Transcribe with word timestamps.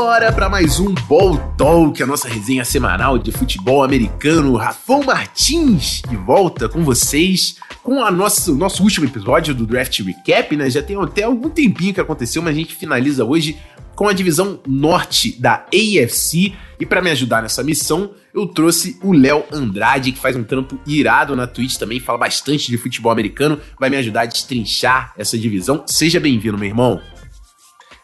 Bora 0.00 0.30
para 0.30 0.48
mais 0.48 0.78
um 0.78 0.94
Ball 0.94 1.36
Talk, 1.58 2.00
a 2.00 2.06
nossa 2.06 2.28
resenha 2.28 2.64
semanal 2.64 3.18
de 3.18 3.32
futebol 3.32 3.82
americano. 3.82 4.54
Rafão 4.54 5.02
Martins 5.02 6.02
de 6.08 6.16
volta 6.16 6.68
com 6.68 6.84
vocês 6.84 7.56
com 7.82 8.00
a 8.04 8.08
nossa, 8.08 8.52
o 8.52 8.54
nosso 8.54 8.84
último 8.84 9.06
episódio 9.06 9.52
do 9.52 9.66
Draft 9.66 9.98
Recap, 9.98 10.56
né? 10.56 10.70
Já 10.70 10.84
tem 10.84 10.96
até 11.02 11.24
algum 11.24 11.50
tempinho 11.50 11.92
que 11.92 12.00
aconteceu, 12.00 12.40
mas 12.40 12.54
a 12.54 12.58
gente 12.58 12.76
finaliza 12.76 13.24
hoje 13.24 13.58
com 13.96 14.06
a 14.06 14.12
divisão 14.12 14.60
norte 14.68 15.32
da 15.32 15.66
AFC. 15.66 16.54
E 16.78 16.86
para 16.86 17.02
me 17.02 17.10
ajudar 17.10 17.42
nessa 17.42 17.64
missão, 17.64 18.12
eu 18.32 18.46
trouxe 18.46 19.00
o 19.02 19.12
Léo 19.12 19.46
Andrade, 19.52 20.12
que 20.12 20.20
faz 20.20 20.36
um 20.36 20.44
trampo 20.44 20.78
irado 20.86 21.34
na 21.34 21.48
Twitch 21.48 21.76
também, 21.76 21.98
fala 21.98 22.18
bastante 22.18 22.70
de 22.70 22.78
futebol 22.78 23.10
americano, 23.10 23.58
vai 23.80 23.90
me 23.90 23.96
ajudar 23.96 24.20
a 24.20 24.26
destrinchar 24.26 25.12
essa 25.18 25.36
divisão. 25.36 25.82
Seja 25.88 26.20
bem-vindo, 26.20 26.56
meu 26.56 26.68
irmão. 26.68 27.02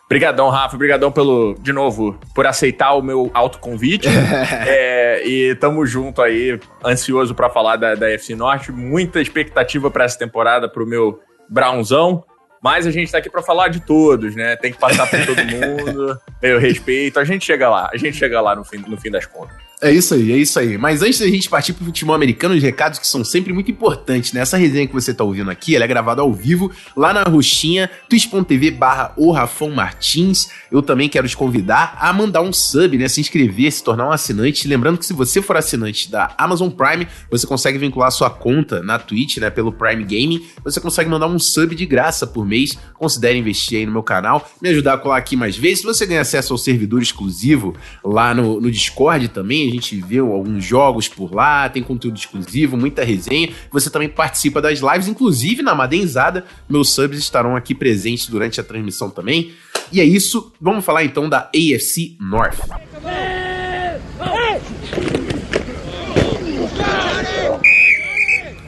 Obrigadão, 0.06 0.48
Rafa. 0.48 0.76
Obrigadão 0.76 1.10
pelo, 1.10 1.54
de 1.58 1.72
novo, 1.72 2.18
por 2.34 2.46
aceitar 2.46 2.92
o 2.94 3.02
meu 3.02 3.30
autoconvite. 3.32 4.08
é, 4.66 5.26
e 5.26 5.54
tamo 5.56 5.84
junto 5.86 6.22
aí, 6.22 6.58
ansioso 6.84 7.34
para 7.34 7.48
falar 7.48 7.76
da, 7.76 7.94
da 7.94 8.10
FC 8.10 8.34
Norte. 8.34 8.70
Muita 8.70 9.20
expectativa 9.20 9.90
para 9.90 10.04
essa 10.04 10.18
temporada 10.18 10.68
pro 10.68 10.86
meu 10.86 11.20
Brownzão. 11.48 12.24
Mas 12.62 12.86
a 12.86 12.90
gente 12.90 13.12
tá 13.12 13.18
aqui 13.18 13.28
para 13.28 13.42
falar 13.42 13.68
de 13.68 13.80
todos, 13.80 14.34
né? 14.34 14.56
Tem 14.56 14.72
que 14.72 14.78
passar 14.78 15.06
por 15.06 15.18
todo 15.26 15.44
mundo, 15.44 16.18
meu 16.42 16.58
respeito. 16.58 17.20
A 17.20 17.24
gente 17.24 17.44
chega 17.44 17.68
lá, 17.68 17.90
a 17.92 17.96
gente 17.98 18.16
chega 18.16 18.40
lá 18.40 18.56
no 18.56 18.64
fim, 18.64 18.78
no 18.78 18.96
fim 18.98 19.10
das 19.10 19.26
contas. 19.26 19.54
É 19.82 19.90
isso 19.90 20.14
aí, 20.14 20.32
é 20.32 20.36
isso 20.36 20.58
aí. 20.58 20.78
Mas 20.78 21.02
antes 21.02 21.18
da 21.18 21.26
gente 21.26 21.48
partir 21.48 21.72
pro 21.72 21.84
futebol 21.84 22.14
americano, 22.14 22.54
os 22.54 22.62
recados 22.62 22.98
que 22.98 23.06
são 23.06 23.24
sempre 23.24 23.52
muito 23.52 23.70
importantes, 23.70 24.32
né? 24.32 24.40
Essa 24.40 24.56
resenha 24.56 24.86
que 24.86 24.92
você 24.92 25.12
tá 25.12 25.24
ouvindo 25.24 25.50
aqui, 25.50 25.74
ela 25.74 25.84
é 25.84 25.88
gravada 25.88 26.22
ao 26.22 26.32
vivo 26.32 26.70
lá 26.96 27.12
na 27.12 27.22
roxinha, 27.24 27.90
twitch.tv 28.08 28.70
barra 28.70 29.12
o 29.16 29.30
Rafão 29.32 29.70
Martins. 29.70 30.48
Eu 30.70 30.80
também 30.80 31.08
quero 31.08 31.28
te 31.28 31.36
convidar 31.36 31.98
a 32.00 32.12
mandar 32.12 32.40
um 32.40 32.52
sub, 32.52 32.96
né? 32.96 33.08
Se 33.08 33.20
inscrever, 33.20 33.70
se 33.70 33.82
tornar 33.82 34.08
um 34.08 34.12
assinante. 34.12 34.66
Lembrando 34.68 34.96
que 34.96 35.04
se 35.04 35.12
você 35.12 35.42
for 35.42 35.56
assinante 35.56 36.10
da 36.10 36.34
Amazon 36.38 36.70
Prime, 36.70 37.06
você 37.30 37.46
consegue 37.46 37.76
vincular 37.76 38.10
sua 38.10 38.30
conta 38.30 38.82
na 38.82 38.98
Twitch, 38.98 39.38
né? 39.38 39.50
Pelo 39.50 39.72
Prime 39.72 40.04
Gaming. 40.04 40.46
Você 40.62 40.80
consegue 40.80 41.10
mandar 41.10 41.26
um 41.26 41.38
sub 41.38 41.74
de 41.74 41.84
graça 41.84 42.26
por 42.26 42.46
mês. 42.46 42.78
Considere 42.94 43.38
investir 43.38 43.78
aí 43.78 43.86
no 43.86 43.92
meu 43.92 44.02
canal, 44.02 44.48
me 44.62 44.68
ajudar 44.70 44.94
a 44.94 44.98
colar 44.98 45.18
aqui 45.18 45.36
mais 45.36 45.56
vezes. 45.56 45.80
Se 45.80 45.84
você 45.84 46.06
ganha 46.06 46.20
acesso 46.20 46.54
ao 46.54 46.58
servidor 46.58 47.02
exclusivo 47.02 47.74
lá 48.02 48.32
no, 48.34 48.60
no 48.60 48.70
Discord 48.70 49.28
também, 49.28 49.63
gente 49.70 50.00
vê 50.00 50.18
alguns 50.18 50.64
jogos 50.64 51.08
por 51.08 51.34
lá, 51.34 51.68
tem 51.68 51.82
conteúdo 51.82 52.16
exclusivo, 52.16 52.76
muita 52.76 53.04
resenha. 53.04 53.52
Você 53.70 53.90
também 53.90 54.08
participa 54.08 54.60
das 54.60 54.80
lives, 54.80 55.08
inclusive 55.08 55.62
na 55.62 55.74
Madenzada. 55.74 56.44
Meus 56.68 56.90
subs 56.90 57.18
estarão 57.18 57.56
aqui 57.56 57.74
presentes 57.74 58.28
durante 58.28 58.60
a 58.60 58.64
transmissão 58.64 59.10
também. 59.10 59.52
E 59.92 60.00
é 60.00 60.04
isso, 60.04 60.52
vamos 60.60 60.84
falar 60.84 61.04
então 61.04 61.28
da 61.28 61.50
AFC 61.54 62.16
North. 62.20 62.58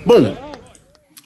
Bom, 0.05 0.46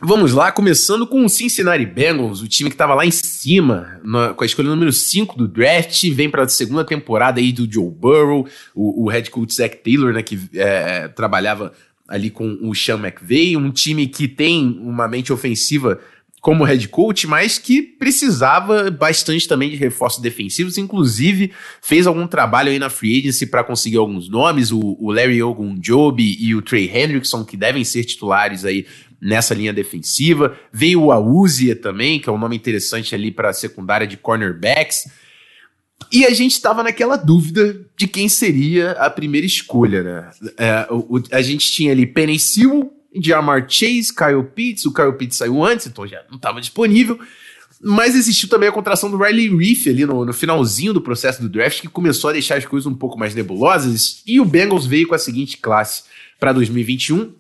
Vamos 0.02 0.32
lá, 0.32 0.50
começando 0.50 1.06
com 1.06 1.26
o 1.26 1.28
Cincinnati 1.28 1.84
Bengals, 1.84 2.40
o 2.40 2.48
time 2.48 2.70
que 2.70 2.74
estava 2.74 2.94
lá 2.94 3.04
em 3.04 3.10
cima, 3.10 4.00
na, 4.02 4.32
com 4.32 4.42
a 4.42 4.46
escolha 4.46 4.70
número 4.70 4.90
5 4.90 5.36
do 5.36 5.46
draft, 5.46 6.08
vem 6.14 6.30
para 6.30 6.44
a 6.44 6.48
segunda 6.48 6.82
temporada 6.82 7.38
aí 7.38 7.52
do 7.52 7.70
Joe 7.70 7.90
Burrow, 7.90 8.48
o, 8.74 9.04
o 9.04 9.08
head 9.10 9.30
coach 9.30 9.54
Zach 9.54 9.76
Taylor, 9.84 10.14
né, 10.14 10.22
que 10.22 10.40
é, 10.54 11.06
trabalhava 11.08 11.74
ali 12.08 12.30
com 12.30 12.58
o 12.62 12.74
Sean 12.74 12.96
McVay, 12.96 13.58
um 13.58 13.70
time 13.70 14.06
que 14.06 14.26
tem 14.26 14.80
uma 14.80 15.06
mente 15.06 15.34
ofensiva 15.34 16.00
como 16.40 16.64
head 16.64 16.88
coach, 16.88 17.26
mas 17.26 17.58
que 17.58 17.82
precisava 17.82 18.90
bastante 18.90 19.46
também 19.46 19.68
de 19.68 19.76
reforços 19.76 20.22
defensivos, 20.22 20.78
inclusive 20.78 21.52
fez 21.82 22.06
algum 22.06 22.26
trabalho 22.26 22.70
aí 22.70 22.78
na 22.78 22.88
free 22.88 23.18
agency 23.18 23.46
para 23.46 23.62
conseguir 23.62 23.98
alguns 23.98 24.30
nomes, 24.30 24.72
o, 24.72 24.96
o 24.98 25.12
Larry 25.12 25.42
Ogunjobi 25.42 26.38
e 26.40 26.54
o 26.54 26.62
Trey 26.62 26.90
Hendrickson, 26.90 27.44
que 27.44 27.58
devem 27.58 27.84
ser 27.84 28.04
titulares 28.04 28.64
aí 28.64 28.86
nessa 29.20 29.54
linha 29.54 29.72
defensiva. 29.72 30.56
Veio 30.72 31.02
o 31.02 31.12
Auzia 31.12 31.76
também, 31.76 32.18
que 32.18 32.28
é 32.28 32.32
um 32.32 32.38
nome 32.38 32.56
interessante 32.56 33.14
ali 33.14 33.30
para 33.30 33.50
a 33.50 33.52
secundária 33.52 34.06
de 34.06 34.16
cornerbacks. 34.16 35.10
E 36.10 36.24
a 36.24 36.30
gente 36.30 36.52
estava 36.52 36.82
naquela 36.82 37.16
dúvida 37.16 37.84
de 37.96 38.08
quem 38.08 38.28
seria 38.28 38.92
a 38.92 39.10
primeira 39.10 39.46
escolha, 39.46 40.02
né? 40.02 40.30
É, 40.56 40.86
o, 40.90 41.22
a 41.30 41.42
gente 41.42 41.70
tinha 41.70 41.92
ali 41.92 42.10
Sewell, 42.38 42.92
Jamar 43.14 43.66
Chase, 43.68 44.14
Kyle 44.14 44.44
Pitts. 44.54 44.86
O 44.86 44.92
Kyle 44.92 45.12
Pitts 45.12 45.36
saiu 45.36 45.62
antes, 45.62 45.86
então 45.86 46.06
já 46.06 46.22
não 46.28 46.36
estava 46.36 46.60
disponível. 46.60 47.18
Mas 47.82 48.14
existiu 48.14 48.48
também 48.48 48.68
a 48.68 48.72
contração 48.72 49.10
do 49.10 49.16
Riley 49.16 49.56
Reef 49.56 49.86
ali 49.86 50.04
no, 50.04 50.24
no, 50.24 50.32
finalzinho 50.32 50.92
do 50.92 51.00
processo 51.00 51.40
do 51.40 51.48
draft, 51.48 51.80
que 51.80 51.88
começou 51.88 52.28
a 52.28 52.32
deixar 52.32 52.56
as 52.56 52.66
coisas 52.66 52.86
um 52.86 52.94
pouco 52.94 53.18
mais 53.18 53.34
nebulosas. 53.34 54.22
E 54.26 54.38
o 54.38 54.44
Bengals 54.44 54.86
veio 54.86 55.08
com 55.08 55.14
a 55.14 55.18
seguinte 55.18 55.56
classe 55.56 56.04
para 56.38 56.52
2021: 56.52 57.32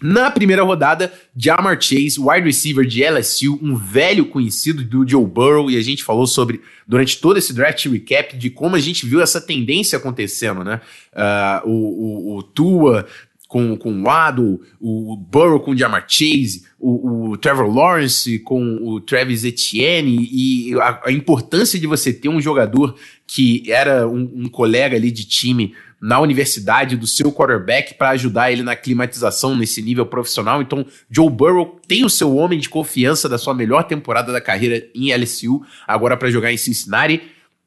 na 0.00 0.30
primeira 0.30 0.62
rodada, 0.62 1.12
Jamar 1.36 1.80
Chase, 1.80 2.16
wide 2.18 2.46
receiver 2.46 2.86
de 2.86 3.02
LSU, 3.04 3.58
um 3.62 3.76
velho 3.76 4.26
conhecido 4.26 4.84
do 4.84 5.08
Joe 5.08 5.26
Burrow, 5.26 5.70
e 5.70 5.76
a 5.76 5.82
gente 5.82 6.04
falou 6.04 6.26
sobre, 6.26 6.60
durante 6.86 7.20
todo 7.20 7.36
esse 7.36 7.52
draft 7.52 7.84
recap, 7.86 8.36
de 8.36 8.50
como 8.50 8.76
a 8.76 8.80
gente 8.80 9.06
viu 9.06 9.20
essa 9.20 9.40
tendência 9.40 9.98
acontecendo, 9.98 10.62
né? 10.62 10.80
Uh, 11.12 11.68
o, 11.68 11.72
o, 11.72 12.36
o 12.38 12.42
Tua 12.42 13.06
com, 13.48 13.76
com 13.78 13.90
o 13.90 14.02
Waddle, 14.02 14.60
o 14.78 15.16
Burrow 15.16 15.58
com 15.58 15.70
o 15.70 15.76
Jamar 15.76 16.04
Chase, 16.06 16.66
o, 16.78 17.30
o, 17.30 17.36
Trevor 17.38 17.66
Lawrence 17.66 18.38
com 18.40 18.78
o 18.82 19.00
Travis 19.00 19.42
Etienne, 19.42 20.28
e 20.30 20.78
a, 20.78 21.00
a 21.06 21.12
importância 21.12 21.80
de 21.80 21.86
você 21.86 22.12
ter 22.12 22.28
um 22.28 22.42
jogador 22.42 22.94
que 23.26 23.64
era 23.72 24.06
um, 24.06 24.30
um 24.34 24.48
colega 24.48 24.96
ali 24.96 25.10
de 25.10 25.24
time 25.24 25.74
na 26.00 26.20
universidade 26.20 26.96
do 26.96 27.06
seu 27.06 27.32
quarterback 27.32 27.94
para 27.94 28.10
ajudar 28.10 28.52
ele 28.52 28.62
na 28.62 28.76
climatização 28.76 29.56
nesse 29.56 29.82
nível 29.82 30.06
profissional. 30.06 30.62
Então, 30.62 30.86
Joe 31.10 31.28
Burrow 31.28 31.80
tem 31.86 32.04
o 32.04 32.10
seu 32.10 32.36
homem 32.36 32.58
de 32.58 32.68
confiança 32.68 33.28
da 33.28 33.38
sua 33.38 33.54
melhor 33.54 33.84
temporada 33.84 34.32
da 34.32 34.40
carreira 34.40 34.86
em 34.94 35.12
LSU, 35.12 35.62
agora 35.86 36.16
para 36.16 36.30
jogar 36.30 36.52
em 36.52 36.56
Cincinnati. 36.56 37.22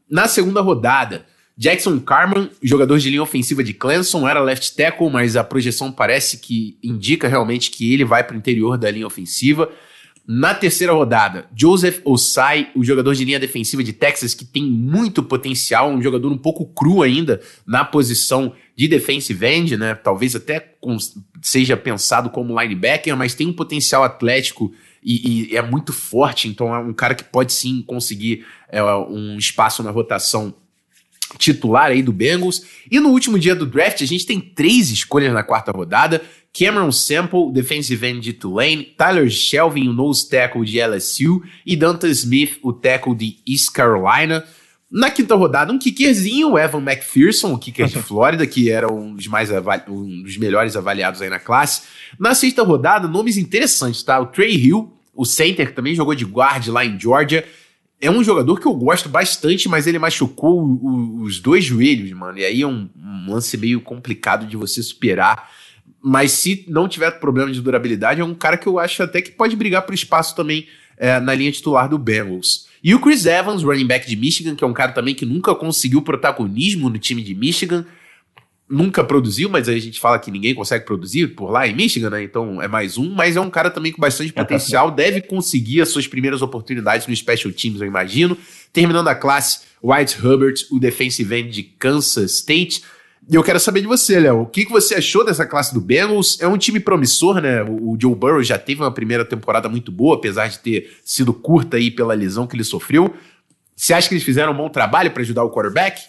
Na 0.09 0.27
segunda 0.27 0.61
rodada, 0.61 1.25
Jackson 1.57 1.99
Carman, 1.99 2.49
jogador 2.63 2.97
de 2.97 3.09
linha 3.09 3.21
ofensiva 3.21 3.63
de 3.63 3.73
Clemson, 3.73 4.27
era 4.27 4.41
left 4.41 4.75
tackle, 4.75 5.09
mas 5.09 5.35
a 5.35 5.43
projeção 5.43 5.91
parece 5.91 6.37
que 6.37 6.77
indica 6.81 7.27
realmente 7.27 7.69
que 7.69 7.93
ele 7.93 8.05
vai 8.05 8.23
para 8.23 8.33
o 8.33 8.37
interior 8.37 8.77
da 8.77 8.89
linha 8.89 9.05
ofensiva. 9.05 9.69
Na 10.27 10.53
terceira 10.53 10.93
rodada, 10.93 11.47
Joseph 11.55 11.99
Osai, 12.05 12.69
o 12.75 12.83
jogador 12.83 13.15
de 13.15 13.25
linha 13.25 13.39
defensiva 13.39 13.83
de 13.83 13.91
Texas, 13.91 14.33
que 14.33 14.45
tem 14.45 14.63
muito 14.63 15.23
potencial, 15.23 15.89
um 15.89 16.01
jogador 16.01 16.31
um 16.31 16.37
pouco 16.37 16.65
cru 16.65 17.01
ainda 17.01 17.41
na 17.65 17.83
posição 17.83 18.53
de 18.75 18.87
defensive 18.87 19.45
end, 19.45 19.77
né? 19.77 19.95
Talvez 19.95 20.35
até 20.35 20.75
seja 21.41 21.75
pensado 21.75 22.29
como 22.29 22.59
linebacker, 22.59 23.17
mas 23.17 23.33
tem 23.33 23.47
um 23.47 23.53
potencial 23.53 24.03
atlético 24.03 24.71
e, 25.03 25.49
e, 25.51 25.57
é 25.57 25.61
muito 25.61 25.91
forte, 25.91 26.47
então 26.47 26.73
é 26.73 26.77
um 26.77 26.93
cara 26.93 27.15
que 27.15 27.23
pode 27.23 27.51
sim 27.51 27.81
conseguir 27.81 28.45
é, 28.69 28.83
um 28.83 29.37
espaço 29.37 29.81
na 29.81 29.89
rotação 29.89 30.53
titular 31.37 31.91
aí 31.91 32.01
do 32.01 32.11
Bengals. 32.11 32.63
E 32.89 32.99
no 32.99 33.09
último 33.09 33.39
dia 33.39 33.55
do 33.55 33.65
draft, 33.65 34.01
a 34.01 34.05
gente 34.05 34.25
tem 34.25 34.39
três 34.39 34.89
escolhas 34.89 35.33
na 35.33 35.43
quarta 35.43 35.71
rodada. 35.71 36.21
Cameron 36.53 36.91
Sample, 36.91 37.51
defensive 37.51 38.05
end 38.05 38.19
de 38.19 38.33
Tulane, 38.33 38.83
Tyler 38.83 39.29
Shelvin, 39.29 39.87
o 39.87 39.93
nose 39.93 40.27
tackle 40.29 40.65
de 40.65 40.81
LSU, 40.81 41.41
e 41.65 41.75
Dante 41.75 42.07
Smith, 42.07 42.59
o 42.61 42.73
tackle 42.73 43.15
de 43.15 43.37
East 43.47 43.71
Carolina. 43.71 44.43
Na 44.91 45.09
quinta 45.09 45.35
rodada, 45.35 45.71
um 45.71 45.79
kickerzinho, 45.79 46.51
o 46.51 46.59
Evan 46.59 46.81
McPherson, 46.81 47.53
o 47.53 47.57
kicker 47.57 47.87
de 47.87 47.99
Flórida, 48.03 48.45
que 48.45 48.69
era 48.69 48.91
um 48.91 49.15
dos, 49.15 49.27
mais 49.27 49.49
um 49.87 50.23
dos 50.23 50.35
melhores 50.35 50.75
avaliados 50.75 51.21
aí 51.21 51.29
na 51.29 51.39
classe. 51.39 51.83
Na 52.19 52.35
sexta 52.35 52.61
rodada, 52.63 53.07
nomes 53.07 53.37
interessantes, 53.37 54.03
tá? 54.03 54.19
O 54.19 54.25
Trey 54.25 54.53
Hill, 54.53 54.91
o 55.15 55.25
center, 55.25 55.67
que 55.67 55.73
também 55.73 55.95
jogou 55.95 56.13
de 56.13 56.25
guard 56.25 56.67
lá 56.67 56.85
em 56.85 56.99
Georgia. 56.99 57.47
É 58.01 58.09
um 58.09 58.23
jogador 58.23 58.59
que 58.59 58.65
eu 58.65 58.73
gosto 58.73 59.07
bastante, 59.07 59.69
mas 59.69 59.85
ele 59.85 59.99
machucou 59.99 60.79
os 61.21 61.39
dois 61.39 61.63
joelhos, 61.63 62.11
mano. 62.11 62.39
E 62.39 62.45
aí 62.45 62.61
é 62.63 62.67
um, 62.67 62.89
um 62.97 63.31
lance 63.31 63.55
meio 63.57 63.79
complicado 63.79 64.47
de 64.47 64.57
você 64.57 64.81
superar 64.81 65.49
mas 66.01 66.31
se 66.31 66.65
não 66.67 66.87
tiver 66.87 67.11
problema 67.19 67.51
de 67.51 67.61
durabilidade, 67.61 68.21
é 68.21 68.25
um 68.25 68.33
cara 68.33 68.57
que 68.57 68.67
eu 68.67 68.79
acho 68.79 69.03
até 69.03 69.21
que 69.21 69.31
pode 69.31 69.55
brigar 69.55 69.83
por 69.83 69.93
espaço 69.93 70.35
também 70.35 70.67
é, 70.97 71.19
na 71.19 71.33
linha 71.33 71.51
titular 71.51 71.87
do 71.87 71.97
Bengals. 71.97 72.67
E 72.83 72.95
o 72.95 72.99
Chris 72.99 73.25
Evans, 73.27 73.61
running 73.61 73.85
back 73.85 74.07
de 74.09 74.15
Michigan, 74.15 74.55
que 74.55 74.63
é 74.63 74.67
um 74.67 74.73
cara 74.73 74.91
também 74.91 75.13
que 75.13 75.25
nunca 75.25 75.53
conseguiu 75.53 76.01
protagonismo 76.01 76.89
no 76.89 76.97
time 76.97 77.21
de 77.21 77.35
Michigan, 77.35 77.85
nunca 78.71 79.03
produziu, 79.03 79.49
mas 79.49 79.67
aí 79.67 79.75
a 79.75 79.81
gente 79.81 79.99
fala 79.99 80.17
que 80.17 80.31
ninguém 80.31 80.55
consegue 80.55 80.85
produzir 80.85 81.27
por 81.35 81.51
lá 81.51 81.67
em 81.67 81.75
Michigan, 81.75 82.09
né? 82.09 82.23
Então 82.23 82.61
é 82.61 82.67
mais 82.67 82.97
um, 82.97 83.13
mas 83.13 83.35
é 83.35 83.41
um 83.41 83.49
cara 83.49 83.69
também 83.69 83.91
com 83.91 84.01
bastante 84.01 84.31
potencial, 84.31 84.89
deve 84.89 85.21
conseguir 85.21 85.81
as 85.81 85.89
suas 85.89 86.07
primeiras 86.07 86.41
oportunidades 86.41 87.05
no 87.05 87.15
Special 87.15 87.53
Teams, 87.53 87.81
eu 87.81 87.87
imagino. 87.87 88.37
Terminando 88.71 89.09
a 89.09 89.15
classe, 89.15 89.61
White 89.83 90.17
Hubbard, 90.25 90.65
o 90.71 90.79
defensive 90.79 91.35
end 91.35 91.49
de 91.49 91.63
Kansas 91.63 92.31
State. 92.35 92.81
E 93.29 93.35
eu 93.35 93.43
quero 93.43 93.59
saber 93.59 93.81
de 93.81 93.87
você, 93.87 94.19
Léo. 94.19 94.41
O 94.41 94.45
que, 94.45 94.65
que 94.65 94.71
você 94.71 94.95
achou 94.95 95.23
dessa 95.23 95.45
classe 95.45 95.73
do 95.73 95.81
Bengals? 95.81 96.39
É 96.41 96.47
um 96.47 96.57
time 96.57 96.79
promissor, 96.79 97.39
né? 97.41 97.61
O, 97.63 97.97
Joe 97.99 98.15
Burrow 98.15 98.41
já 98.41 98.57
teve 98.57 98.81
uma 98.81 98.91
primeira 98.91 99.23
temporada 99.23 99.69
muito 99.69 99.91
boa, 99.91 100.15
apesar 100.15 100.47
de 100.47 100.59
ter 100.59 100.97
sido 101.03 101.33
curta 101.33 101.77
aí 101.77 101.91
pela 101.91 102.13
lesão 102.13 102.47
que 102.47 102.55
ele 102.55 102.63
sofreu. 102.63 103.13
Você 103.75 103.93
acha 103.93 104.07
que 104.07 104.15
eles 104.15 104.23
fizeram 104.23 104.53
um 104.53 104.57
bom 104.57 104.69
trabalho 104.69 105.11
para 105.11 105.21
ajudar 105.21 105.43
o 105.43 105.51
quarterback? 105.51 106.01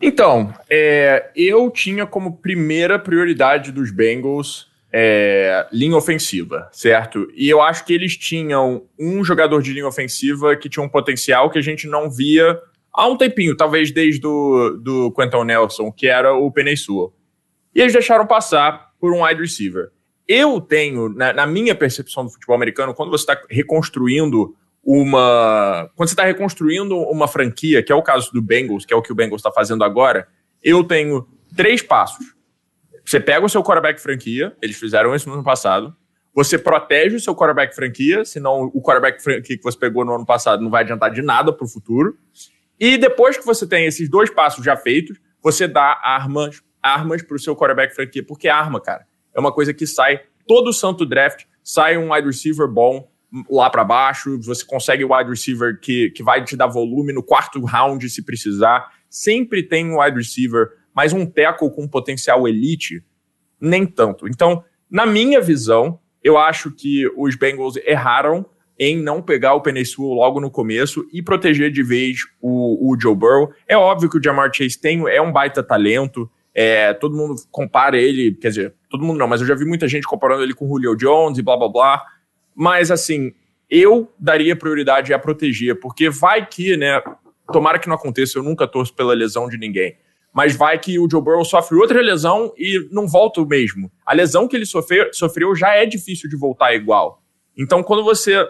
Então, 0.00 0.54
é, 0.70 1.30
eu 1.34 1.70
tinha 1.70 2.06
como 2.06 2.36
primeira 2.38 2.98
prioridade 2.98 3.72
dos 3.72 3.90
Bengals 3.90 4.68
é, 4.92 5.66
linha 5.72 5.96
ofensiva, 5.96 6.68
certo? 6.72 7.28
E 7.34 7.48
eu 7.48 7.60
acho 7.60 7.84
que 7.84 7.92
eles 7.92 8.16
tinham 8.16 8.84
um 8.98 9.22
jogador 9.22 9.60
de 9.62 9.72
linha 9.72 9.86
ofensiva 9.86 10.56
que 10.56 10.68
tinha 10.68 10.84
um 10.84 10.88
potencial 10.88 11.50
que 11.50 11.58
a 11.58 11.62
gente 11.62 11.86
não 11.86 12.10
via 12.10 12.58
há 12.92 13.06
um 13.06 13.16
tempinho, 13.16 13.56
talvez 13.56 13.92
desde 13.92 14.20
do, 14.20 14.78
do 14.82 15.12
Quentin 15.12 15.44
Nelson, 15.44 15.92
que 15.92 16.06
era 16.06 16.34
o 16.34 16.50
Penei. 16.50 16.74
E 17.74 17.80
eles 17.80 17.92
deixaram 17.92 18.26
passar 18.26 18.92
por 19.00 19.12
um 19.12 19.24
wide 19.24 19.40
receiver. 19.40 19.90
Eu 20.26 20.60
tenho, 20.60 21.08
na, 21.08 21.32
na 21.32 21.46
minha 21.46 21.74
percepção 21.74 22.24
do 22.24 22.30
futebol 22.30 22.56
americano, 22.56 22.94
quando 22.94 23.10
você 23.10 23.22
está 23.22 23.40
reconstruindo 23.48 24.54
uma. 24.90 25.90
Quando 25.94 26.08
você 26.08 26.14
está 26.14 26.24
reconstruindo 26.24 26.96
uma 26.96 27.28
franquia, 27.28 27.82
que 27.82 27.92
é 27.92 27.94
o 27.94 28.02
caso 28.02 28.32
do 28.32 28.40
Bengals, 28.40 28.86
que 28.86 28.94
é 28.94 28.96
o 28.96 29.02
que 29.02 29.12
o 29.12 29.14
Bengals 29.14 29.40
está 29.40 29.52
fazendo 29.52 29.84
agora, 29.84 30.26
eu 30.62 30.82
tenho 30.82 31.28
três 31.54 31.82
passos. 31.82 32.34
Você 33.04 33.20
pega 33.20 33.44
o 33.44 33.48
seu 33.50 33.62
quarterback 33.62 34.00
franquia, 34.00 34.56
eles 34.62 34.78
fizeram 34.78 35.14
isso 35.14 35.28
no 35.28 35.34
ano 35.34 35.44
passado. 35.44 35.94
Você 36.34 36.56
protege 36.56 37.16
o 37.16 37.20
seu 37.20 37.34
quarterback 37.34 37.74
franquia, 37.74 38.24
senão 38.24 38.70
o 38.72 38.80
quarterback 38.80 39.22
franquia 39.22 39.58
que 39.58 39.62
você 39.62 39.78
pegou 39.78 40.06
no 40.06 40.14
ano 40.14 40.24
passado 40.24 40.62
não 40.62 40.70
vai 40.70 40.84
adiantar 40.84 41.10
de 41.10 41.20
nada 41.20 41.52
para 41.52 41.66
o 41.66 41.68
futuro. 41.68 42.16
E 42.80 42.96
depois 42.96 43.36
que 43.36 43.44
você 43.44 43.66
tem 43.66 43.84
esses 43.84 44.08
dois 44.08 44.30
passos 44.30 44.64
já 44.64 44.74
feitos, 44.74 45.20
você 45.42 45.68
dá 45.68 46.00
armas 46.02 46.62
armas 46.82 47.22
para 47.22 47.36
o 47.36 47.38
seu 47.38 47.54
quarterback 47.54 47.94
franquia, 47.94 48.24
porque 48.24 48.48
arma, 48.48 48.80
cara, 48.80 49.04
é 49.34 49.40
uma 49.40 49.52
coisa 49.52 49.74
que 49.74 49.86
sai 49.86 50.22
todo 50.46 50.72
santo 50.72 51.04
draft, 51.04 51.44
sai 51.62 51.98
um 51.98 52.12
wide 52.12 52.26
receiver 52.26 52.68
bom 52.68 53.06
lá 53.50 53.68
para 53.68 53.84
baixo, 53.84 54.40
você 54.40 54.64
consegue 54.64 55.04
o 55.04 55.14
wide 55.14 55.30
receiver 55.30 55.78
que, 55.80 56.10
que 56.10 56.22
vai 56.22 56.42
te 56.44 56.56
dar 56.56 56.66
volume 56.66 57.12
no 57.12 57.22
quarto 57.22 57.62
round 57.64 58.08
se 58.08 58.22
precisar. 58.22 58.90
Sempre 59.10 59.62
tem 59.62 59.90
um 59.90 60.00
wide 60.00 60.16
receiver 60.16 60.78
mas 60.98 61.12
um 61.12 61.24
tackle 61.24 61.70
com 61.70 61.86
potencial 61.86 62.48
elite, 62.48 63.04
nem 63.60 63.86
tanto. 63.86 64.26
Então, 64.26 64.64
na 64.90 65.06
minha 65.06 65.40
visão, 65.40 66.00
eu 66.24 66.36
acho 66.36 66.72
que 66.72 67.06
os 67.16 67.36
Bengals 67.36 67.76
erraram 67.86 68.44
em 68.76 69.00
não 69.00 69.22
pegar 69.22 69.54
o 69.54 69.60
Penesul 69.60 70.12
logo 70.12 70.40
no 70.40 70.50
começo 70.50 71.06
e 71.12 71.22
proteger 71.22 71.70
de 71.70 71.84
vez 71.84 72.18
o, 72.40 72.90
o 72.90 73.00
Joe 73.00 73.14
Burrow. 73.14 73.52
É 73.68 73.76
óbvio 73.76 74.10
que 74.10 74.18
o 74.18 74.22
Jamar 74.22 74.50
Chase 74.52 74.80
tem, 74.80 75.08
é 75.08 75.22
um 75.22 75.30
baita 75.30 75.62
talento, 75.62 76.28
é, 76.52 76.92
todo 76.94 77.16
mundo 77.16 77.36
compara 77.48 77.96
ele, 77.96 78.34
quer 78.34 78.48
dizer, 78.48 78.74
todo 78.90 79.04
mundo 79.04 79.18
não, 79.18 79.28
mas 79.28 79.40
eu 79.40 79.46
já 79.46 79.54
vi 79.54 79.64
muita 79.64 79.86
gente 79.86 80.04
comparando 80.04 80.42
ele 80.42 80.52
com 80.52 80.64
o 80.64 80.68
Julio 80.68 80.96
Jones 80.96 81.38
e 81.38 81.42
blá 81.42 81.56
blá 81.56 81.68
blá. 81.68 82.04
Mas 82.58 82.90
assim, 82.90 83.32
eu 83.70 84.12
daria 84.18 84.56
prioridade 84.56 85.14
a 85.14 85.18
proteger, 85.18 85.78
porque 85.78 86.10
vai 86.10 86.44
que, 86.44 86.76
né? 86.76 87.00
Tomara 87.52 87.78
que 87.78 87.88
não 87.88 87.94
aconteça, 87.94 88.38
eu 88.38 88.42
nunca 88.42 88.66
torço 88.66 88.92
pela 88.92 89.14
lesão 89.14 89.48
de 89.48 89.56
ninguém 89.56 89.96
mas 90.38 90.54
vai 90.54 90.78
que 90.78 90.98
o 91.00 91.08
Joe 91.10 91.20
Burrow 91.20 91.44
sofre 91.44 91.76
outra 91.76 92.00
lesão 92.00 92.52
e 92.56 92.86
não 92.92 93.08
volta 93.08 93.40
o 93.40 93.46
mesmo. 93.46 93.90
A 94.06 94.14
lesão 94.14 94.46
que 94.46 94.54
ele 94.54 94.66
sofreu, 94.66 95.12
sofreu 95.12 95.52
já 95.56 95.74
é 95.74 95.84
difícil 95.84 96.28
de 96.28 96.36
voltar 96.36 96.72
igual. 96.74 97.22
Então, 97.56 97.82
quando 97.82 98.04
você 98.04 98.46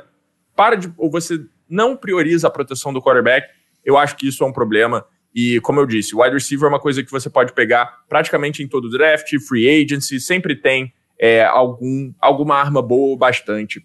para 0.55 0.77
de, 0.77 0.93
ou 0.99 1.11
você 1.11 1.41
não 1.67 1.97
prioriza 1.97 2.49
a 2.49 2.51
proteção 2.51 2.93
do 2.93 3.01
quarterback, 3.01 3.49
eu 3.85 3.97
acho 3.97 4.17
que 4.17 4.29
isso 4.29 4.45
é 4.45 4.47
um 4.47 4.53
problema. 4.53 5.07
E, 5.35 5.61
como 5.61 5.81
eu 5.81 5.87
disse, 5.87 6.15
o 6.15 6.21
wide 6.21 6.35
receiver 6.35 6.67
é 6.67 6.69
uma 6.69 6.81
coisa 6.81 7.03
que 7.03 7.11
você 7.11 7.31
pode 7.31 7.55
pegar 7.55 8.05
praticamente 8.09 8.63
em 8.63 8.69
todo 8.69 8.91
draft, 8.91 9.33
free 9.47 9.83
agency, 9.83 10.21
sempre 10.21 10.57
tem 10.57 10.93
é, 11.19 11.45
algum, 11.45 12.13
alguma 12.21 12.57
arma 12.57 12.83
boa 12.83 13.17
bastante 13.17 13.83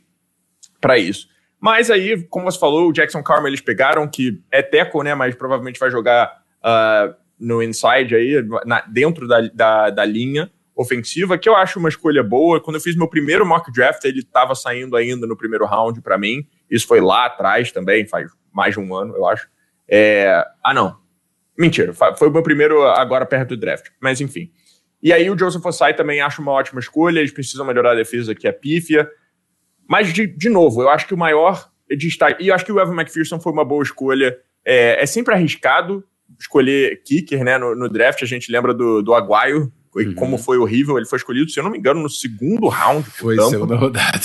para 0.83 0.97
isso. 0.97 1.29
Mas 1.61 1.89
aí, 1.89 2.21
como 2.27 2.51
você 2.51 2.59
falou, 2.59 2.89
o 2.89 2.91
Jackson 2.91 3.23
Carmen 3.23 3.47
eles 3.47 3.61
pegaram, 3.61 4.05
que 4.05 4.43
é 4.51 4.61
teco, 4.61 5.01
né? 5.01 5.15
Mas 5.15 5.33
provavelmente 5.33 5.79
vai 5.79 5.89
jogar 5.89 6.43
uh, 6.59 7.15
no 7.39 7.63
inside 7.63 8.13
aí, 8.13 8.45
na, 8.65 8.81
dentro 8.81 9.25
da, 9.25 9.39
da, 9.53 9.89
da, 9.89 10.03
linha 10.03 10.51
ofensiva, 10.75 11.37
que 11.37 11.47
eu 11.47 11.55
acho 11.55 11.79
uma 11.79 11.87
escolha 11.87 12.21
boa. 12.21 12.59
Quando 12.59 12.75
eu 12.75 12.81
fiz 12.81 12.97
meu 12.97 13.07
primeiro 13.07 13.45
mock 13.45 13.71
draft, 13.71 14.03
ele 14.03 14.19
estava 14.19 14.53
saindo 14.55 14.97
ainda 14.97 15.25
no 15.25 15.37
primeiro 15.37 15.65
round 15.65 16.01
para 16.01 16.17
mim. 16.17 16.45
Isso 16.69 16.85
foi 16.85 16.99
lá 16.99 17.27
atrás 17.27 17.71
também, 17.71 18.05
faz 18.05 18.29
mais 18.51 18.73
de 18.73 18.81
um 18.81 18.93
ano, 18.93 19.15
eu 19.15 19.25
acho. 19.25 19.47
É... 19.87 20.45
Ah, 20.61 20.73
não. 20.73 20.97
Mentira, 21.57 21.93
foi 21.93 22.27
o 22.27 22.31
meu 22.31 22.43
primeiro 22.43 22.83
agora 22.83 23.25
perto 23.25 23.49
do 23.49 23.57
draft. 23.57 23.87
Mas 24.01 24.19
enfim. 24.19 24.51
E 25.01 25.13
aí 25.13 25.29
o 25.29 25.37
Joseph 25.37 25.65
Osai 25.65 25.93
também 25.93 26.19
acho 26.19 26.41
uma 26.41 26.51
ótima 26.51 26.81
escolha. 26.81 27.19
Eles 27.19 27.31
precisam 27.31 27.65
melhorar 27.65 27.91
a 27.91 27.95
defesa, 27.95 28.35
que 28.35 28.47
é 28.47 28.51
pífia. 28.51 29.09
Mas, 29.87 30.13
de, 30.13 30.27
de 30.27 30.49
novo, 30.49 30.81
eu 30.81 30.89
acho 30.89 31.07
que 31.07 31.13
o 31.13 31.17
maior 31.17 31.69
destaque... 31.97 32.43
E 32.43 32.47
eu 32.47 32.55
acho 32.55 32.65
que 32.65 32.71
o 32.71 32.79
Evan 32.79 32.93
McPherson 32.93 33.39
foi 33.39 33.51
uma 33.51 33.65
boa 33.65 33.83
escolha. 33.83 34.35
É, 34.65 35.03
é 35.03 35.05
sempre 35.05 35.33
arriscado, 35.33 36.03
escolher 36.39 37.01
kicker, 37.03 37.43
né? 37.43 37.57
No, 37.57 37.75
no 37.75 37.89
draft, 37.89 38.23
a 38.23 38.25
gente 38.25 38.51
lembra 38.51 38.73
do, 38.73 39.01
do 39.01 39.13
Aguaio, 39.13 39.71
uhum. 39.95 40.15
como 40.15 40.37
foi 40.37 40.57
horrível. 40.57 40.97
Ele 40.97 41.05
foi 41.05 41.17
escolhido, 41.17 41.49
se 41.49 41.59
eu 41.59 41.63
não 41.63 41.71
me 41.71 41.77
engano, 41.77 42.01
no 42.01 42.09
segundo 42.09 42.67
round. 42.67 43.07
Foi 43.11 43.37
segunda 43.37 43.75
rodada. 43.75 44.17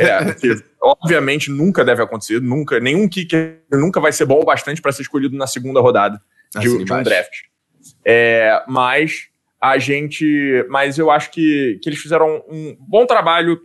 é, 0.00 0.34
que, 0.34 0.62
obviamente 0.80 1.50
nunca 1.50 1.84
deve 1.84 2.02
acontecer, 2.02 2.40
nunca. 2.40 2.78
Nenhum 2.80 3.08
kicker 3.08 3.60
nunca 3.72 4.00
vai 4.00 4.12
ser 4.12 4.26
bom 4.26 4.40
o 4.40 4.44
bastante 4.44 4.82
para 4.82 4.92
ser 4.92 5.02
escolhido 5.02 5.36
na 5.36 5.46
segunda 5.46 5.80
rodada 5.80 6.20
de, 6.52 6.58
assim 6.58 6.84
de 6.84 6.92
um 6.92 7.02
draft. 7.02 7.32
É, 8.04 8.62
mas 8.68 9.28
a 9.60 9.78
gente. 9.78 10.66
Mas 10.68 10.98
eu 10.98 11.10
acho 11.10 11.30
que, 11.30 11.78
que 11.82 11.88
eles 11.88 12.00
fizeram 12.00 12.42
um 12.48 12.76
bom 12.80 13.06
trabalho 13.06 13.60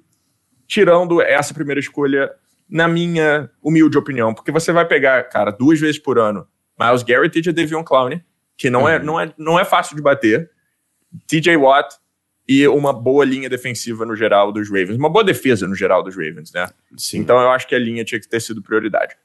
tirando 0.68 1.22
essa 1.22 1.54
primeira 1.54 1.80
escolha, 1.80 2.32
na 2.70 2.88
minha 2.88 3.50
humilde 3.62 3.98
opinião. 3.98 4.34
Porque 4.34 4.52
você 4.52 4.72
vai 4.72 4.86
pegar, 4.86 5.24
cara, 5.24 5.52
duas 5.52 5.80
vezes 5.80 5.98
por 5.98 6.20
ano 6.20 6.48
Miles 6.80 7.04
Garrett 7.04 7.38
e 7.38 7.52
Devion 7.52 7.84
Clowney, 7.84 8.22
que 8.58 8.70
não, 8.70 8.88
é, 8.88 8.98
uhum. 8.98 9.02
é, 9.02 9.04
não, 9.04 9.20
é, 9.20 9.34
não 9.38 9.60
é 9.60 9.66
fácil 9.66 9.96
de 9.96 10.02
bater. 10.02 10.52
TJ 11.26 11.56
Watt 11.58 11.96
e 12.48 12.68
uma 12.68 12.94
boa 12.94 13.26
linha 13.26 13.50
defensiva 13.50 14.06
no 14.06 14.16
geral 14.16 14.52
dos 14.52 14.70
Ravens. 14.70 14.98
Uma 14.98 15.10
boa 15.10 15.24
defesa 15.24 15.68
no 15.68 15.76
geral 15.76 16.04
dos 16.04 16.16
Ravens, 16.16 16.52
né? 16.52 16.70
Sim. 16.96 17.20
Então 17.20 17.40
eu 17.40 17.50
acho 17.50 17.68
que 17.68 17.76
a 17.76 17.80
linha 17.80 18.04
tinha 18.04 18.20
que 18.20 18.28
ter 18.28 18.40
sido 18.40 18.62
prioridade. 18.62 19.16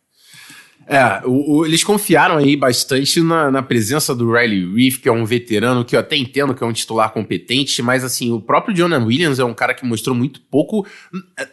É, 0.87 1.23
o, 1.25 1.59
o, 1.59 1.67
eles 1.67 1.85
confiaram 1.85 2.37
aí 2.37 2.57
bastante 2.57 3.21
na, 3.21 3.51
na, 3.51 3.63
presença 3.63 4.15
do 4.15 4.33
Riley 4.33 4.75
Reef, 4.75 4.99
que 5.01 5.09
é 5.09 5.13
um 5.13 5.25
veterano 5.25 5.85
que 5.85 5.95
eu 5.95 6.01
até 6.01 6.17
entendo 6.17 6.55
que 6.55 6.63
é 6.63 6.67
um 6.67 6.73
titular 6.73 7.13
competente, 7.13 7.81
mas 7.83 8.05
assim, 8.05 8.33
o 8.33 8.41
próprio 8.41 8.75
Jonah 8.75 8.99
Williams 8.99 9.39
é 9.39 9.45
um 9.45 9.55
cara 9.55 9.75
que 9.75 9.85
mostrou 9.85 10.15
muito 10.15 10.41
pouco, 10.41 10.87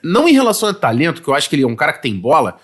não 0.04 0.28
em 0.28 0.34
relação 0.34 0.70
a 0.70 0.74
talento, 0.74 1.22
que 1.22 1.28
eu 1.28 1.36
acho 1.36 1.50
que 1.50 1.56
ele 1.56 1.64
é 1.64 1.68
um 1.68 1.76
cara 1.76 1.94
que 1.94 2.02
tem 2.02 2.16
bola, 2.16 2.60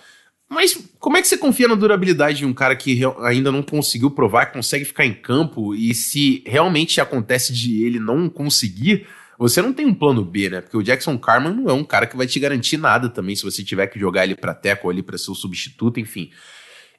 mas 0.48 0.78
como 0.98 1.16
é 1.16 1.22
que 1.22 1.28
você 1.28 1.36
confia 1.36 1.66
na 1.66 1.74
durabilidade 1.74 2.38
de 2.38 2.46
um 2.46 2.54
cara 2.54 2.76
que 2.76 3.00
ainda 3.22 3.50
não 3.50 3.62
conseguiu 3.62 4.10
provar, 4.10 4.46
consegue 4.46 4.84
ficar 4.84 5.04
em 5.04 5.14
campo 5.14 5.74
e 5.74 5.92
se 5.94 6.42
realmente 6.46 7.00
acontece 7.00 7.52
de 7.52 7.84
ele 7.84 7.98
não 7.98 8.28
conseguir, 8.28 9.06
você 9.38 9.60
não 9.60 9.72
tem 9.72 9.86
um 9.86 9.94
plano 9.94 10.24
B, 10.24 10.48
né? 10.48 10.60
Porque 10.60 10.76
o 10.76 10.82
Jackson 10.82 11.18
Carman 11.18 11.54
não 11.54 11.70
é 11.70 11.72
um 11.72 11.84
cara 11.84 12.06
que 12.06 12.16
vai 12.16 12.26
te 12.26 12.38
garantir 12.40 12.76
nada 12.76 13.08
também 13.08 13.36
se 13.36 13.42
você 13.42 13.62
tiver 13.62 13.86
que 13.86 13.98
jogar 13.98 14.24
ele 14.24 14.34
para 14.34 14.54
teco 14.54 14.86
ou 14.86 14.90
ali 14.90 15.02
para 15.02 15.18
ser 15.18 15.30
o 15.30 15.34
substituto, 15.34 16.00
enfim. 16.00 16.30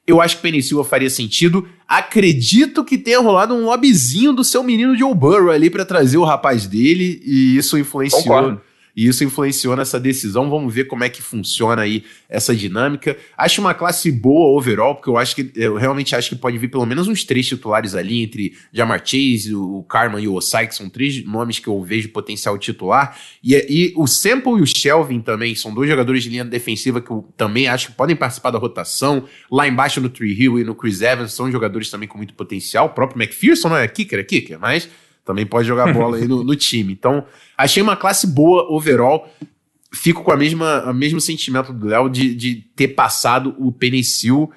Eu 0.06 0.22
acho 0.22 0.36
que 0.36 0.42
Penicilva 0.42 0.84
faria 0.84 1.10
sentido. 1.10 1.68
Acredito 1.86 2.84
que 2.84 2.96
tenha 2.96 3.20
rolado 3.20 3.54
um 3.54 3.66
lobbyzinho 3.66 4.32
do 4.32 4.42
seu 4.42 4.62
menino 4.62 4.96
Joe 4.96 5.14
Burrow 5.14 5.50
ali 5.50 5.68
para 5.68 5.84
trazer 5.84 6.16
o 6.16 6.24
rapaz 6.24 6.66
dele 6.66 7.20
e 7.24 7.56
isso 7.56 7.76
influenciou. 7.76 8.22
Concordo 8.22 8.67
e 8.98 9.06
isso 9.06 9.22
influenciou 9.22 9.76
nessa 9.76 10.00
decisão. 10.00 10.50
Vamos 10.50 10.74
ver 10.74 10.88
como 10.88 11.04
é 11.04 11.08
que 11.08 11.22
funciona 11.22 11.82
aí 11.82 12.02
essa 12.28 12.52
dinâmica. 12.52 13.16
Acho 13.36 13.60
uma 13.60 13.72
classe 13.72 14.10
boa 14.10 14.58
overall, 14.58 14.96
porque 14.96 15.08
eu 15.08 15.16
acho 15.16 15.36
que 15.36 15.52
eu 15.54 15.76
realmente 15.76 16.16
acho 16.16 16.30
que 16.30 16.34
pode 16.34 16.58
vir 16.58 16.66
pelo 16.66 16.84
menos 16.84 17.06
uns 17.06 17.22
três 17.22 17.46
titulares 17.46 17.94
ali 17.94 18.24
entre 18.24 18.56
Jamar 18.72 18.98
Chase, 18.98 19.54
o 19.54 19.84
Carman 19.84 20.20
e 20.20 20.26
o 20.26 20.34
Osai, 20.34 20.66
que 20.66 20.74
são 20.74 20.90
três 20.90 21.24
nomes 21.24 21.60
que 21.60 21.68
eu 21.68 21.80
vejo 21.80 22.08
potencial 22.08 22.58
titular. 22.58 23.16
E, 23.40 23.54
e 23.54 23.92
o 23.96 24.08
Sample 24.08 24.58
e 24.58 24.62
o 24.62 24.66
Shelvin 24.66 25.20
também 25.20 25.54
são 25.54 25.72
dois 25.72 25.88
jogadores 25.88 26.24
de 26.24 26.30
linha 26.30 26.44
defensiva 26.44 27.00
que 27.00 27.12
eu 27.12 27.24
também 27.36 27.68
acho 27.68 27.90
que 27.90 27.92
podem 27.92 28.16
participar 28.16 28.50
da 28.50 28.58
rotação. 28.58 29.28
Lá 29.48 29.68
embaixo 29.68 30.00
no 30.00 30.08
Tree 30.08 30.32
Hill 30.32 30.58
e 30.58 30.64
no 30.64 30.74
Chris 30.74 31.02
Evans 31.02 31.32
são 31.32 31.52
jogadores 31.52 31.88
também 31.88 32.08
com 32.08 32.18
muito 32.18 32.34
potencial. 32.34 32.86
O 32.86 32.90
próprio 32.90 33.22
McPherson 33.22 33.68
não 33.68 33.76
é 33.76 33.86
kicker, 33.86 34.18
é 34.18 34.24
kicker, 34.24 34.58
mas 34.58 34.88
também 35.28 35.44
pode 35.44 35.68
jogar 35.68 35.92
bola 35.92 36.16
aí 36.16 36.26
no, 36.26 36.42
no, 36.42 36.56
time. 36.56 36.90
Então, 36.90 37.26
achei 37.56 37.82
uma 37.82 37.94
classe 37.94 38.26
boa 38.26 38.66
overall. 38.74 39.30
Fico 39.92 40.24
com 40.24 40.32
a 40.32 40.36
mesma, 40.38 40.90
o 40.90 40.94
mesmo 40.94 41.20
sentimento 41.20 41.70
do 41.70 41.86
Léo 41.86 42.08
de, 42.08 42.34
de 42.34 42.54
ter 42.74 42.88
passado 42.88 43.54
o 43.58 43.70
Penicil. 43.70 44.50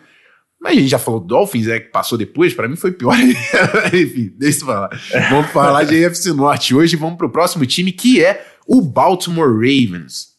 Mas 0.61 0.71
a 0.71 0.79
gente 0.79 0.87
já 0.87 0.97
falou 0.97 1.19
do 1.19 1.27
Dolphins, 1.27 1.67
é 1.67 1.81
que 1.81 1.91
passou 1.91 2.17
depois, 2.17 2.53
para 2.53 2.69
mim 2.69 2.77
foi 2.77 2.93
pior. 2.93 3.13
Enfim, 3.93 4.33
deixa 4.37 4.61
eu 4.61 4.65
falar. 4.65 4.89
Vamos 5.29 5.51
falar 5.51 5.83
de 5.83 6.05
AFC 6.05 6.31
Norte. 6.31 6.73
Hoje 6.73 6.95
vamos 6.95 7.17
para 7.17 7.27
o 7.27 7.31
próximo 7.31 7.65
time, 7.65 7.91
que 7.91 8.23
é 8.23 8.45
o 8.65 8.81
Baltimore 8.81 9.51
Ravens. 9.51 10.29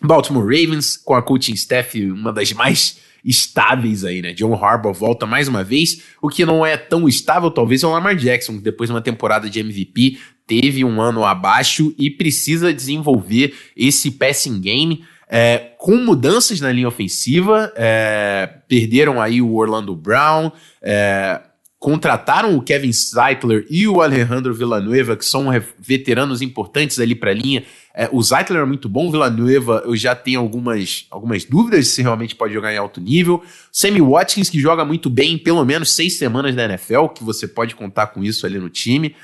Baltimore 0.00 0.44
Ravens, 0.44 0.96
com 0.96 1.14
a 1.14 1.22
coaching 1.22 1.54
staff, 1.54 2.00
uma 2.12 2.32
das 2.32 2.52
mais 2.52 3.00
estáveis 3.28 4.04
aí, 4.04 4.22
né? 4.22 4.32
John 4.32 4.54
Harbaugh 4.54 4.94
volta 4.94 5.26
mais 5.26 5.46
uma 5.48 5.62
vez. 5.62 6.02
O 6.22 6.28
que 6.28 6.46
não 6.46 6.64
é 6.64 6.78
tão 6.78 7.06
estável, 7.06 7.50
talvez, 7.50 7.82
é 7.82 7.86
o 7.86 7.90
Lamar 7.90 8.16
Jackson, 8.16 8.54
que 8.54 8.62
depois 8.62 8.88
de 8.88 8.94
uma 8.94 9.02
temporada 9.02 9.50
de 9.50 9.60
MVP 9.60 10.18
teve 10.46 10.82
um 10.82 11.00
ano 11.00 11.24
abaixo 11.24 11.94
e 11.98 12.08
precisa 12.10 12.72
desenvolver 12.72 13.54
esse 13.76 14.12
passing 14.12 14.60
game. 14.60 15.04
é, 15.30 15.72
com 15.76 15.96
mudanças 15.96 16.58
na 16.58 16.72
linha 16.72 16.88
ofensiva, 16.88 17.70
é, 17.76 18.48
perderam 18.66 19.20
aí 19.20 19.42
o 19.42 19.54
Orlando 19.54 19.94
Brown, 19.94 20.50
é, 20.80 21.38
contrataram 21.78 22.56
o 22.56 22.62
Kevin 22.62 22.92
Zeitler 22.92 23.64
e 23.70 23.86
o 23.86 24.02
Alejandro 24.02 24.52
Villanueva, 24.52 25.16
que 25.16 25.24
são 25.24 25.46
veteranos 25.78 26.42
importantes 26.42 26.98
ali 26.98 27.14
para 27.14 27.30
a 27.30 27.34
linha. 27.34 27.64
É, 27.94 28.08
o 28.12 28.20
Zeitler 28.20 28.62
é 28.62 28.64
muito 28.64 28.88
bom, 28.88 29.08
o 29.08 29.10
Villanueva 29.12 29.82
eu 29.84 29.96
já 29.96 30.14
tenho 30.14 30.40
algumas, 30.40 31.06
algumas 31.10 31.44
dúvidas 31.44 31.88
se 31.88 32.02
realmente 32.02 32.34
pode 32.34 32.52
jogar 32.52 32.72
em 32.72 32.78
alto 32.78 33.00
nível. 33.00 33.44
Sammy 33.70 34.00
Watkins, 34.00 34.50
que 34.50 34.58
joga 34.58 34.84
muito 34.84 35.08
bem 35.08 35.34
em 35.34 35.38
pelo 35.38 35.64
menos 35.64 35.92
seis 35.92 36.18
semanas 36.18 36.54
na 36.54 36.64
NFL, 36.64 37.06
que 37.08 37.22
você 37.22 37.46
pode 37.46 37.76
contar 37.76 38.08
com 38.08 38.24
isso 38.24 38.44
ali 38.44 38.58
no 38.58 38.68
time. 38.68 39.14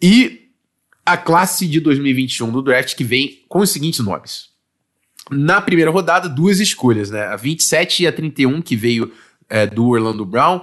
E 0.00 0.48
a 1.06 1.16
classe 1.16 1.68
de 1.68 1.78
2021 1.78 2.50
do 2.50 2.62
draft 2.62 2.96
que 2.96 3.04
vem 3.04 3.44
com 3.48 3.60
os 3.60 3.70
seguintes 3.70 4.00
nomes. 4.00 4.50
Na 5.30 5.60
primeira 5.60 5.90
rodada, 5.90 6.28
duas 6.28 6.58
escolhas, 6.58 7.10
né? 7.10 7.26
A 7.26 7.36
27 7.36 8.02
e 8.02 8.06
a 8.08 8.12
31, 8.12 8.60
que 8.60 8.74
veio 8.74 9.12
é, 9.48 9.66
do 9.66 9.86
Orlando 9.86 10.24
Brown. 10.24 10.62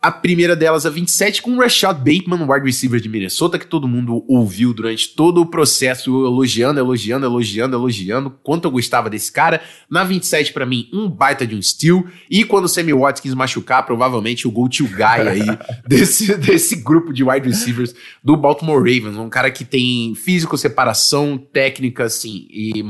A 0.00 0.12
primeira 0.12 0.54
delas, 0.54 0.86
a 0.86 0.90
27, 0.90 1.42
com 1.42 1.56
o 1.56 1.60
Rashad 1.60 1.98
Bateman, 1.98 2.46
wide 2.48 2.64
receiver 2.64 3.00
de 3.00 3.08
Minnesota, 3.08 3.58
que 3.58 3.66
todo 3.66 3.88
mundo 3.88 4.24
ouviu 4.28 4.72
durante 4.72 5.08
todo 5.08 5.40
o 5.40 5.46
processo, 5.46 6.24
elogiando, 6.24 6.78
elogiando, 6.78 7.26
elogiando, 7.26 7.74
elogiando, 7.74 8.30
quanto 8.30 8.66
eu 8.66 8.70
gostava 8.70 9.10
desse 9.10 9.32
cara. 9.32 9.60
Na 9.90 10.04
27, 10.04 10.52
para 10.52 10.64
mim, 10.64 10.88
um 10.92 11.10
baita 11.10 11.44
de 11.44 11.56
um 11.56 11.60
steal. 11.60 12.04
E 12.30 12.44
quando 12.44 12.66
o 12.66 12.68
Sammy 12.68 12.92
Watkins 12.92 13.34
machucar, 13.34 13.84
provavelmente 13.84 14.46
o 14.46 14.52
go-to 14.52 14.86
guy 14.86 15.28
aí 15.28 15.58
desse, 15.84 16.36
desse 16.36 16.76
grupo 16.76 17.12
de 17.12 17.24
wide 17.24 17.48
receivers 17.48 17.92
do 18.22 18.36
Baltimore 18.36 18.78
Ravens. 18.78 19.16
Um 19.16 19.28
cara 19.28 19.50
que 19.50 19.64
tem 19.64 20.14
físico, 20.14 20.56
separação, 20.56 21.36
técnica, 21.36 22.04
assim, 22.04 22.46
e 22.50 22.84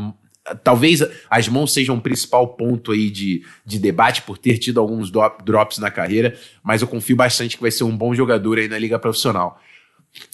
talvez 0.62 1.02
as 1.31 1.49
mãos 1.49 1.73
sejam 1.73 1.97
o 1.97 2.00
principal 2.00 2.49
ponto 2.49 2.93
aí 2.93 3.11
de, 3.11 3.45
de 3.64 3.78
debate 3.78 4.23
por 4.23 4.38
ter 4.38 4.59
tido 4.59 4.81
alguns 4.81 5.11
drops 5.11 5.78
na 5.78 5.90
carreira, 5.90 6.38
mas 6.62 6.83
eu 6.83 6.88
confio 6.88 7.17
bastante 7.17 7.57
que 7.57 7.62
vai 7.62 7.71
ser 7.71 7.85
um 7.85 7.97
bom 7.97 8.14
jogador 8.14 8.59
aí 8.59 8.69
na 8.69 8.78
liga 8.78 8.99
profissional. 8.99 9.61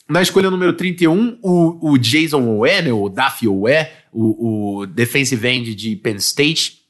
Na 0.09 0.23
escolha 0.23 0.50
número 0.50 0.73
31, 0.75 1.38
o, 1.42 1.92
o 1.92 1.99
Jason 1.99 2.42
Owe, 2.42 2.83
né, 2.83 2.92
o 2.92 3.09
Daffy 3.09 3.49
Owe, 3.49 3.87
o, 4.12 4.80
o 4.80 4.87
defensive 4.87 5.47
end 5.47 5.75
de 5.75 5.97
Penn 5.97 6.16
State, 6.16 6.80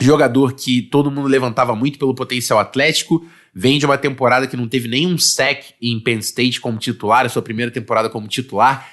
jogador 0.00 0.54
que 0.54 0.82
todo 0.82 1.10
mundo 1.10 1.28
levantava 1.28 1.74
muito 1.74 1.98
pelo 1.98 2.14
potencial 2.14 2.58
atlético, 2.58 3.26
vem 3.54 3.78
de 3.78 3.86
uma 3.86 3.96
temporada 3.96 4.46
que 4.46 4.56
não 4.56 4.68
teve 4.68 4.88
nenhum 4.88 5.16
sack 5.16 5.74
em 5.80 5.98
Penn 6.00 6.18
State 6.18 6.60
como 6.60 6.78
titular, 6.78 7.24
a 7.24 7.28
sua 7.28 7.42
primeira 7.42 7.70
temporada 7.70 8.08
como 8.10 8.28
titular. 8.28 8.90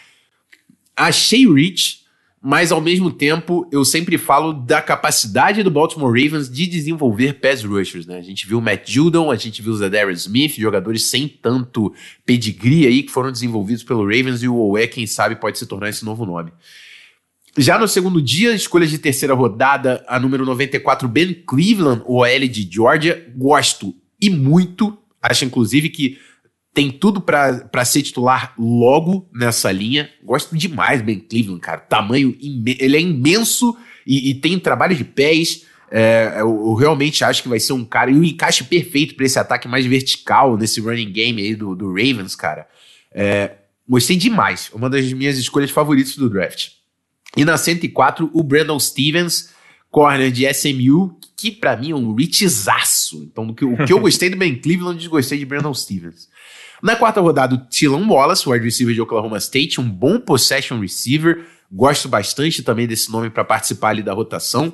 Achei 0.96 1.52
Rich, 1.52 2.03
mas 2.46 2.74
ao 2.74 2.82
mesmo 2.82 3.10
tempo 3.10 3.66
eu 3.72 3.86
sempre 3.86 4.18
falo 4.18 4.52
da 4.52 4.82
capacidade 4.82 5.64
do 5.64 5.72
Baltimore 5.72 6.10
Ravens 6.12 6.50
de 6.50 6.68
desenvolver 6.68 7.40
pass 7.40 7.64
rushers, 7.64 8.06
né? 8.06 8.18
A 8.18 8.22
gente 8.22 8.46
viu 8.46 8.58
o 8.58 8.62
Matt 8.62 8.92
Judon, 8.92 9.32
a 9.32 9.38
gente 9.38 9.62
viu 9.62 9.72
o 9.72 9.78
Zadarius 9.78 10.24
Smith, 10.24 10.56
jogadores 10.58 11.06
sem 11.06 11.26
tanto 11.26 11.94
pedigree 12.26 12.86
aí 12.86 13.02
que 13.02 13.14
foram 13.14 13.32
desenvolvidos 13.32 13.82
pelo 13.82 14.04
Ravens 14.04 14.44
e 14.44 14.50
o 14.50 14.58
Owe, 14.58 14.86
quem 14.90 15.08
sabe, 15.08 15.38
pode 15.38 15.58
se 15.58 15.66
tornar 15.66 15.88
esse 15.88 16.04
novo 16.04 16.26
nome. 16.26 16.52
Já 17.58 17.80
no 17.80 17.88
segundo 17.88 18.22
dia, 18.22 18.54
escolha 18.54 18.86
de 18.86 18.98
terceira 18.98 19.34
rodada, 19.34 20.04
a 20.06 20.20
número 20.20 20.46
94, 20.46 21.08
Ben 21.08 21.34
Cleveland, 21.48 22.04
OL 22.06 22.48
de 22.50 22.68
Georgia, 22.70 23.26
gosto 23.38 23.96
e 24.20 24.30
muito, 24.30 24.98
acho 25.22 25.46
inclusive 25.46 25.88
que 25.88 26.18
tem 26.74 26.90
tudo 26.90 27.22
para 27.22 27.86
ser 27.86 28.02
titular 28.02 28.54
logo 28.58 29.30
nessa 29.32 29.72
linha. 29.72 30.10
Gosto 30.24 30.58
demais 30.58 31.02
do 31.02 31.06
Ben 31.06 31.20
Cleveland, 31.20 31.62
cara. 31.62 31.80
Tamanho, 31.80 32.36
ele 32.40 32.98
é 32.98 33.02
imenso 33.02 33.78
e, 34.08 34.32
e 34.32 34.36
tem 34.36 34.58
trabalho 34.58 34.96
de 34.96 35.04
pés. 35.04 35.66
É, 35.92 36.38
eu, 36.40 36.48
eu, 36.48 36.74
realmente 36.74 37.24
acho 37.24 37.44
que 37.44 37.50
vai 37.50 37.60
ser 37.60 37.74
um 37.74 37.86
cara 37.86 38.10
e 38.10 38.16
um 38.16 38.24
encaixe 38.24 38.64
perfeito 38.64 39.14
para 39.14 39.26
esse 39.26 39.38
ataque 39.38 39.68
mais 39.68 39.86
vertical 39.86 40.58
nesse 40.58 40.82
running 40.82 41.12
game 41.12 41.40
aí 41.40 41.56
do, 41.56 41.76
do 41.76 41.90
Ravens, 41.90 42.36
cara. 42.36 42.68
É, 43.14 43.52
gostei 43.88 44.18
demais. 44.18 44.72
Uma 44.74 44.90
das 44.90 45.14
minhas 45.14 45.38
escolhas 45.38 45.70
favoritas 45.70 46.16
do 46.16 46.28
draft. 46.28 46.70
E 47.38 47.46
na 47.46 47.56
104, 47.56 48.32
o 48.34 48.42
Brandon 48.42 48.80
Stevens, 48.80 49.52
corner 49.92 50.32
de 50.32 50.52
SMU, 50.52 51.20
que 51.38 51.52
para 51.52 51.78
mim 51.78 51.92
é 51.92 51.96
um 51.96 52.16
richizaço. 52.16 53.24
Então, 53.32 53.50
o 53.50 53.54
que, 53.54 53.64
o 53.64 53.86
que 53.86 53.94
eu 53.94 54.00
gostei 54.00 54.30
do 54.30 54.38
Ben 54.38 54.56
Cleveland, 54.56 54.98
desgostei 54.98 55.38
de 55.38 55.46
Brandon 55.46 55.74
Stevens. 55.74 56.28
Na 56.84 56.98
quarta 56.98 57.22
rodada, 57.22 57.56
o 57.56 57.58
Tylan 57.60 58.06
Wallace, 58.06 58.48
wide 58.48 58.66
receiver 58.66 58.94
de 58.94 59.00
Oklahoma 59.00 59.38
State, 59.38 59.80
um 59.80 59.90
bom 59.90 60.20
possession 60.20 60.82
receiver. 60.82 61.46
Gosto 61.72 62.10
bastante 62.10 62.62
também 62.62 62.86
desse 62.86 63.10
nome 63.10 63.30
para 63.30 63.46
participar 63.46 63.92
ali 63.92 64.04
da 64.04 64.12
rotação. 64.12 64.74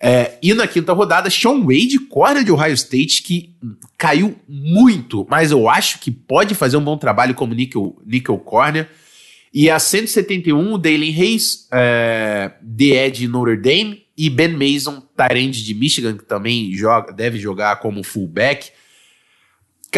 É, 0.00 0.38
e 0.40 0.54
na 0.54 0.68
quinta 0.68 0.92
rodada, 0.92 1.28
Sean 1.28 1.64
Wade, 1.64 1.98
corner 2.08 2.44
de 2.44 2.52
Ohio 2.52 2.74
State, 2.74 3.24
que 3.24 3.56
caiu 3.96 4.36
muito, 4.48 5.26
mas 5.28 5.50
eu 5.50 5.68
acho 5.68 5.98
que 5.98 6.12
pode 6.12 6.54
fazer 6.54 6.76
um 6.76 6.84
bom 6.84 6.96
trabalho 6.96 7.34
como 7.34 7.52
nickel, 7.52 8.00
nickel 8.06 8.38
corner. 8.38 8.88
E 9.52 9.68
a 9.68 9.80
171, 9.80 10.74
o 10.74 10.78
Dalen 10.78 11.12
Hayes, 11.12 11.66
é, 11.72 12.52
The 12.78 13.06
Ed 13.06 13.26
Notre 13.26 13.56
Dame, 13.56 14.04
e 14.16 14.30
Ben 14.30 14.48
Mason, 14.48 15.02
Tyrande 15.16 15.64
de 15.64 15.74
Michigan, 15.74 16.16
que 16.16 16.24
também 16.24 16.72
joga, 16.72 17.12
deve 17.12 17.36
jogar 17.36 17.80
como 17.80 18.04
fullback. 18.04 18.70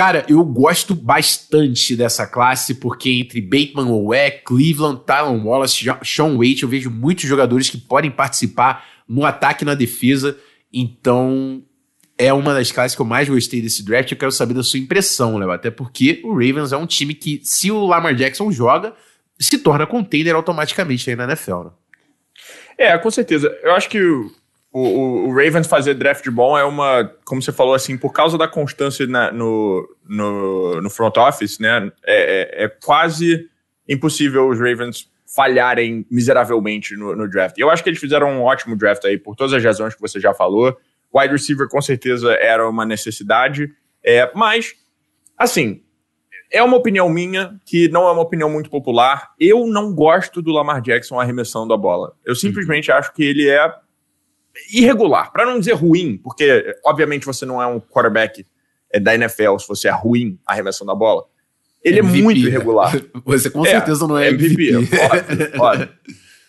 Cara, 0.01 0.25
eu 0.31 0.43
gosto 0.43 0.95
bastante 0.95 1.95
dessa 1.95 2.27
classe, 2.27 2.77
porque 2.77 3.11
entre 3.11 3.39
Bateman 3.39 3.91
Owe, 3.91 4.31
Cleveland, 4.47 5.03
Tyron 5.05 5.45
Wallace, 5.45 5.85
Sean 6.03 6.39
Waite, 6.39 6.63
eu 6.63 6.71
vejo 6.71 6.91
muitos 6.91 7.29
jogadores 7.29 7.69
que 7.69 7.77
podem 7.77 8.11
participar 8.11 8.83
no 9.07 9.27
ataque 9.27 9.63
e 9.63 9.67
na 9.67 9.75
defesa. 9.75 10.39
Então, 10.73 11.63
é 12.17 12.33
uma 12.33 12.55
das 12.55 12.73
classes 12.73 12.95
que 12.95 13.03
eu 13.03 13.05
mais 13.05 13.29
gostei 13.29 13.61
desse 13.61 13.85
draft. 13.85 14.11
Eu 14.11 14.17
quero 14.17 14.33
saber 14.33 14.55
da 14.55 14.63
sua 14.63 14.81
impressão, 14.81 15.37
Léo. 15.37 15.51
Até 15.51 15.71
porque 15.71 16.23
o 16.25 16.33
Ravens 16.33 16.73
é 16.73 16.79
um 16.79 16.87
time 16.87 17.13
que, 17.13 17.39
se 17.45 17.71
o 17.71 17.85
Lamar 17.85 18.15
Jackson 18.15 18.51
joga, 18.51 18.95
se 19.39 19.59
torna 19.59 19.87
contender 19.87 20.35
automaticamente 20.35 21.11
aí 21.11 21.15
na 21.15 21.25
NFL. 21.25 21.65
Né? 21.65 21.71
É, 22.79 22.97
com 22.97 23.11
certeza. 23.11 23.55
Eu 23.63 23.75
acho 23.75 23.91
que 23.91 24.01
o, 24.01 24.33
o, 24.73 25.29
o, 25.29 25.35
Ravens 25.35 25.67
fazer 25.67 25.95
draft 25.95 26.29
bom 26.31 26.57
é 26.57 26.65
uma, 26.65 27.13
como 27.25 27.43
você 27.43 27.51
falou 27.51 27.75
assim, 27.75 27.99
por 27.99 28.13
causa 28.13 28.39
da 28.39 28.47
constância 28.47 29.05
na, 29.07 29.33
no, 29.33 29.89
no, 30.09 30.81
no, 30.81 30.91
front 30.91 31.17
office, 31.17 31.59
né? 31.59 31.91
É, 32.05 32.63
é, 32.63 32.65
é, 32.65 32.69
quase 32.69 33.49
impossível 33.89 34.49
os 34.49 34.59
Ravens 34.59 35.11
falharem 35.35 36.07
miseravelmente 36.09 36.95
no, 36.97 37.17
no, 37.17 37.29
draft. 37.29 37.59
Eu 37.59 37.69
acho 37.69 37.83
que 37.83 37.91
eles 37.91 37.99
fizeram 37.99 38.31
um 38.31 38.43
ótimo 38.43 38.77
draft 38.77 39.05
aí, 39.05 39.19
por 39.19 39.35
todas 39.35 39.53
as 39.53 39.65
razões 39.65 39.95
que 39.95 40.01
você 40.01 40.21
já 40.21 40.33
falou. 40.33 40.77
Wide 41.13 41.33
receiver 41.33 41.69
com 41.69 41.81
certeza 41.81 42.33
era 42.35 42.69
uma 42.69 42.87
necessidade, 42.87 43.73
é, 44.05 44.31
mas, 44.35 44.75
assim, 45.37 45.83
é 46.53 46.63
uma 46.63 46.77
opinião 46.77 47.09
minha, 47.09 47.59
que 47.67 47.89
não 47.89 48.07
é 48.07 48.13
uma 48.13 48.23
opinião 48.23 48.49
muito 48.49 48.71
popular. 48.71 49.31
Eu 49.39 49.67
não 49.67 49.93
gosto 49.93 50.41
do 50.41 50.53
Lamar 50.53 50.81
Jackson 50.81 51.19
arremessando 51.19 51.75
a 51.75 51.77
bola. 51.77 52.13
Eu 52.25 52.37
simplesmente 52.37 52.93
acho 52.93 53.13
que 53.13 53.25
ele 53.25 53.49
é 53.49 53.73
irregular, 54.73 55.33
para 55.33 55.47
não 55.47 55.59
dizer 55.59 55.75
ruim, 55.75 56.17
porque 56.17 56.77
obviamente 56.85 57.27
você 57.27 57.47
não 57.47 57.63
é 57.63 57.67
um 57.67 57.81
quarterback 57.81 58.45
é, 58.93 58.99
da 58.99 59.15
NFL 59.15 59.59
se 59.59 59.69
você 59.69 59.89
é 59.89 59.93
ruim 59.93 60.39
arremessando 60.47 60.91
a 60.91 60.95
bola. 60.95 61.25
Ele 61.83 62.01
MVP, 62.01 62.19
é 62.19 62.23
muito 62.23 62.41
irregular. 62.41 62.93
Você 63.25 63.49
com 63.49 63.65
certeza 63.65 64.05
é, 64.05 64.09
não 64.09 64.19
é 64.19 64.29
MVP. 64.29 64.69
MVP. 64.69 64.99
Óbvio, 64.99 65.51
óbvio. 65.63 65.89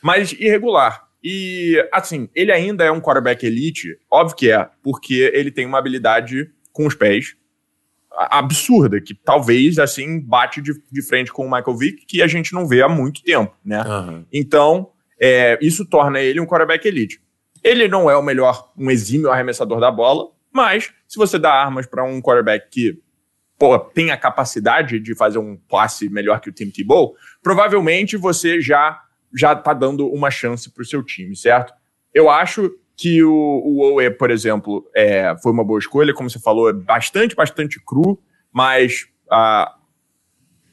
Mas 0.01 0.34
irregular. 0.34 1.08
E, 1.24 1.88
assim, 1.93 2.27
ele 2.36 2.51
ainda 2.51 2.84
é 2.84 2.91
um 2.91 3.00
quarterback 3.00 3.46
elite, 3.46 3.98
óbvio 4.12 4.36
que 4.36 4.51
é, 4.51 4.67
porque 4.84 5.31
ele 5.34 5.50
tem 5.50 5.65
uma 5.65 5.77
habilidade 5.77 6.50
com 6.74 6.86
os 6.86 6.96
pés 6.96 7.36
absurda, 8.13 9.00
que 9.00 9.13
talvez, 9.13 9.79
assim, 9.79 10.20
bate 10.20 10.62
de, 10.62 10.74
de 10.91 11.01
frente 11.01 11.31
com 11.31 11.46
o 11.46 11.51
Michael 11.51 11.77
Vick, 11.77 12.05
que 12.05 12.22
a 12.22 12.27
gente 12.27 12.53
não 12.53 12.67
vê 12.67 12.81
há 12.81 12.89
muito 12.89 13.24
tempo, 13.24 13.55
né? 13.63 13.81
Uhum. 13.84 14.25
Então, 14.34 14.89
é, 15.20 15.58
isso 15.62 15.86
torna 15.86 16.20
ele 16.20 16.39
um 16.39 16.46
quarterback 16.46 16.86
elite. 16.86 17.22
Ele 17.63 17.88
não 17.88 18.10
é 18.10 18.18
o 18.18 18.22
melhor, 18.22 18.72
um 18.77 18.89
exímio 18.89 19.32
arremessador 19.32 19.80
da 19.80 19.91
bola, 19.91 20.30
mas 20.51 20.91
se 21.08 21.18
você 21.18 21.38
dá 21.38 21.53
armas 21.53 21.86
para 21.86 22.03
um 22.03 22.22
quarterback 22.22 22.70
que 22.70 23.00
pô, 23.58 23.77
tem 23.77 24.10
a 24.10 24.18
capacidade 24.18 25.00
de 25.00 25.15
fazer 25.15 25.38
um 25.38 25.56
passe 25.56 26.10
melhor 26.10 26.41
que 26.41 26.50
o 26.50 26.51
Tim 26.51 26.72
Tebow, 26.72 27.15
provavelmente 27.44 28.18
você 28.18 28.60
já 28.60 29.00
já 29.34 29.56
tá 29.56 29.74
dando 29.74 30.08
uma 30.08 30.30
chance 30.30 30.70
para 30.70 30.82
o 30.82 30.86
seu 30.86 31.01
time, 31.01 31.36
certo? 31.38 31.74
Eu 32.13 32.30
acho 32.30 32.70
que 32.98 33.24
o, 33.24 33.32
o 33.32 33.80
Owe, 33.82 34.12
por 34.12 34.30
exemplo, 34.30 34.86
é, 34.94 35.34
foi 35.41 35.51
uma 35.51 35.63
boa 35.63 35.80
escolha, 35.80 36.13
como 36.13 36.30
você 36.30 36.39
falou, 36.39 36.70
é 36.70 36.74
bastante, 36.74 37.34
bastante 37.34 37.80
cru, 37.86 38.20
mas 38.51 39.08
a, 39.32 39.74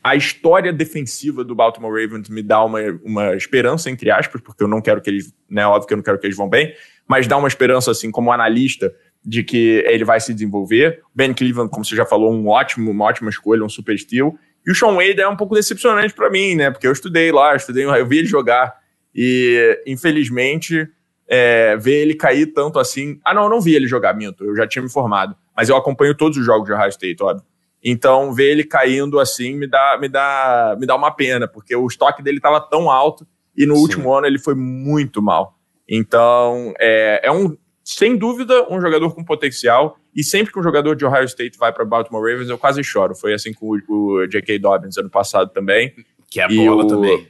a 0.03 0.15
história 0.15 0.73
defensiva 0.73 1.45
do 1.45 1.55
Baltimore 1.55 1.91
Ravens 1.91 2.29
me 2.29 2.43
dá 2.43 2.65
uma, 2.65 2.81
uma 3.05 3.35
esperança, 3.35 3.91
entre 3.91 4.11
aspas, 4.11 4.41
porque 4.41 4.63
eu 4.63 4.69
não 4.69 4.81
quero 4.81 5.01
que 5.01 5.11
eles, 5.11 5.35
né, 5.51 5.67
óbvio 5.67 5.87
que 5.87 5.95
eu 5.95 5.97
não 5.97 6.05
quero 6.05 6.19
que 6.19 6.27
eles 6.27 6.37
vão 6.37 6.49
bem, 6.49 6.75
mas 7.07 7.27
dá 7.27 7.37
uma 7.37 7.49
esperança, 7.49 7.91
assim, 7.91 8.11
como 8.11 8.33
analista, 8.33 8.93
de 9.25 9.43
que 9.43 9.83
ele 9.87 10.05
vai 10.05 10.21
se 10.21 10.33
desenvolver. 10.33 11.03
Ben 11.15 11.35
Cleveland, 11.35 11.71
como 11.71 11.85
você 11.85 11.97
já 11.97 12.07
falou, 12.07 12.33
um 12.33 12.49
ótimo, 12.49 12.91
uma 12.91 13.05
ótima 13.05 13.29
escolha, 13.29 13.65
um 13.65 13.69
super 13.69 13.99
steel. 13.99 14.39
E 14.67 14.71
o 14.71 14.75
Sean 14.75 14.95
Wade 14.95 15.21
é 15.21 15.29
um 15.29 15.37
pouco 15.37 15.55
decepcionante 15.55 16.15
para 16.15 16.31
mim, 16.31 16.55
né, 16.55 16.71
porque 16.71 16.87
eu 16.87 16.93
estudei 16.93 17.33
lá, 17.33 17.53
eu 17.53 17.57
estudei, 17.57 17.85
eu 17.85 18.07
vi 18.07 18.19
ele 18.19 18.29
jogar, 18.29 18.77
e 19.15 19.83
infelizmente 19.87 20.89
é, 21.27 21.77
ver 21.77 22.03
ele 22.03 22.15
cair 22.15 22.47
tanto 22.47 22.79
assim. 22.79 23.21
Ah, 23.25 23.35
não, 23.35 23.45
eu 23.45 23.51
não 23.51 23.61
vi 23.61 23.75
ele 23.75 23.87
jogar, 23.87 24.15
minto, 24.15 24.45
eu 24.45 24.57
já 24.57 24.67
tinha 24.67 24.83
me 24.83 24.91
formado. 24.91 25.37
Mas 25.57 25.69
eu 25.69 25.77
acompanho 25.77 26.15
todos 26.15 26.39
os 26.39 26.47
jogos 26.47 26.67
de 26.67 26.73
Ohio 26.73 26.89
State, 26.89 27.23
óbvio. 27.23 27.45
Então, 27.83 28.33
ver 28.35 28.51
ele 28.51 28.65
caindo 28.65 29.21
assim 29.21 29.55
me 29.55 29.67
dá, 29.67 29.97
me 30.01 30.09
dá, 30.09 30.77
me 30.79 30.87
dá 30.87 30.97
uma 30.97 31.11
pena, 31.11 31.47
porque 31.47 31.75
o 31.75 31.87
estoque 31.87 32.23
dele 32.23 32.39
estava 32.39 32.61
tão 32.61 32.91
alto 32.91 33.27
e 33.57 33.67
no 33.67 33.77
Sim. 33.77 33.83
último 33.83 34.15
ano 34.15 34.27
ele 34.27 34.39
foi 34.39 34.55
muito 34.55 35.23
mal. 35.23 35.59
Então, 35.89 36.75
é, 36.79 37.21
é 37.25 37.33
um, 37.33 37.57
sem 37.83 38.17
dúvida, 38.17 38.67
um 38.71 38.81
jogador 38.81 39.15
com 39.15 39.25
potencial. 39.25 39.97
E 40.15 40.23
sempre 40.23 40.53
que 40.53 40.59
um 40.59 40.63
jogador 40.63 40.95
de 40.95 41.07
Ohio 41.07 41.25
State 41.25 41.57
vai 41.57 41.73
para 41.73 41.85
Baltimore 41.85 42.23
Ravens, 42.23 42.51
eu 42.51 42.59
quase 42.59 42.83
choro. 42.85 43.15
Foi 43.15 43.33
assim 43.33 43.53
com 43.53 43.67
o, 43.67 44.21
o 44.21 44.27
J.K. 44.27 44.59
Dobbins 44.59 44.99
ano 44.99 45.09
passado 45.09 45.51
também. 45.51 45.95
Que 46.31 46.41
é 46.41 46.45
a 46.45 46.49
bola 46.49 46.85
o, 46.85 46.89
também. 46.89 47.29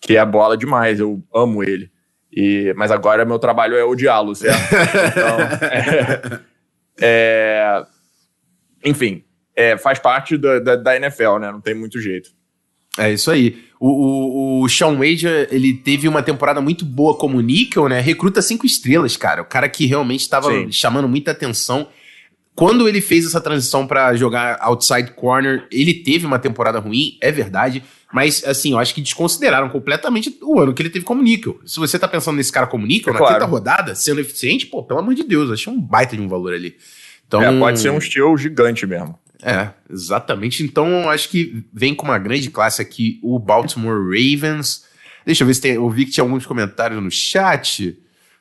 Que 0.00 0.16
é 0.16 0.24
bola 0.24 0.56
demais, 0.56 0.98
eu 0.98 1.22
amo 1.34 1.62
ele. 1.62 1.90
E, 2.32 2.72
mas 2.76 2.90
agora 2.90 3.26
meu 3.26 3.38
trabalho 3.38 3.76
é 3.76 3.84
odiá-lo, 3.84 4.34
certo? 4.34 4.58
Então, 5.12 5.38
é, 7.00 7.82
é, 7.82 7.86
enfim, 8.84 9.24
é, 9.56 9.76
faz 9.76 9.98
parte 9.98 10.36
da, 10.36 10.58
da, 10.58 10.76
da, 10.76 10.96
NFL, 10.96 11.38
né? 11.38 11.50
Não 11.52 11.60
tem 11.60 11.74
muito 11.74 12.00
jeito. 12.00 12.30
É 12.98 13.12
isso 13.12 13.30
aí. 13.30 13.62
O, 13.80 13.88
o, 13.88 14.62
o 14.62 14.68
Sean 14.68 14.96
Wade, 14.96 15.26
ele 15.50 15.74
teve 15.74 16.06
uma 16.06 16.22
temporada 16.22 16.60
muito 16.60 16.84
boa 16.84 17.16
como 17.16 17.40
níquel, 17.40 17.88
né? 17.88 18.00
Recruta 18.00 18.42
cinco 18.42 18.66
estrelas, 18.66 19.16
cara. 19.16 19.42
O 19.42 19.46
cara 19.46 19.68
que 19.68 19.86
realmente 19.86 20.20
estava 20.20 20.50
chamando 20.70 21.08
muita 21.08 21.30
atenção. 21.30 21.88
Quando 22.54 22.86
ele 22.86 23.00
fez 23.00 23.24
essa 23.24 23.40
transição 23.40 23.86
para 23.86 24.14
jogar 24.14 24.58
outside 24.60 25.12
corner, 25.12 25.66
ele 25.70 25.94
teve 25.94 26.26
uma 26.26 26.38
temporada 26.38 26.78
ruim, 26.78 27.16
é 27.20 27.32
verdade. 27.32 27.82
Mas, 28.12 28.44
assim, 28.44 28.72
eu 28.72 28.78
acho 28.78 28.94
que 28.94 29.00
desconsideraram 29.00 29.70
completamente 29.70 30.36
o 30.42 30.60
ano 30.60 30.74
que 30.74 30.82
ele 30.82 30.90
teve 30.90 31.02
como 31.02 31.22
níquel. 31.22 31.58
Se 31.64 31.80
você 31.80 31.98
tá 31.98 32.06
pensando 32.06 32.36
nesse 32.36 32.52
cara 32.52 32.66
como 32.66 32.86
níquel, 32.86 33.10
é 33.10 33.14
na 33.14 33.18
claro. 33.18 33.34
quinta 33.34 33.46
rodada, 33.46 33.94
sendo 33.94 34.20
eficiente, 34.20 34.66
pô, 34.66 34.82
pelo 34.82 35.00
amor 35.00 35.14
de 35.14 35.24
Deus, 35.24 35.50
achei 35.50 35.72
um 35.72 35.80
baita 35.80 36.14
de 36.14 36.20
um 36.20 36.28
valor 36.28 36.52
ali. 36.52 36.76
Então, 37.26 37.42
é, 37.42 37.58
pode 37.58 37.80
ser 37.80 37.90
um 37.90 37.96
estilo 37.96 38.36
gigante 38.36 38.86
mesmo. 38.86 39.18
É, 39.42 39.70
exatamente. 39.90 40.62
Então, 40.62 41.10
acho 41.10 41.28
que 41.28 41.64
vem 41.72 41.94
com 41.94 42.04
uma 42.04 42.18
grande 42.18 42.48
classe 42.48 42.80
aqui 42.80 43.18
o 43.22 43.38
Baltimore 43.40 44.00
Ravens. 44.00 44.84
Deixa 45.26 45.42
eu 45.42 45.46
ver 45.46 45.54
se 45.54 45.60
tem. 45.60 45.74
Eu 45.74 45.90
vi 45.90 46.04
que 46.04 46.12
tinha 46.12 46.22
alguns 46.22 46.46
comentários 46.46 47.02
no 47.02 47.10
chat. 47.10 47.98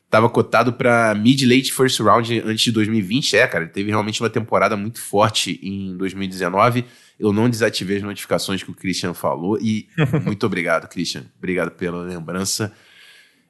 Tava 0.10 0.30
cotado 0.30 0.74
para 0.74 1.16
mid-late 1.16 1.74
first 1.74 2.00
round 2.00 2.42
antes 2.42 2.66
de 2.66 2.72
2020. 2.72 3.36
É, 3.36 3.48
cara, 3.48 3.66
teve 3.66 3.90
realmente 3.90 4.22
uma 4.22 4.30
temporada 4.30 4.78
muito 4.78 5.02
forte 5.02 5.60
em 5.64 5.98
2019. 5.98 6.86
Eu 7.20 7.34
não 7.34 7.50
desativei 7.50 7.98
as 7.98 8.04
notificações 8.04 8.62
que 8.62 8.70
o 8.70 8.76
Christian 8.76 9.14
falou. 9.14 9.58
E 9.60 9.88
muito 10.24 10.46
obrigado, 10.46 10.88
Christian. 10.88 11.24
Obrigado 11.38 11.72
pela 11.72 12.04
lembrança. 12.04 12.72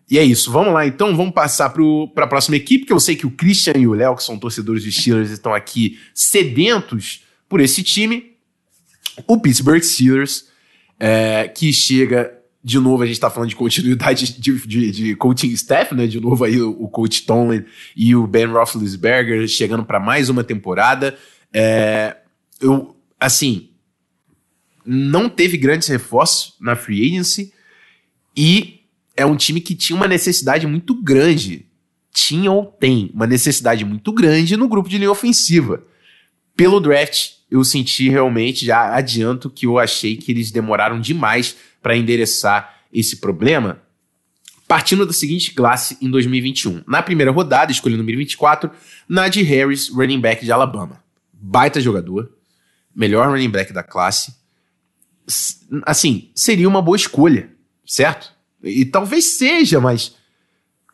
E 0.10 0.18
é 0.18 0.24
isso. 0.24 0.52
Vamos 0.52 0.74
lá, 0.74 0.86
então. 0.86 1.16
Vamos 1.18 1.34
passar 1.34 1.70
para 1.70 2.24
a 2.24 2.28
próxima 2.28 2.56
equipe, 2.56 2.86
que 2.86 2.94
eu 2.94 3.00
sei 3.00 3.16
que 3.16 3.26
o 3.26 3.32
Christian 3.32 3.74
e 3.78 3.88
o 3.88 3.94
Léo, 3.94 4.16
que 4.16 4.24
são 4.24 4.40
torcedores 4.40 4.84
de 4.84 4.92
Steelers, 4.92 5.32
estão 5.32 5.54
aqui 5.54 6.00
sedentos 6.14 7.24
por 7.52 7.60
esse 7.60 7.84
time. 7.84 8.32
O 9.28 9.38
Pittsburgh 9.38 9.84
Steelers, 9.84 10.46
é, 10.98 11.50
que 11.50 11.74
chega 11.74 12.42
de 12.64 12.80
novo, 12.80 13.02
a 13.02 13.06
gente 13.06 13.16
está 13.16 13.30
falando 13.30 13.50
de 13.50 13.56
continuidade 13.56 14.40
de, 14.40 14.68
de, 14.68 14.92
de, 14.92 15.16
coaching 15.16 15.50
staff, 15.50 15.96
né? 15.96 16.06
De 16.06 16.20
novo 16.20 16.44
aí 16.44 16.62
o, 16.62 16.88
coach 16.88 17.24
Tomlin 17.26 17.66
e 17.96 18.16
o 18.16 18.28
Ben 18.28 18.46
Roethlisberger 18.46 19.48
chegando 19.48 19.84
para 19.84 20.00
mais 20.00 20.30
uma 20.30 20.44
temporada. 20.44 21.18
É, 21.52 22.18
eu, 22.62 22.96
assim, 23.20 23.72
não 24.86 25.28
teve 25.28 25.58
grandes 25.58 25.88
reforços 25.88 26.56
na 26.62 26.76
free 26.76 27.04
agency 27.04 27.52
e 28.38 28.82
é 29.18 29.26
um 29.26 29.36
time 29.36 29.60
que 29.60 29.76
tinha 29.76 29.98
uma 29.98 30.08
necessidade 30.08 30.68
muito 30.68 30.94
grande. 31.02 31.66
Tinha 32.14 32.52
ou 32.52 32.66
tem 32.66 33.10
uma 33.14 33.26
necessidade 33.26 33.84
muito 33.84 34.14
grande 34.14 34.56
no 34.56 34.70
grupo 34.70 34.88
de 34.88 35.00
linha 35.00 35.12
ofensiva. 35.12 35.84
Pelo 36.56 36.80
draft, 36.80 37.41
eu 37.52 37.66
senti 37.66 38.08
realmente, 38.08 38.66
já 38.66 38.96
adianto 38.96 39.50
que 39.50 39.66
eu 39.66 39.78
achei 39.78 40.16
que 40.16 40.32
eles 40.32 40.52
demoraram 40.52 41.02
demais 41.02 41.58
para 41.82 41.98
endereçar 41.98 42.82
esse 42.94 43.18
problema. 43.18 43.82
Partindo 44.66 45.06
da 45.06 45.12
seguinte 45.12 45.54
classe 45.54 45.98
em 46.02 46.10
2021. 46.10 46.82
Na 46.88 47.04
primeira 47.04 47.30
rodada, 47.30 47.70
escolhi 47.70 47.96
o 47.96 47.98
número 47.98 48.18
24, 48.20 48.72
Najee 49.08 49.44
Harris, 49.44 49.90
running 49.90 50.22
back 50.22 50.46
de 50.46 50.52
Alabama. 50.52 51.04
Baita 51.34 51.82
jogador, 51.82 52.32
melhor 52.96 53.28
running 53.28 53.50
back 53.50 53.74
da 53.74 53.84
classe. 53.84 54.34
Assim, 55.86 56.32
seria 56.34 56.70
uma 56.70 56.82
boa 56.82 56.96
escolha, 56.96 57.52
certo? 57.86 58.32
E 58.64 58.86
talvez 58.86 59.38
seja, 59.38 59.82
mas 59.82 60.16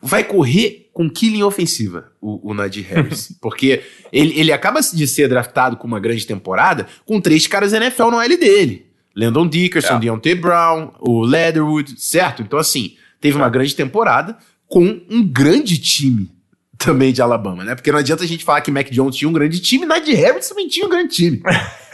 vai 0.02 0.24
correr 0.24 0.87
com 0.98 1.08
que 1.08 1.30
linha 1.30 1.46
ofensiva 1.46 2.12
o, 2.20 2.50
o 2.50 2.54
Najee 2.56 2.82
Harris? 2.82 3.32
Porque 3.40 3.84
ele, 4.12 4.34
ele 4.40 4.52
acaba 4.52 4.80
de 4.82 5.06
ser 5.06 5.30
draftado 5.30 5.78
com 5.78 5.86
uma 5.86 6.00
grande 6.00 6.26
temporada 6.26 6.88
com 7.06 7.22
três 7.22 7.46
caras 7.46 7.72
NFL 7.72 8.10
no 8.10 8.20
L 8.20 8.36
dele. 8.36 8.88
Landon 9.16 9.48
Dickerson, 9.48 9.98
é. 9.98 10.00
Deontay 10.00 10.34
Brown, 10.34 10.92
o 11.00 11.22
Leatherwood, 11.22 12.02
certo? 12.02 12.42
Então, 12.42 12.58
assim, 12.58 12.96
teve 13.22 13.38
uma 13.38 13.48
grande 13.48 13.76
temporada 13.76 14.40
com 14.68 15.00
um 15.08 15.24
grande 15.24 15.78
time 15.78 16.32
também 16.80 17.14
de 17.14 17.22
Alabama, 17.22 17.64
né? 17.64 17.76
Porque 17.76 17.92
não 17.92 18.00
adianta 18.00 18.24
a 18.24 18.28
gente 18.28 18.44
falar 18.44 18.62
que 18.62 18.72
Mac 18.72 18.90
Jones 18.90 19.16
tinha 19.16 19.30
um 19.30 19.34
grande 19.34 19.60
time, 19.60 19.86
Najee 19.86 20.16
Harris 20.16 20.50
também 20.50 20.68
tinha 20.68 20.88
um 20.88 20.90
grande 20.90 21.14
time. 21.14 21.44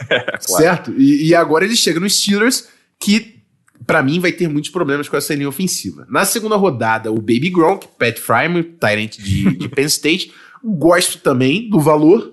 certo? 0.40 0.94
E, 0.96 1.28
e, 1.28 1.34
agora 1.34 1.66
ele 1.66 1.76
chega 1.76 2.00
nos 2.00 2.18
Steelers, 2.18 2.68
que 2.98 3.33
para 3.86 4.02
mim 4.02 4.20
vai 4.20 4.32
ter 4.32 4.48
muitos 4.48 4.70
problemas 4.70 5.08
com 5.08 5.16
essa 5.16 5.34
linha 5.34 5.48
ofensiva. 5.48 6.06
Na 6.08 6.24
segunda 6.24 6.56
rodada, 6.56 7.10
o 7.10 7.16
Baby 7.16 7.50
Gronk, 7.50 7.86
Pat 7.98 8.18
Fryman, 8.18 8.62
Tyrant 8.62 9.18
de, 9.18 9.56
de 9.56 9.68
Penn 9.70 9.86
State. 9.86 10.32
Gosto 10.62 11.18
também 11.18 11.68
do 11.68 11.80
valor. 11.80 12.32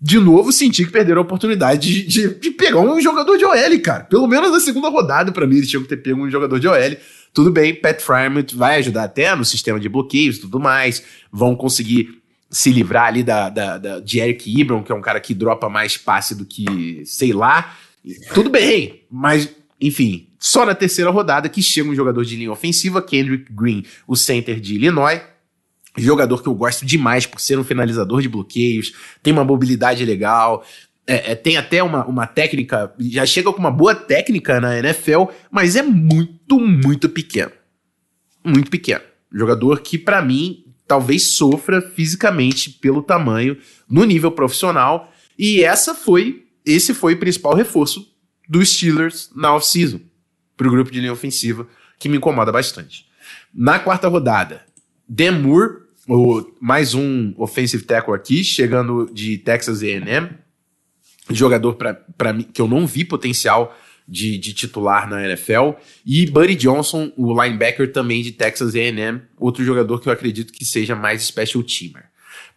De 0.00 0.18
novo, 0.18 0.50
senti 0.52 0.84
que 0.84 0.90
perderam 0.90 1.20
a 1.20 1.24
oportunidade 1.24 1.88
de, 1.88 2.02
de, 2.06 2.34
de 2.34 2.50
pegar 2.50 2.80
um 2.80 3.00
jogador 3.00 3.36
de 3.36 3.44
OL, 3.44 3.80
cara. 3.80 4.04
Pelo 4.04 4.26
menos 4.26 4.50
na 4.50 4.58
segunda 4.58 4.88
rodada, 4.88 5.30
para 5.30 5.46
mim, 5.46 5.56
eles 5.56 5.70
tinham 5.70 5.82
que 5.82 5.88
ter 5.88 5.96
pego 5.98 6.20
um 6.20 6.30
jogador 6.30 6.58
de 6.58 6.66
OL. 6.66 6.96
Tudo 7.32 7.52
bem, 7.52 7.74
Pat 7.74 8.00
Fryman 8.00 8.44
vai 8.54 8.78
ajudar 8.78 9.04
até 9.04 9.34
no 9.36 9.44
sistema 9.44 9.78
de 9.78 9.88
bloqueios 9.88 10.36
e 10.36 10.40
tudo 10.40 10.58
mais. 10.58 11.04
Vão 11.30 11.54
conseguir 11.54 12.20
se 12.50 12.70
livrar 12.70 13.06
ali 13.06 13.22
da, 13.22 13.48
da, 13.48 13.78
da, 13.78 14.00
de 14.00 14.18
Eric 14.18 14.52
Ibram, 14.60 14.82
que 14.82 14.92
é 14.92 14.94
um 14.94 15.00
cara 15.00 15.20
que 15.20 15.32
dropa 15.32 15.68
mais 15.68 15.96
passe 15.96 16.34
do 16.34 16.44
que, 16.44 17.02
sei 17.06 17.32
lá. 17.32 17.74
Tudo 18.34 18.50
bem, 18.50 19.04
mas, 19.08 19.48
enfim, 19.80 20.26
só 20.42 20.66
na 20.66 20.74
terceira 20.74 21.08
rodada 21.08 21.48
que 21.48 21.62
chega 21.62 21.88
um 21.88 21.94
jogador 21.94 22.24
de 22.24 22.34
linha 22.34 22.50
ofensiva, 22.50 23.00
Kendrick 23.00 23.52
Green, 23.52 23.84
o 24.08 24.16
center 24.16 24.58
de 24.58 24.74
Illinois. 24.74 25.22
Jogador 25.96 26.42
que 26.42 26.48
eu 26.48 26.54
gosto 26.54 26.84
demais 26.84 27.24
por 27.24 27.40
ser 27.40 27.60
um 27.60 27.64
finalizador 27.64 28.20
de 28.20 28.28
bloqueios, 28.28 28.92
tem 29.22 29.32
uma 29.32 29.44
mobilidade 29.44 30.04
legal, 30.04 30.66
é, 31.06 31.30
é, 31.30 31.34
tem 31.36 31.56
até 31.56 31.80
uma, 31.80 32.04
uma 32.06 32.26
técnica, 32.26 32.92
já 32.98 33.24
chega 33.24 33.52
com 33.52 33.58
uma 33.60 33.70
boa 33.70 33.94
técnica 33.94 34.60
na 34.60 34.76
NFL, 34.80 35.26
mas 35.48 35.76
é 35.76 35.82
muito, 35.82 36.58
muito 36.58 37.08
pequeno. 37.08 37.52
Muito 38.44 38.68
pequeno. 38.68 39.02
Jogador 39.32 39.80
que, 39.80 39.96
para 39.96 40.20
mim, 40.20 40.64
talvez 40.88 41.22
sofra 41.22 41.80
fisicamente 41.80 42.68
pelo 42.68 43.00
tamanho 43.00 43.56
no 43.88 44.02
nível 44.02 44.32
profissional. 44.32 45.12
E 45.38 45.62
essa 45.62 45.94
foi, 45.94 46.46
esse 46.66 46.92
foi 46.94 47.14
o 47.14 47.20
principal 47.20 47.54
reforço 47.54 48.04
dos 48.48 48.70
Steelers 48.70 49.30
na 49.36 49.54
off-season 49.54 50.00
para 50.62 50.68
o 50.68 50.72
grupo 50.72 50.90
de 50.90 51.00
linha 51.00 51.12
ofensiva, 51.12 51.66
que 51.98 52.08
me 52.08 52.16
incomoda 52.16 52.52
bastante. 52.52 53.06
Na 53.52 53.78
quarta 53.78 54.08
rodada, 54.08 54.64
Moore, 55.40 55.82
o, 56.08 56.44
mais 56.60 56.94
um 56.94 57.34
offensive 57.36 57.84
tackle 57.84 58.14
aqui, 58.14 58.42
chegando 58.44 59.10
de 59.12 59.38
Texas 59.38 59.82
A&M, 59.82 60.30
jogador 61.30 61.76
para 62.16 62.32
mim 62.32 62.44
que 62.44 62.60
eu 62.60 62.68
não 62.68 62.86
vi 62.86 63.04
potencial 63.04 63.76
de, 64.06 64.36
de, 64.38 64.52
titular 64.52 65.08
na 65.08 65.24
NFL. 65.24 65.72
E 66.04 66.26
Buddy 66.26 66.56
Johnson, 66.56 67.12
o 67.16 67.40
linebacker 67.42 67.92
também 67.92 68.22
de 68.22 68.32
Texas 68.32 68.74
A&M, 68.74 69.22
outro 69.38 69.64
jogador 69.64 70.00
que 70.00 70.08
eu 70.08 70.12
acredito 70.12 70.52
que 70.52 70.64
seja 70.64 70.94
mais 70.94 71.22
special 71.22 71.62
teamer. 71.62 72.11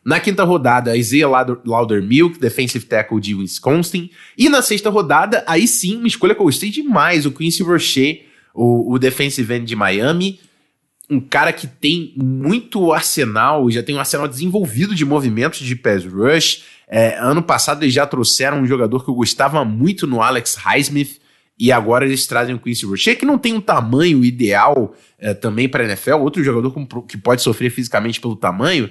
Na 0.06 0.20
quinta 0.20 0.44
rodada, 0.44 0.96
Isaiah 0.96 1.28
Laudermilk, 1.65 2.39
defensive 2.39 2.86
tackle 2.86 3.20
de 3.20 3.34
Wisconsin. 3.34 4.12
E 4.38 4.48
na 4.50 4.62
sexta 4.62 4.88
rodada, 4.91 5.44
aí 5.48 5.68
sim, 5.68 5.98
uma 5.98 6.08
escolha 6.08 6.36
que 6.36 6.41
eu 6.41 6.46
gostei 6.46 6.70
demais, 6.70 7.26
o 7.26 7.32
Quincy 7.32 7.63
Rocher, 7.63 8.24
o, 8.54 8.94
o 8.94 9.00
defensive 9.00 9.52
end 9.52 9.65
de 9.65 9.76
Miami. 9.76 10.39
Um 11.10 11.20
cara 11.20 11.52
que 11.52 11.65
tem 11.65 12.13
muito 12.15 12.94
arsenal, 12.94 13.70
já 13.72 13.82
tem 13.82 13.96
um 13.96 14.00
arsenal 14.00 14.28
desenvolvido 14.28 14.94
de 14.94 15.04
movimentos 15.04 15.60
de 15.60 15.76
pass 15.76 16.06
rush, 16.06 16.63
é, 16.88 17.18
ano 17.18 17.41
passado 17.41 17.84
eles 17.84 17.94
já 17.94 18.06
trouxeram 18.06 18.62
um 18.62 18.65
jogador 18.68 19.04
que 19.04 19.10
eu 19.10 19.15
gostava 19.15 19.65
muito 19.65 20.06
no 20.06 20.22
Alex 20.22 20.56
Highsmith, 20.56 21.20
e 21.58 21.72
agora 21.72 22.06
eles 22.06 22.28
trazem 22.28 22.54
o 22.54 22.60
Quincy 22.60 22.86
Rocher, 22.86 23.18
que 23.18 23.26
não 23.26 23.38
tem 23.38 23.54
um 23.54 23.62
tamanho 23.62 24.24
ideal 24.24 24.94
é, 25.18 25.34
também 25.34 25.70
para 25.70 25.84
a 25.84 25.88
NFL, 25.88 26.18
outro 26.18 26.44
jogador 26.44 26.72
que 27.08 27.18
pode 27.18 27.41
sofrer 27.41 27.72
fisicamente 27.72 28.20
pelo 28.20 28.36
tamanho, 28.36 28.89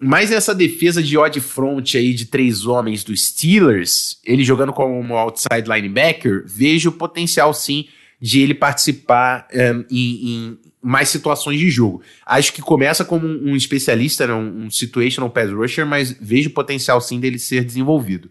mas 0.00 0.32
essa 0.32 0.54
defesa 0.54 1.02
de 1.02 1.18
odd 1.18 1.38
front 1.40 1.94
aí 1.94 2.14
de 2.14 2.24
três 2.24 2.64
homens 2.64 3.04
dos 3.04 3.26
Steelers, 3.26 4.18
ele 4.24 4.42
jogando 4.42 4.72
como 4.72 5.14
outside 5.14 5.68
linebacker, 5.68 6.44
vejo 6.46 6.88
o 6.88 6.92
potencial 6.92 7.52
sim 7.52 7.86
de 8.18 8.40
ele 8.40 8.54
participar 8.54 9.46
um, 9.52 9.84
em, 9.90 10.28
em, 10.28 10.58
mais 10.82 11.10
situações 11.10 11.58
de 11.58 11.70
jogo. 11.70 12.02
Acho 12.24 12.52
que 12.52 12.62
começa 12.62 13.04
como 13.04 13.26
um, 13.26 13.50
um 13.50 13.56
especialista, 13.56 14.26
né, 14.26 14.32
um, 14.32 14.64
um 14.64 14.70
situational 14.70 15.30
pass 15.30 15.50
rusher, 15.50 15.86
mas 15.86 16.16
vejo 16.18 16.50
potencial 16.50 17.00
sim 17.00 17.20
dele 17.20 17.38
ser 17.38 17.62
desenvolvido. 17.62 18.30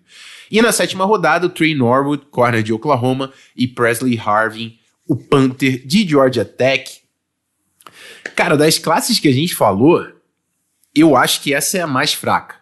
E 0.50 0.62
na 0.62 0.72
sétima 0.72 1.06
rodada, 1.06 1.46
o 1.46 1.50
Trey 1.50 1.76
Norwood, 1.76 2.26
corner 2.32 2.64
de 2.64 2.74
Oklahoma, 2.74 3.32
e 3.56 3.68
Presley 3.68 4.18
Harvin, 4.18 4.78
o 5.08 5.16
Panther 5.16 5.86
de 5.86 6.08
Georgia 6.08 6.46
Tech. 6.46 7.02
Cara, 8.36 8.58
das 8.58 8.80
classes 8.80 9.20
que 9.20 9.28
a 9.28 9.34
gente 9.34 9.54
falou, 9.54 10.19
eu 10.96 11.16
acho 11.16 11.42
que 11.42 11.54
essa 11.54 11.78
é 11.78 11.82
a 11.82 11.88
mais 11.88 12.14
fraca. 12.14 12.56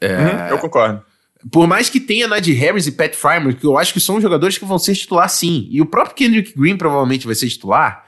É... 0.00 0.16
Uhum, 0.16 0.48
eu 0.50 0.58
concordo. 0.58 1.02
Por 1.50 1.66
mais 1.66 1.90
que 1.90 2.00
tenha 2.00 2.26
Najee 2.26 2.54
Harris 2.54 2.86
e 2.86 2.92
Pat 2.92 3.14
Frymer, 3.14 3.56
que 3.56 3.66
eu 3.66 3.76
acho 3.76 3.92
que 3.92 4.00
são 4.00 4.20
jogadores 4.20 4.56
que 4.56 4.64
vão 4.64 4.78
ser 4.78 4.94
titular 4.94 5.28
sim, 5.28 5.68
e 5.70 5.80
o 5.80 5.86
próprio 5.86 6.16
Kendrick 6.16 6.58
Green 6.58 6.76
provavelmente 6.76 7.26
vai 7.26 7.34
ser 7.34 7.48
titular, 7.48 8.06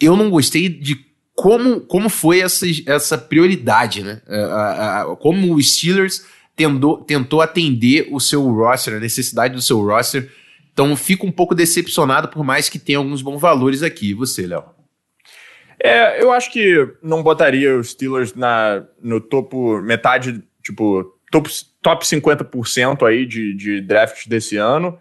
eu 0.00 0.16
não 0.16 0.30
gostei 0.30 0.68
de 0.68 0.98
como, 1.34 1.80
como 1.82 2.08
foi 2.08 2.40
essa, 2.40 2.66
essa 2.86 3.18
prioridade, 3.18 4.02
né? 4.02 4.20
como 5.20 5.54
o 5.54 5.62
Steelers 5.62 6.24
tentou, 6.56 6.98
tentou 6.98 7.40
atender 7.40 8.08
o 8.10 8.18
seu 8.18 8.42
roster, 8.50 8.94
a 8.94 9.00
necessidade 9.00 9.54
do 9.54 9.62
seu 9.62 9.80
roster. 9.80 10.32
Então 10.72 10.96
fico 10.96 11.26
um 11.26 11.30
pouco 11.30 11.54
decepcionado, 11.54 12.28
por 12.28 12.42
mais 12.42 12.68
que 12.68 12.78
tenha 12.78 12.98
alguns 12.98 13.22
bons 13.22 13.40
valores 13.40 13.82
aqui. 13.82 14.10
E 14.10 14.14
você, 14.14 14.46
Léo? 14.46 14.64
É, 15.82 16.22
eu 16.22 16.32
acho 16.32 16.52
que 16.52 16.88
não 17.02 17.22
botaria 17.22 17.76
os 17.76 17.90
Steelers 17.90 18.34
na, 18.34 18.84
no 19.00 19.20
topo, 19.20 19.80
metade, 19.80 20.42
tipo, 20.62 21.18
top, 21.30 21.50
top 21.82 22.04
50% 22.04 23.06
aí 23.06 23.24
de, 23.24 23.54
de 23.54 23.80
draft 23.80 24.26
desse 24.26 24.56
ano. 24.56 24.98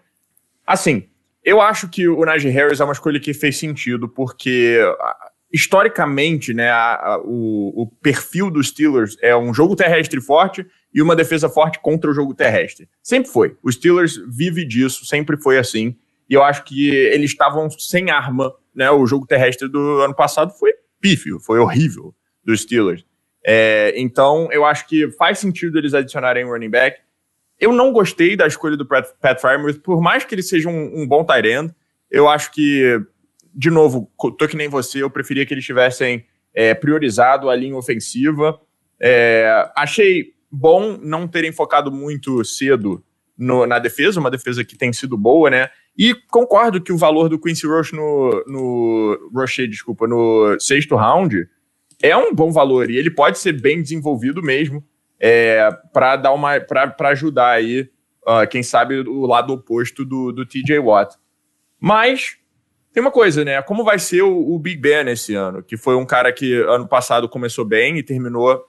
Assim, 0.65 1.07
eu 1.43 1.61
acho 1.61 1.87
que 1.89 2.07
o 2.07 2.23
Najee 2.25 2.49
Harris 2.51 2.79
é 2.79 2.83
uma 2.83 2.93
escolha 2.93 3.19
que 3.19 3.33
fez 3.33 3.57
sentido, 3.57 4.07
porque 4.07 4.79
historicamente, 5.51 6.53
né, 6.53 6.69
a, 6.69 6.95
a, 6.95 7.19
o, 7.19 7.83
o, 7.83 7.87
perfil 7.87 8.51
dos 8.51 8.67
Steelers 8.67 9.17
é 9.21 9.35
um 9.35 9.53
jogo 9.53 9.75
terrestre 9.75 10.19
forte 10.19 10.65
e 10.93 11.01
uma 11.01 11.15
defesa 11.15 11.47
forte 11.47 11.79
contra 11.79 12.11
o 12.11 12.13
jogo 12.13 12.33
terrestre. 12.33 12.89
Sempre 13.01 13.31
foi. 13.31 13.55
Os 13.63 13.75
Steelers 13.75 14.19
vive 14.27 14.65
disso, 14.65 15.05
sempre 15.05 15.37
foi 15.37 15.57
assim. 15.57 15.95
E 16.29 16.33
eu 16.33 16.43
acho 16.43 16.63
que 16.65 16.89
eles 16.89 17.31
estavam 17.31 17.69
sem 17.69 18.11
arma, 18.11 18.53
né? 18.77 18.91
O 18.91 19.07
jogo 19.07 19.25
terrestre 19.25 19.67
do 19.67 20.01
ano 20.01 20.13
passado 20.13 20.53
foi 20.53 20.71
pífio, 21.01 21.39
foi 21.39 21.57
horrível 21.59 22.13
dos 22.45 22.61
Steelers. 22.61 23.03
É, 23.43 23.93
então, 23.97 24.47
eu 24.51 24.63
acho 24.63 24.87
que 24.87 25.09
faz 25.11 25.39
sentido 25.39 25.77
eles 25.77 25.95
adicionarem 25.95 26.45
um 26.45 26.49
running 26.49 26.69
back. 26.69 26.99
Eu 27.59 27.73
não 27.73 27.91
gostei 27.91 28.35
da 28.35 28.45
escolha 28.45 28.77
do 28.77 28.85
Pat, 28.85 29.07
Pat 29.19 29.41
por 29.83 29.99
mais 29.99 30.23
que 30.23 30.35
ele 30.35 30.43
seja 30.43 30.69
um, 30.69 31.01
um 31.01 31.07
bom 31.07 31.25
tight 31.25 31.47
end, 31.47 31.73
eu 32.11 32.29
acho 32.29 32.51
que, 32.51 33.01
de 33.53 33.71
novo, 33.71 34.11
tô 34.37 34.47
que 34.47 34.55
nem 34.55 34.69
você, 34.69 35.01
eu 35.01 35.09
preferia 35.09 35.45
que 35.45 35.53
eles 35.53 35.65
tivessem 35.65 36.25
é, 36.53 36.73
priorizado 36.75 37.49
a 37.49 37.55
linha 37.55 37.75
ofensiva. 37.75 38.59
É, 39.01 39.71
achei 39.75 40.33
bom 40.51 40.97
não 41.01 41.27
terem 41.27 41.51
focado 41.51 41.91
muito 41.91 42.43
cedo 42.45 43.03
no, 43.37 43.65
na 43.65 43.79
defesa, 43.79 44.19
uma 44.19 44.31
defesa 44.31 44.63
que 44.63 44.77
tem 44.77 44.93
sido 44.93 45.17
boa, 45.17 45.49
né? 45.49 45.69
E 45.97 46.13
concordo 46.29 46.81
que 46.81 46.93
o 46.93 46.97
valor 46.97 47.27
do 47.27 47.39
Quincy 47.39 47.65
Rush 47.65 47.91
no, 47.91 48.43
no 48.45 49.31
Rocher, 49.33 49.67
desculpa, 49.67 50.07
no 50.07 50.55
sexto 50.60 50.95
round 50.95 51.49
é 52.01 52.15
um 52.15 52.33
bom 52.33 52.51
valor 52.51 52.91
e 52.91 52.97
ele 52.97 53.10
pode 53.10 53.39
ser 53.39 53.60
bem 53.60 53.81
desenvolvido 53.81 54.43
mesmo 54.43 54.86
é, 55.19 55.69
para 55.91 56.15
dar 56.15 56.33
uma 56.33 56.60
para 56.60 57.10
ajudar 57.10 57.49
aí, 57.49 57.89
uh, 58.27 58.47
quem 58.49 58.62
sabe, 58.62 58.99
o 58.99 59.25
lado 59.25 59.53
oposto 59.53 60.05
do, 60.05 60.31
do 60.31 60.45
TJ 60.45 60.79
Watt. 60.79 61.15
Mas 61.79 62.38
tem 62.93 63.01
uma 63.01 63.12
coisa, 63.12 63.43
né? 63.43 63.62
Como 63.62 63.83
vai 63.83 63.99
ser 63.99 64.21
o, 64.21 64.53
o, 64.53 64.60
Big 64.60 64.79
Ben 64.79 65.07
esse 65.10 65.33
ano? 65.33 65.63
Que 65.63 65.77
foi 65.77 65.95
um 65.95 66.05
cara 66.05 66.31
que 66.31 66.53
ano 66.62 66.88
passado 66.88 67.27
começou 67.27 67.65
bem 67.65 67.97
e 67.97 68.03
terminou. 68.03 68.63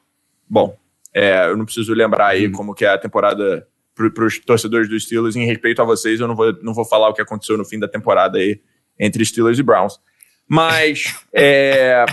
Bom, 0.48 0.76
é, 1.14 1.46
eu 1.46 1.56
não 1.56 1.64
preciso 1.64 1.92
lembrar 1.92 2.28
aí 2.28 2.48
hum. 2.48 2.52
como 2.52 2.74
que 2.74 2.84
é 2.84 2.88
a 2.88 2.98
temporada 2.98 3.66
para 4.14 4.24
os 4.24 4.38
torcedores 4.38 4.88
dos 4.88 5.04
Steelers. 5.04 5.36
Em 5.36 5.44
respeito 5.44 5.82
a 5.82 5.84
vocês, 5.84 6.20
eu 6.20 6.28
não 6.28 6.34
vou, 6.36 6.52
não 6.62 6.72
vou 6.72 6.84
falar 6.84 7.08
o 7.08 7.14
que 7.14 7.22
aconteceu 7.22 7.56
no 7.56 7.64
fim 7.64 7.78
da 7.78 7.88
temporada 7.88 8.38
aí 8.38 8.60
entre 8.98 9.24
Steelers 9.24 9.58
e 9.58 9.62
Browns. 9.62 10.00
Mas 10.48 11.14
é, 11.32 12.06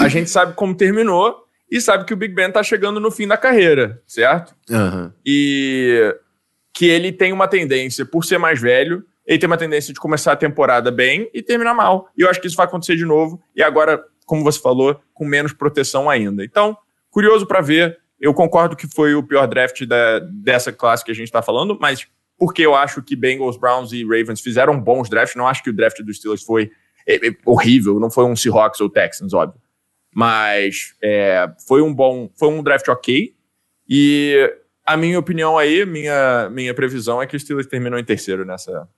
a 0.00 0.08
gente 0.08 0.30
sabe 0.30 0.54
como 0.54 0.74
terminou 0.74 1.44
e 1.70 1.80
sabe 1.80 2.04
que 2.04 2.14
o 2.14 2.16
Big 2.16 2.34
Ben 2.34 2.50
tá 2.50 2.62
chegando 2.62 2.98
no 2.98 3.10
fim 3.10 3.26
da 3.26 3.36
carreira, 3.36 4.02
certo? 4.06 4.54
Uhum. 4.70 5.12
E 5.24 6.16
que 6.72 6.86
ele 6.86 7.12
tem 7.12 7.32
uma 7.32 7.48
tendência, 7.48 8.06
por 8.06 8.24
ser 8.24 8.38
mais 8.38 8.60
velho, 8.60 9.04
ele 9.26 9.38
tem 9.38 9.46
uma 9.46 9.58
tendência 9.58 9.92
de 9.92 10.00
começar 10.00 10.32
a 10.32 10.36
temporada 10.36 10.90
bem 10.90 11.28
e 11.34 11.42
terminar 11.42 11.74
mal. 11.74 12.08
E 12.16 12.22
eu 12.22 12.30
acho 12.30 12.40
que 12.40 12.46
isso 12.46 12.56
vai 12.56 12.64
acontecer 12.64 12.96
de 12.96 13.04
novo. 13.04 13.42
E 13.54 13.62
agora, 13.62 14.02
como 14.24 14.42
você 14.42 14.58
falou, 14.58 14.98
com 15.12 15.26
menos 15.26 15.52
proteção 15.52 16.08
ainda. 16.08 16.42
Então, 16.42 16.76
curioso 17.10 17.46
para 17.46 17.60
ver. 17.60 17.98
Eu 18.20 18.34
concordo 18.34 18.76
que 18.76 18.86
foi 18.86 19.14
o 19.14 19.22
pior 19.22 19.46
draft 19.46 19.84
da, 19.86 20.18
dessa 20.18 20.72
classe 20.72 21.04
que 21.04 21.10
a 21.10 21.14
gente 21.14 21.28
está 21.28 21.42
falando, 21.42 21.78
mas 21.80 22.06
porque 22.38 22.62
eu 22.62 22.74
acho 22.74 23.02
que 23.02 23.16
Bengals, 23.16 23.56
Browns 23.56 23.92
e 23.92 24.04
Ravens 24.04 24.40
fizeram 24.40 24.80
bons 24.80 25.08
drafts. 25.08 25.36
Não 25.36 25.46
acho 25.46 25.62
que 25.62 25.70
o 25.70 25.72
draft 25.72 26.00
dos 26.02 26.18
Steelers 26.18 26.42
foi 26.42 26.70
é, 27.06 27.16
é, 27.16 27.36
horrível, 27.44 27.98
não 27.98 28.10
foi 28.10 28.24
um 28.24 28.36
Seahawks 28.36 28.80
ou 28.80 28.88
Texans, 28.88 29.32
óbvio. 29.32 29.60
Mas 30.14 30.94
é, 31.02 31.50
foi 31.66 31.82
um 31.82 31.92
bom, 31.92 32.30
foi 32.36 32.48
um 32.48 32.62
draft 32.62 32.88
ok. 32.88 33.34
E 33.88 34.54
a 34.84 34.96
minha 34.96 35.18
opinião 35.18 35.58
aí, 35.58 35.84
minha, 35.84 36.48
minha 36.50 36.74
previsão 36.74 37.20
é 37.20 37.26
que 37.26 37.36
os 37.36 37.42
Steelers 37.42 37.66
terminam 37.66 37.98
em 37.98 38.04
terceiro 38.04 38.44
nessa, 38.44 38.88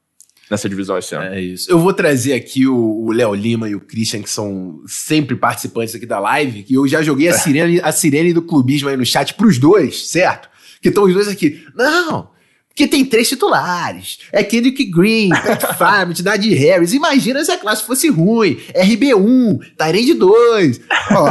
nessa 0.51 0.69
divisão 0.69 0.99
esse 0.99 1.15
ano. 1.15 1.35
É 1.35 1.41
isso. 1.41 1.71
Eu 1.71 1.79
vou 1.79 1.93
trazer 1.93 2.35
aqui 2.35 2.67
o 2.67 3.11
Léo 3.13 3.35
Lima 3.35 3.69
e 3.69 3.75
o 3.75 3.81
Christian, 3.81 4.23
que 4.23 4.31
são 4.31 4.83
sempre 4.87 5.37
participantes 5.37 5.95
aqui 5.95 6.05
da 6.05 6.19
live, 6.19 6.65
que 6.65 6.75
eu 6.75 6.89
já 6.89 7.01
joguei 7.03 7.29
a 7.29 7.35
sirene, 7.35 7.81
a 7.81 7.93
sirene 7.93 8.33
do 8.33 8.43
clubismo 8.43 8.89
aí 8.89 8.97
no 8.97 9.07
chat 9.07 9.35
pros 9.35 9.59
dois, 9.59 10.11
certo? 10.11 10.49
Que 10.83 10.89
estão 10.89 11.05
os 11.05 11.15
dois 11.15 11.29
aqui. 11.29 11.65
Não! 11.75 12.29
Porque 12.69 12.87
tem 12.87 13.05
três 13.05 13.29
titulares. 13.29 14.21
É 14.33 14.43
Kendrick 14.43 14.85
Green, 14.85 15.29
Pat 15.29 15.75
Farmit, 15.77 16.23
Nadir 16.23 16.59
Harris. 16.59 16.93
Imagina 16.95 17.45
se 17.45 17.53
a 17.53 17.59
classe 17.59 17.85
fosse 17.85 18.09
ruim. 18.09 18.59
RB1, 18.75 19.61
Tyrande 19.77 20.15
2. 20.15 20.81
Ó, 21.11 21.29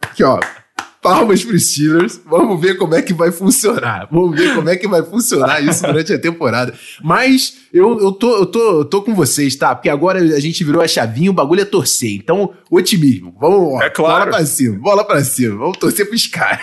aqui 0.00 0.24
ó, 0.24 0.40
palmas 1.02 1.44
para 1.44 1.56
os 1.56 1.70
Steelers. 1.70 2.20
Vamos 2.24 2.60
ver 2.60 2.78
como 2.78 2.94
é 2.94 3.02
que 3.02 3.12
vai 3.12 3.32
funcionar. 3.32 4.08
Vamos 4.10 4.38
ver 4.38 4.54
como 4.54 4.70
é 4.70 4.76
que 4.76 4.86
vai 4.86 5.02
funcionar 5.02 5.60
isso 5.60 5.82
durante 5.84 6.12
a 6.12 6.18
temporada. 6.18 6.72
Mas 7.02 7.58
eu, 7.74 8.00
eu, 8.00 8.12
tô, 8.12 8.36
eu, 8.36 8.46
tô, 8.46 8.78
eu 8.78 8.84
tô 8.84 9.02
com 9.02 9.12
vocês, 9.12 9.56
tá? 9.56 9.74
Porque 9.74 9.88
agora 9.88 10.20
a 10.20 10.40
gente 10.40 10.62
virou 10.62 10.80
a 10.80 10.86
chavinha, 10.86 11.30
o 11.30 11.34
bagulho 11.34 11.60
é 11.60 11.64
torcer. 11.64 12.12
Então, 12.12 12.54
otimismo. 12.70 13.36
Vamos, 13.40 13.74
ó, 13.74 13.82
é 13.82 13.90
claro. 13.90 14.30
bola 14.30 14.36
pra 14.36 14.46
cima, 14.46 14.78
bola 14.78 15.04
pra 15.04 15.24
cima. 15.24 15.58
Vamos 15.58 15.78
torcer 15.78 16.08
pros 16.08 16.26
caras. 16.28 16.62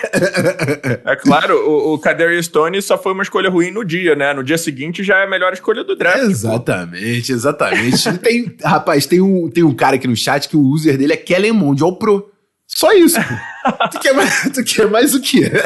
É 1.06 1.16
claro, 1.16 1.56
o, 1.68 1.94
o 1.94 2.00
Kadarius 2.00 2.46
Stone 2.46 2.82
só 2.82 2.98
foi 2.98 3.12
uma 3.12 3.24
escolha 3.24 3.50
ruim 3.50 3.72
no 3.72 3.84
dia, 3.84 4.16
né? 4.16 4.34
No 4.34 4.44
dia 4.44 4.58
seguinte 4.58 5.04
já 5.04 5.18
é 5.18 5.24
a 5.26 5.30
melhor 5.30 5.52
escolha 5.52 5.84
do 5.84 5.96
draft. 5.96 6.24
Exatamente, 6.24 7.28
pô. 7.28 7.34
exatamente. 7.34 8.18
tem, 8.20 8.56
rapaz, 8.64 9.06
tem 9.06 9.20
um, 9.20 9.50
tem 9.50 9.64
um 9.64 9.74
cara 9.74 9.96
aqui 9.96 10.08
no 10.08 10.16
chat 10.16 10.48
que 10.48 10.56
o 10.56 10.62
user 10.62 10.98
dele 10.98 11.14
é 11.14 11.18
Kellen 11.18 11.52
Mond, 11.52 11.84
ó 11.84 11.88
o 11.88 11.96
pro. 11.98 12.30
Só 12.80 12.94
isso. 12.94 13.20
tu, 13.92 14.00
quer 14.00 14.14
mais, 14.14 14.50
tu 14.54 14.64
quer 14.64 14.90
mais 14.90 15.14
o 15.14 15.20
quê? 15.20 15.52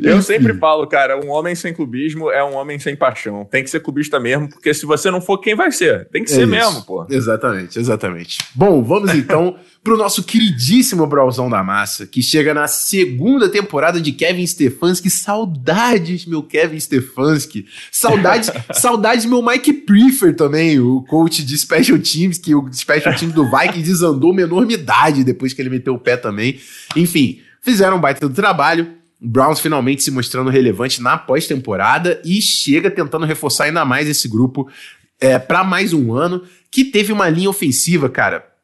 Eu 0.00 0.22
sempre 0.22 0.54
falo, 0.54 0.86
cara, 0.86 1.18
um 1.18 1.28
homem 1.30 1.56
sem 1.56 1.74
clubismo 1.74 2.30
é 2.30 2.44
um 2.44 2.54
homem 2.54 2.78
sem 2.78 2.94
paixão. 2.94 3.44
Tem 3.44 3.64
que 3.64 3.70
ser 3.70 3.80
clubista 3.80 4.20
mesmo, 4.20 4.48
porque 4.48 4.72
se 4.72 4.86
você 4.86 5.10
não 5.10 5.20
for, 5.20 5.38
quem 5.38 5.56
vai 5.56 5.72
ser? 5.72 6.06
Tem 6.10 6.22
que 6.22 6.30
é 6.30 6.34
ser 6.36 6.42
isso. 6.42 6.50
mesmo, 6.50 6.84
pô. 6.84 7.04
Exatamente, 7.10 7.80
exatamente. 7.80 8.38
Bom, 8.54 8.80
vamos 8.84 9.12
então 9.12 9.56
pro 9.88 9.96
nosso 9.96 10.22
queridíssimo 10.22 11.06
Brauzão 11.06 11.48
da 11.48 11.64
Massa, 11.64 12.06
que 12.06 12.22
chega 12.22 12.52
na 12.52 12.68
segunda 12.68 13.48
temporada 13.48 13.98
de 13.98 14.12
Kevin 14.12 14.46
Stefanski. 14.46 15.08
Saudades, 15.08 16.26
meu 16.26 16.42
Kevin 16.42 16.78
Stefanski. 16.78 17.64
Saudades, 17.90 18.50
saudades 18.74 19.24
meu 19.24 19.42
Mike 19.42 19.72
Prefer 19.72 20.36
também, 20.36 20.78
o 20.78 21.00
coach 21.08 21.42
de 21.42 21.56
Special 21.56 21.98
Teams, 21.98 22.36
que 22.36 22.54
o 22.54 22.70
Special 22.70 23.14
Teams 23.14 23.34
do 23.34 23.50
Vikings 23.50 23.82
desandou 23.82 24.32
uma 24.32 24.42
enormidade 24.42 25.24
depois 25.24 25.54
que 25.54 25.62
ele 25.62 25.70
meteu 25.70 25.94
o 25.94 25.98
pé 25.98 26.18
também. 26.18 26.60
Enfim, 26.94 27.40
fizeram 27.62 27.96
um 27.96 28.00
baita 28.00 28.28
do 28.28 28.34
trabalho. 28.34 28.92
Browns 29.18 29.58
finalmente 29.58 30.02
se 30.02 30.10
mostrando 30.10 30.50
relevante 30.50 31.00
na 31.00 31.16
pós-temporada 31.16 32.20
e 32.26 32.42
chega 32.42 32.90
tentando 32.90 33.24
reforçar 33.24 33.64
ainda 33.64 33.86
mais 33.86 34.06
esse 34.06 34.28
grupo 34.28 34.68
é, 35.18 35.38
para 35.38 35.64
mais 35.64 35.94
um 35.94 36.12
ano, 36.12 36.42
que 36.70 36.84
teve 36.84 37.10
uma 37.10 37.30
linha 37.30 37.48
ofensiva, 37.48 38.10
cara. 38.10 38.57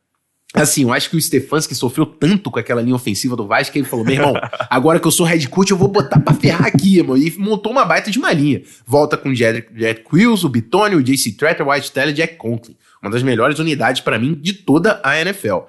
Assim, 0.54 0.84
eu 0.84 0.92
acho 0.92 1.10
que 1.10 1.16
o 1.16 1.20
Stefanski 1.20 1.74
sofreu 1.74 2.06
tanto 2.06 2.48
com 2.48 2.60
aquela 2.60 2.80
linha 2.80 2.94
ofensiva 2.94 3.34
do 3.34 3.44
Vasco 3.46 3.72
que 3.72 3.80
ele 3.80 3.88
falou: 3.88 4.04
meu 4.04 4.14
irmão, 4.14 4.34
agora 4.70 5.00
que 5.00 5.06
eu 5.06 5.10
sou 5.10 5.26
head 5.26 5.48
coach, 5.48 5.72
eu 5.72 5.76
vou 5.76 5.88
botar 5.88 6.20
pra 6.20 6.32
ferrar 6.32 6.66
aqui, 6.66 6.98
irmão. 6.98 7.16
E 7.16 7.36
montou 7.36 7.72
uma 7.72 7.84
baita 7.84 8.08
de 8.08 8.18
uma 8.18 8.32
linha. 8.32 8.62
Volta 8.86 9.16
com 9.16 9.30
o 9.30 9.34
Jet, 9.34 9.66
Jet 9.74 10.04
Quills, 10.08 10.46
o 10.46 10.48
Bitone, 10.48 10.94
o 10.94 11.02
JC 11.02 11.32
Tretter, 11.32 11.66
o 11.66 11.72
White 11.72 11.90
Teller 11.90 12.10
e 12.10 12.16
Jack 12.16 12.36
Conklin. 12.36 12.76
Uma 13.02 13.10
das 13.10 13.22
melhores 13.22 13.58
unidades 13.58 14.00
para 14.00 14.18
mim 14.18 14.38
de 14.40 14.52
toda 14.52 15.00
a 15.02 15.20
NFL. 15.20 15.64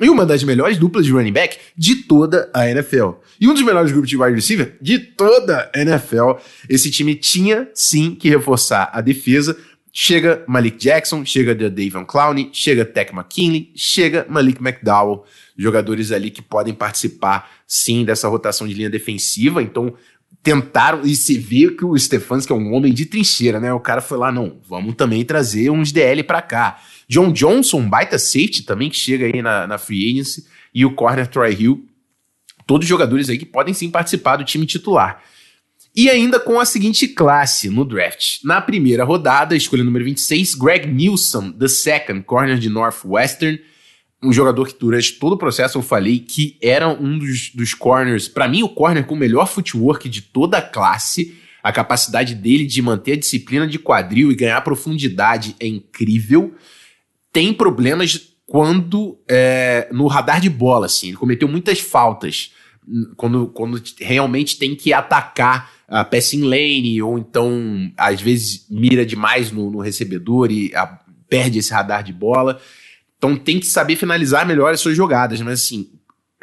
E 0.00 0.08
uma 0.08 0.24
das 0.24 0.44
melhores 0.44 0.76
duplas 0.76 1.04
de 1.04 1.10
running 1.10 1.32
back 1.32 1.58
de 1.76 1.96
toda 1.96 2.48
a 2.54 2.70
NFL. 2.70 3.14
E 3.40 3.48
um 3.48 3.54
dos 3.54 3.62
melhores 3.62 3.90
grupos 3.90 4.08
de 4.08 4.16
wide 4.16 4.34
receiver 4.34 4.76
de 4.80 4.98
toda 4.98 5.70
a 5.74 5.80
NFL. 5.80 6.34
Esse 6.68 6.90
time 6.90 7.16
tinha 7.16 7.68
sim 7.74 8.14
que 8.14 8.28
reforçar 8.28 8.90
a 8.92 9.00
defesa 9.00 9.56
Chega 10.00 10.44
Malik 10.46 10.78
Jackson, 10.78 11.24
chega 11.24 11.56
Davon 11.56 12.04
Clowney, 12.04 12.50
chega 12.52 12.84
Tech 12.84 13.12
McKinley, 13.12 13.72
chega 13.74 14.24
Malik 14.30 14.60
McDowell, 14.62 15.24
jogadores 15.56 16.12
ali 16.12 16.30
que 16.30 16.40
podem 16.40 16.72
participar 16.72 17.50
sim 17.66 18.04
dessa 18.04 18.28
rotação 18.28 18.68
de 18.68 18.74
linha 18.74 18.88
defensiva. 18.88 19.60
Então, 19.60 19.92
tentaram, 20.40 21.02
e 21.02 21.16
se 21.16 21.36
vê 21.36 21.72
que 21.72 21.84
o 21.84 21.98
Stefanski 21.98 22.52
é 22.52 22.54
um 22.54 22.74
homem 22.74 22.94
de 22.94 23.06
trincheira, 23.06 23.58
né? 23.58 23.72
O 23.72 23.80
cara 23.80 24.00
foi 24.00 24.16
lá, 24.16 24.30
não, 24.30 24.60
vamos 24.68 24.94
também 24.94 25.24
trazer 25.24 25.68
uns 25.70 25.90
DL 25.90 26.22
para 26.22 26.42
cá. 26.42 26.80
John 27.08 27.32
Johnson, 27.32 27.88
baita 27.88 28.20
safety 28.20 28.62
também, 28.62 28.88
que 28.90 28.96
chega 28.96 29.26
aí 29.26 29.42
na, 29.42 29.66
na 29.66 29.78
free 29.78 30.12
agency, 30.12 30.46
e 30.72 30.86
o 30.86 30.94
corner 30.94 31.26
Troy 31.26 31.52
Hill, 31.58 31.84
todos 32.68 32.86
jogadores 32.86 33.28
aí 33.28 33.36
que 33.36 33.44
podem 33.44 33.74
sim 33.74 33.90
participar 33.90 34.36
do 34.36 34.44
time 34.44 34.64
titular. 34.64 35.20
E 35.96 36.08
ainda 36.08 36.38
com 36.38 36.60
a 36.60 36.64
seguinte 36.64 37.08
classe 37.08 37.68
no 37.68 37.84
draft. 37.84 38.38
Na 38.44 38.60
primeira 38.60 39.04
rodada, 39.04 39.56
escolha 39.56 39.82
número 39.82 40.04
26, 40.04 40.54
Greg 40.54 40.86
Nilsson, 40.86 41.50
the 41.52 41.68
second, 41.68 42.22
corner 42.22 42.58
de 42.58 42.68
Northwestern, 42.68 43.58
um 44.22 44.32
jogador 44.32 44.66
que 44.66 44.78
durante 44.78 45.12
todo 45.12 45.32
o 45.32 45.38
processo 45.38 45.78
eu 45.78 45.82
falei 45.82 46.18
que 46.18 46.56
era 46.62 46.88
um 46.88 47.18
dos, 47.18 47.50
dos 47.54 47.74
corners, 47.74 48.28
para 48.28 48.48
mim 48.48 48.62
o 48.62 48.68
corner 48.68 49.04
com 49.06 49.14
o 49.14 49.18
melhor 49.18 49.46
footwork 49.46 50.08
de 50.08 50.22
toda 50.22 50.58
a 50.58 50.62
classe, 50.62 51.36
a 51.62 51.72
capacidade 51.72 52.34
dele 52.34 52.66
de 52.66 52.82
manter 52.82 53.12
a 53.12 53.16
disciplina 53.16 53.66
de 53.66 53.78
quadril 53.78 54.30
e 54.30 54.36
ganhar 54.36 54.60
profundidade 54.62 55.54
é 55.60 55.66
incrível. 55.66 56.54
Tem 57.32 57.52
problemas 57.52 58.28
quando 58.46 59.18
é, 59.28 59.88
no 59.92 60.06
radar 60.06 60.40
de 60.40 60.48
bola, 60.48 60.86
assim, 60.86 61.08
ele 61.08 61.16
cometeu 61.16 61.46
muitas 61.46 61.78
faltas 61.78 62.52
quando, 63.16 63.48
quando 63.48 63.82
realmente 64.00 64.58
tem 64.58 64.74
que 64.74 64.92
atacar 64.92 65.70
a 65.88 66.04
passing 66.04 66.42
lane 66.42 67.00
ou 67.02 67.18
então 67.18 67.90
às 67.96 68.20
vezes 68.20 68.66
mira 68.68 69.06
demais 69.06 69.50
no, 69.50 69.70
no 69.70 69.80
recebedor 69.80 70.52
e 70.52 70.74
a, 70.74 70.86
perde 71.28 71.58
esse 71.58 71.72
radar 71.72 72.04
de 72.04 72.12
bola. 72.12 72.60
Então 73.16 73.34
tem 73.34 73.58
que 73.58 73.66
saber 73.66 73.96
finalizar 73.96 74.46
melhor 74.46 74.72
as 74.72 74.80
suas 74.80 74.96
jogadas, 74.96 75.40
mas 75.40 75.62
assim, 75.62 75.90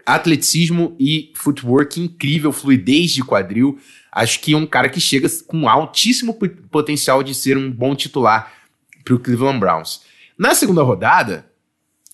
atleticismo 0.06 0.96
e 1.00 1.32
footwork 1.36 2.02
incrível, 2.02 2.52
fluidez 2.52 3.12
de 3.12 3.24
quadril. 3.24 3.80
Acho 4.12 4.40
que 4.40 4.54
é 4.54 4.58
um 4.58 4.66
cara 4.66 4.90
que 4.90 5.00
chega 5.00 5.28
com 5.48 5.70
altíssimo 5.70 6.34
potencial 6.70 7.22
de 7.22 7.34
ser 7.36 7.58
um 7.58 7.72
bom 7.72 7.96
titular 7.96 8.52
para 9.04 9.14
o 9.14 9.20
Cleveland 9.20 9.60
Browns. 9.60 10.02
Na 10.38 10.56
segunda 10.56 10.82
rodada, 10.82 11.46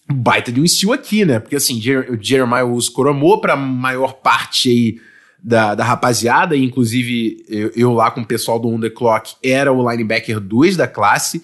baita 0.08 0.52
de 0.52 0.60
um 0.60 0.66
estilo 0.66 0.94
aqui, 0.94 1.26
né? 1.26 1.40
Porque 1.40 1.56
assim, 1.56 1.80
o 2.10 2.22
Jeremiah 2.22 2.66
Oscoromou 2.66 3.40
para 3.40 3.56
maior 3.56 4.14
parte 4.14 4.70
aí 4.70 5.02
da, 5.44 5.74
da 5.74 5.84
rapaziada, 5.84 6.56
inclusive 6.56 7.44
eu, 7.48 7.72
eu, 7.76 7.94
lá 7.94 8.12
com 8.12 8.22
o 8.22 8.26
pessoal 8.26 8.60
do 8.60 8.68
Underclock 8.68 9.36
era 9.44 9.74
o 9.74 9.90
linebacker 9.90 10.40
2 10.40 10.78
da 10.78 10.88
classe 10.88 11.42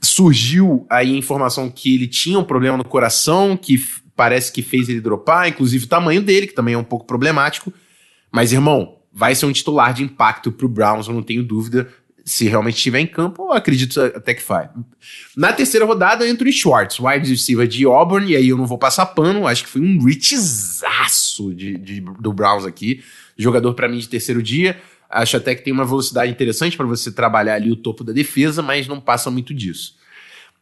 surgiu 0.00 0.86
aí 0.88 1.14
a 1.14 1.18
informação 1.18 1.70
que 1.70 1.94
ele 1.94 2.08
tinha 2.08 2.38
um 2.38 2.44
problema 2.44 2.76
no 2.76 2.84
coração, 2.84 3.56
que 3.56 3.78
parece 4.16 4.50
que 4.52 4.62
fez 4.62 4.88
ele 4.88 5.00
dropar, 5.00 5.48
inclusive 5.48 5.84
o 5.84 5.88
tamanho 5.88 6.22
dele, 6.22 6.46
que 6.46 6.54
também 6.54 6.74
é 6.74 6.78
um 6.78 6.84
pouco 6.84 7.06
problemático. 7.06 7.72
Mas, 8.32 8.52
irmão, 8.52 8.98
vai 9.12 9.34
ser 9.34 9.46
um 9.46 9.52
titular 9.52 9.92
de 9.92 10.02
impacto 10.02 10.50
pro 10.50 10.68
Browns, 10.68 11.06
eu 11.06 11.14
não 11.14 11.22
tenho 11.22 11.42
dúvida. 11.42 11.88
Se 12.30 12.46
realmente 12.46 12.76
estiver 12.76 13.00
em 13.00 13.08
campo, 13.08 13.50
acredito 13.50 14.00
até 14.00 14.32
que 14.32 14.42
vai. 14.46 14.70
Na 15.36 15.52
terceira 15.52 15.84
rodada, 15.84 16.24
Anthony 16.24 16.52
Schwartz, 16.52 17.00
wide 17.00 17.28
receiver 17.28 17.66
de 17.66 17.84
Auburn, 17.84 18.30
e 18.30 18.36
aí 18.36 18.50
eu 18.50 18.56
não 18.56 18.68
vou 18.68 18.78
passar 18.78 19.04
pano, 19.06 19.48
acho 19.48 19.64
que 19.64 19.68
foi 19.68 19.80
um 19.80 19.98
richaço 20.04 21.52
de, 21.52 21.76
de, 21.76 22.00
do 22.00 22.32
Browns 22.32 22.64
aqui. 22.64 23.02
Jogador 23.36 23.74
para 23.74 23.88
mim 23.88 23.98
de 23.98 24.08
terceiro 24.08 24.40
dia. 24.40 24.80
Acho 25.10 25.38
até 25.38 25.56
que 25.56 25.64
tem 25.64 25.72
uma 25.72 25.84
velocidade 25.84 26.30
interessante 26.30 26.76
para 26.76 26.86
você 26.86 27.10
trabalhar 27.10 27.54
ali 27.54 27.72
o 27.72 27.74
topo 27.74 28.04
da 28.04 28.12
defesa, 28.12 28.62
mas 28.62 28.86
não 28.86 29.00
passa 29.00 29.28
muito 29.28 29.52
disso. 29.52 29.96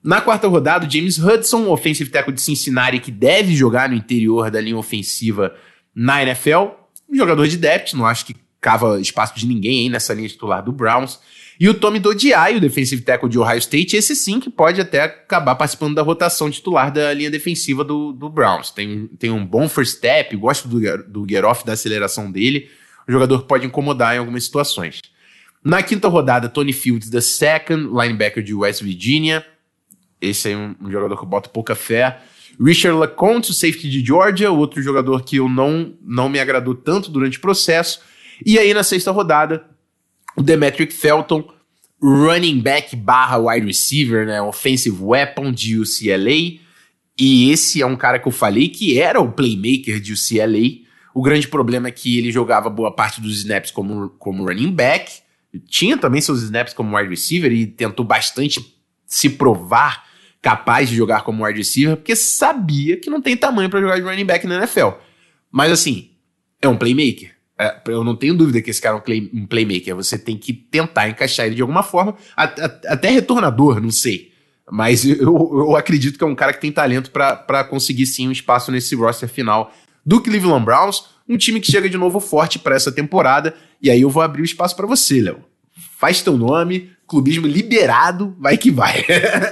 Na 0.02 0.22
quarta 0.22 0.48
rodada, 0.48 0.88
James 0.88 1.18
Hudson, 1.18 1.68
offensive 1.68 2.08
tackle 2.08 2.32
de 2.32 2.40
Cincinnati, 2.40 2.98
que 2.98 3.10
deve 3.10 3.54
jogar 3.54 3.90
no 3.90 3.94
interior 3.94 4.50
da 4.50 4.58
linha 4.58 4.78
ofensiva 4.78 5.54
na 5.94 6.22
NFL. 6.22 6.68
Um 7.10 7.14
jogador 7.14 7.46
de 7.46 7.58
depth, 7.58 7.92
não 7.92 8.06
acho 8.06 8.24
que 8.24 8.34
cava 8.58 8.98
espaço 8.98 9.38
de 9.38 9.46
ninguém 9.46 9.80
aí 9.80 9.88
nessa 9.90 10.14
linha 10.14 10.30
titular 10.30 10.64
do 10.64 10.72
Browns. 10.72 11.20
E 11.60 11.68
o 11.68 11.74
Tommy 11.74 11.98
Dodiai, 11.98 12.56
o 12.56 12.60
defensive 12.60 13.02
tackle 13.02 13.28
de 13.28 13.38
Ohio 13.38 13.58
State, 13.58 13.96
esse 13.96 14.14
sim 14.14 14.38
que 14.38 14.48
pode 14.48 14.80
até 14.80 15.02
acabar 15.02 15.56
participando 15.56 15.94
da 15.94 16.02
rotação 16.02 16.50
titular 16.50 16.92
da 16.92 17.12
linha 17.12 17.30
defensiva 17.30 17.82
do, 17.82 18.12
do 18.12 18.28
Browns. 18.28 18.70
Tem, 18.70 19.08
tem 19.18 19.30
um 19.30 19.44
bom 19.44 19.68
first 19.68 19.96
step, 19.96 20.36
gosto 20.36 20.68
do, 20.68 20.78
do 21.04 21.26
get 21.28 21.44
off, 21.44 21.66
da 21.66 21.72
aceleração 21.72 22.30
dele 22.30 22.68
o 23.08 23.12
jogador 23.12 23.44
pode 23.44 23.66
incomodar 23.66 24.14
em 24.14 24.18
algumas 24.18 24.44
situações. 24.44 25.00
Na 25.64 25.82
quinta 25.82 26.08
rodada, 26.08 26.48
Tony 26.48 26.74
Fields, 26.74 27.08
the 27.08 27.22
second 27.22 27.88
linebacker 27.88 28.42
de 28.42 28.54
West 28.54 28.82
Virginia. 28.82 29.44
Esse 30.20 30.52
é 30.52 30.56
um, 30.56 30.76
um 30.80 30.90
jogador 30.90 31.16
que 31.16 31.24
eu 31.24 31.28
boto 31.28 31.48
pouca 31.48 31.74
fé. 31.74 32.20
Richard 32.60 32.98
LeCompte, 32.98 33.54
safety 33.54 33.88
de 33.88 34.04
Georgia, 34.04 34.50
outro 34.50 34.82
jogador 34.82 35.24
que 35.24 35.36
eu 35.36 35.48
não, 35.48 35.94
não 36.02 36.28
me 36.28 36.38
agradou 36.38 36.74
tanto 36.74 37.10
durante 37.10 37.38
o 37.38 37.40
processo. 37.40 38.00
E 38.44 38.58
aí, 38.58 38.74
na 38.74 38.82
sexta 38.82 39.10
rodada, 39.10 39.64
o 40.38 40.42
Demetric 40.42 40.94
Felton, 40.94 41.52
running 42.00 42.60
back 42.60 42.94
barra 42.94 43.38
wide 43.38 43.66
receiver, 43.66 44.24
né? 44.24 44.40
Offensive 44.40 44.96
weapon 45.02 45.50
de 45.50 45.76
UCLA. 45.76 46.60
E 47.18 47.50
esse 47.50 47.82
é 47.82 47.86
um 47.86 47.96
cara 47.96 48.20
que 48.20 48.28
eu 48.28 48.32
falei 48.32 48.68
que 48.68 49.00
era 49.00 49.20
o 49.20 49.32
playmaker 49.32 49.98
de 49.98 50.12
UCLA. 50.12 50.86
O 51.12 51.20
grande 51.20 51.48
problema 51.48 51.88
é 51.88 51.90
que 51.90 52.16
ele 52.16 52.30
jogava 52.30 52.70
boa 52.70 52.94
parte 52.94 53.20
dos 53.20 53.38
snaps 53.38 53.72
como, 53.72 54.10
como 54.10 54.44
running 54.44 54.70
back, 54.70 55.10
tinha 55.66 55.96
também 55.96 56.20
seus 56.20 56.42
snaps 56.42 56.72
como 56.72 56.96
wide 56.96 57.10
receiver 57.10 57.50
e 57.50 57.66
tentou 57.66 58.06
bastante 58.06 58.64
se 59.04 59.30
provar 59.30 60.06
capaz 60.40 60.88
de 60.88 60.94
jogar 60.94 61.22
como 61.22 61.44
wide 61.44 61.58
receiver, 61.58 61.96
porque 61.96 62.14
sabia 62.14 62.96
que 62.96 63.10
não 63.10 63.20
tem 63.20 63.36
tamanho 63.36 63.68
para 63.68 63.80
jogar 63.80 63.96
de 63.96 64.02
running 64.02 64.24
back 64.24 64.46
na 64.46 64.58
NFL. 64.58 64.90
Mas 65.50 65.72
assim, 65.72 66.12
é 66.62 66.68
um 66.68 66.76
playmaker. 66.76 67.37
É, 67.60 67.80
eu 67.88 68.04
não 68.04 68.14
tenho 68.14 68.34
dúvida 68.34 68.62
que 68.62 68.70
esse 68.70 68.80
cara 68.80 68.94
é 68.94 68.98
um, 68.98 69.02
play, 69.02 69.30
um, 69.34 69.46
playmaker. 69.46 69.96
Você 69.96 70.16
tem 70.16 70.36
que 70.36 70.52
tentar 70.52 71.08
encaixar 71.08 71.46
ele 71.46 71.56
de 71.56 71.62
alguma 71.62 71.82
forma, 71.82 72.14
até 72.36 73.10
retornador, 73.10 73.80
não 73.80 73.90
sei. 73.90 74.32
Mas 74.70 75.04
eu, 75.04 75.18
eu 75.20 75.76
acredito 75.76 76.16
que 76.16 76.24
é 76.24 76.26
um 76.26 76.34
cara 76.34 76.52
que 76.52 76.60
tem 76.60 76.70
talento 76.70 77.10
para 77.10 77.64
conseguir 77.64 78.06
sim 78.06 78.28
um 78.28 78.32
espaço 78.32 78.70
nesse 78.70 78.94
roster 78.94 79.28
final 79.28 79.72
do 80.04 80.20
Cleveland 80.20 80.64
Browns, 80.64 81.06
um 81.28 81.36
time 81.36 81.60
que 81.60 81.70
chega 81.70 81.88
de 81.88 81.98
novo 81.98 82.20
forte 82.20 82.58
para 82.58 82.76
essa 82.76 82.92
temporada. 82.92 83.54
E 83.82 83.90
aí 83.90 84.00
eu 84.00 84.10
vou 84.10 84.22
abrir 84.22 84.42
o 84.42 84.44
espaço 84.44 84.76
para 84.76 84.86
você, 84.86 85.20
Léo. 85.20 85.44
Faz 85.98 86.22
teu 86.22 86.36
nome, 86.36 86.90
clubismo 87.06 87.46
liberado, 87.46 88.36
vai 88.38 88.56
que 88.56 88.70
vai. 88.70 89.04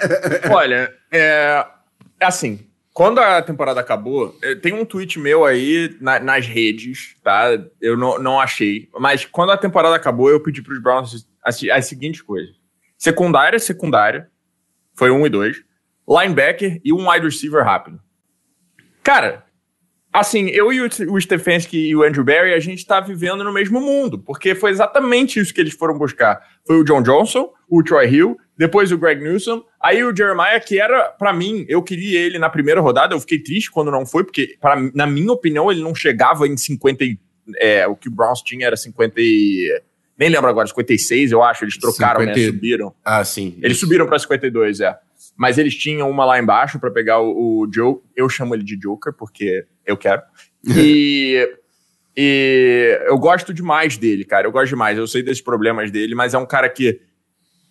Olha, 0.50 0.92
é 1.10 1.66
assim, 2.20 2.60
quando 2.96 3.18
a 3.18 3.42
temporada 3.42 3.78
acabou, 3.78 4.34
eh, 4.42 4.54
tem 4.54 4.72
um 4.72 4.82
tweet 4.82 5.18
meu 5.18 5.44
aí 5.44 5.94
na, 6.00 6.18
nas 6.18 6.46
redes, 6.46 7.14
tá? 7.22 7.50
Eu 7.78 7.94
não, 7.94 8.18
não 8.18 8.40
achei. 8.40 8.88
Mas 8.98 9.26
quando 9.26 9.52
a 9.52 9.58
temporada 9.58 9.94
acabou, 9.94 10.30
eu 10.30 10.42
pedi 10.42 10.62
pros 10.62 10.80
Browns 10.80 11.28
as, 11.44 11.62
as 11.64 11.84
seguintes 11.84 12.22
coisas: 12.22 12.56
secundária, 12.96 13.58
secundária, 13.58 14.30
foi 14.94 15.10
um 15.10 15.26
e 15.26 15.28
dois, 15.28 15.62
linebacker 16.08 16.80
e 16.82 16.90
um 16.90 17.10
wide 17.10 17.26
receiver 17.26 17.62
rápido. 17.62 18.00
Cara, 19.02 19.44
assim, 20.10 20.46
eu 20.46 20.72
e 20.72 20.80
o 20.80 21.20
Stefanski 21.20 21.76
e 21.76 21.94
o 21.94 22.02
Andrew 22.02 22.24
Barry, 22.24 22.54
a 22.54 22.60
gente 22.60 22.86
tá 22.86 22.98
vivendo 22.98 23.44
no 23.44 23.52
mesmo 23.52 23.78
mundo, 23.78 24.18
porque 24.20 24.54
foi 24.54 24.70
exatamente 24.70 25.38
isso 25.38 25.52
que 25.52 25.60
eles 25.60 25.74
foram 25.74 25.98
buscar. 25.98 26.40
Foi 26.66 26.80
o 26.80 26.84
John 26.84 27.02
Johnson, 27.02 27.52
o 27.68 27.82
Troy 27.82 28.08
Hill, 28.08 28.38
depois 28.56 28.90
o 28.90 28.98
Greg 28.98 29.22
Newsom, 29.22 29.62
aí 29.80 30.02
o 30.02 30.16
Jeremiah, 30.16 30.58
que 30.60 30.80
era, 30.80 31.10
para 31.10 31.32
mim, 31.32 31.64
eu 31.68 31.82
queria 31.82 32.20
ele 32.20 32.38
na 32.38 32.48
primeira 32.48 32.80
rodada, 32.80 33.14
eu 33.14 33.20
fiquei 33.20 33.38
triste 33.38 33.70
quando 33.70 33.90
não 33.90 34.06
foi, 34.06 34.24
porque, 34.24 34.56
pra, 34.60 34.76
na 34.94 35.06
minha 35.06 35.32
opinião, 35.32 35.70
ele 35.70 35.82
não 35.82 35.94
chegava 35.94 36.46
em 36.46 36.56
50. 36.56 37.04
É, 37.58 37.86
o 37.86 37.94
que 37.94 38.08
o 38.08 38.10
Browns 38.10 38.42
tinha 38.42 38.66
era 38.66 38.76
50 38.76 39.14
e. 39.18 39.82
Nem 40.18 40.30
lembro 40.30 40.48
agora, 40.48 40.66
56, 40.66 41.32
eu 41.32 41.42
acho. 41.42 41.64
Eles 41.64 41.78
trocaram, 41.78 42.20
50... 42.20 42.40
né? 42.40 42.46
Subiram. 42.46 42.94
Ah, 43.04 43.22
sim. 43.24 43.58
Eles 43.62 43.76
isso. 43.76 43.86
subiram 43.86 44.06
pra 44.06 44.18
52, 44.18 44.80
é 44.80 44.96
mas 45.36 45.58
eles 45.58 45.76
tinham 45.76 46.08
uma 46.08 46.24
lá 46.24 46.38
embaixo 46.38 46.80
para 46.80 46.90
pegar 46.90 47.20
o, 47.20 47.60
o 47.60 47.72
Joe. 47.72 47.96
Eu 48.16 48.28
chamo 48.28 48.54
ele 48.54 48.64
de 48.64 48.76
Joker 48.76 49.12
porque 49.12 49.66
eu 49.84 49.96
quero. 49.96 50.22
E, 50.66 51.46
e 52.16 52.98
eu 53.06 53.18
gosto 53.18 53.52
demais 53.52 53.98
dele, 53.98 54.24
cara. 54.24 54.46
Eu 54.46 54.52
gosto 54.52 54.70
demais. 54.70 54.96
Eu 54.96 55.06
sei 55.06 55.22
desses 55.22 55.42
problemas 55.42 55.90
dele, 55.90 56.14
mas 56.14 56.32
é 56.32 56.38
um 56.38 56.46
cara 56.46 56.68
que 56.68 57.00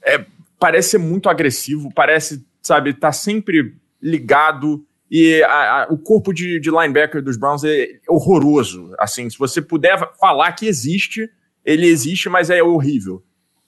é, 0.04 0.24
parece 0.60 0.92
ser 0.92 0.98
muito 0.98 1.30
agressivo, 1.30 1.90
parece, 1.94 2.46
sabe, 2.62 2.94
tá 2.94 3.12
sempre 3.12 3.76
ligado. 4.02 4.86
E 5.10 5.44
a, 5.44 5.84
a, 5.84 5.88
o 5.90 5.98
corpo 5.98 6.34
de, 6.34 6.60
de, 6.60 6.70
linebacker 6.70 7.22
dos 7.22 7.38
Browns 7.38 7.64
é 7.64 8.00
horroroso. 8.08 8.94
Assim, 9.00 9.30
se 9.30 9.38
você 9.38 9.62
puder 9.62 9.98
falar 10.20 10.52
que 10.54 10.68
existe, 10.68 11.30
ele 11.64 11.88
existe, 11.88 12.30
mas 12.30 12.50
é 12.50 12.62
horrível. 12.62 13.24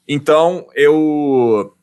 Então, 0.08 0.67
eu 0.76 1.73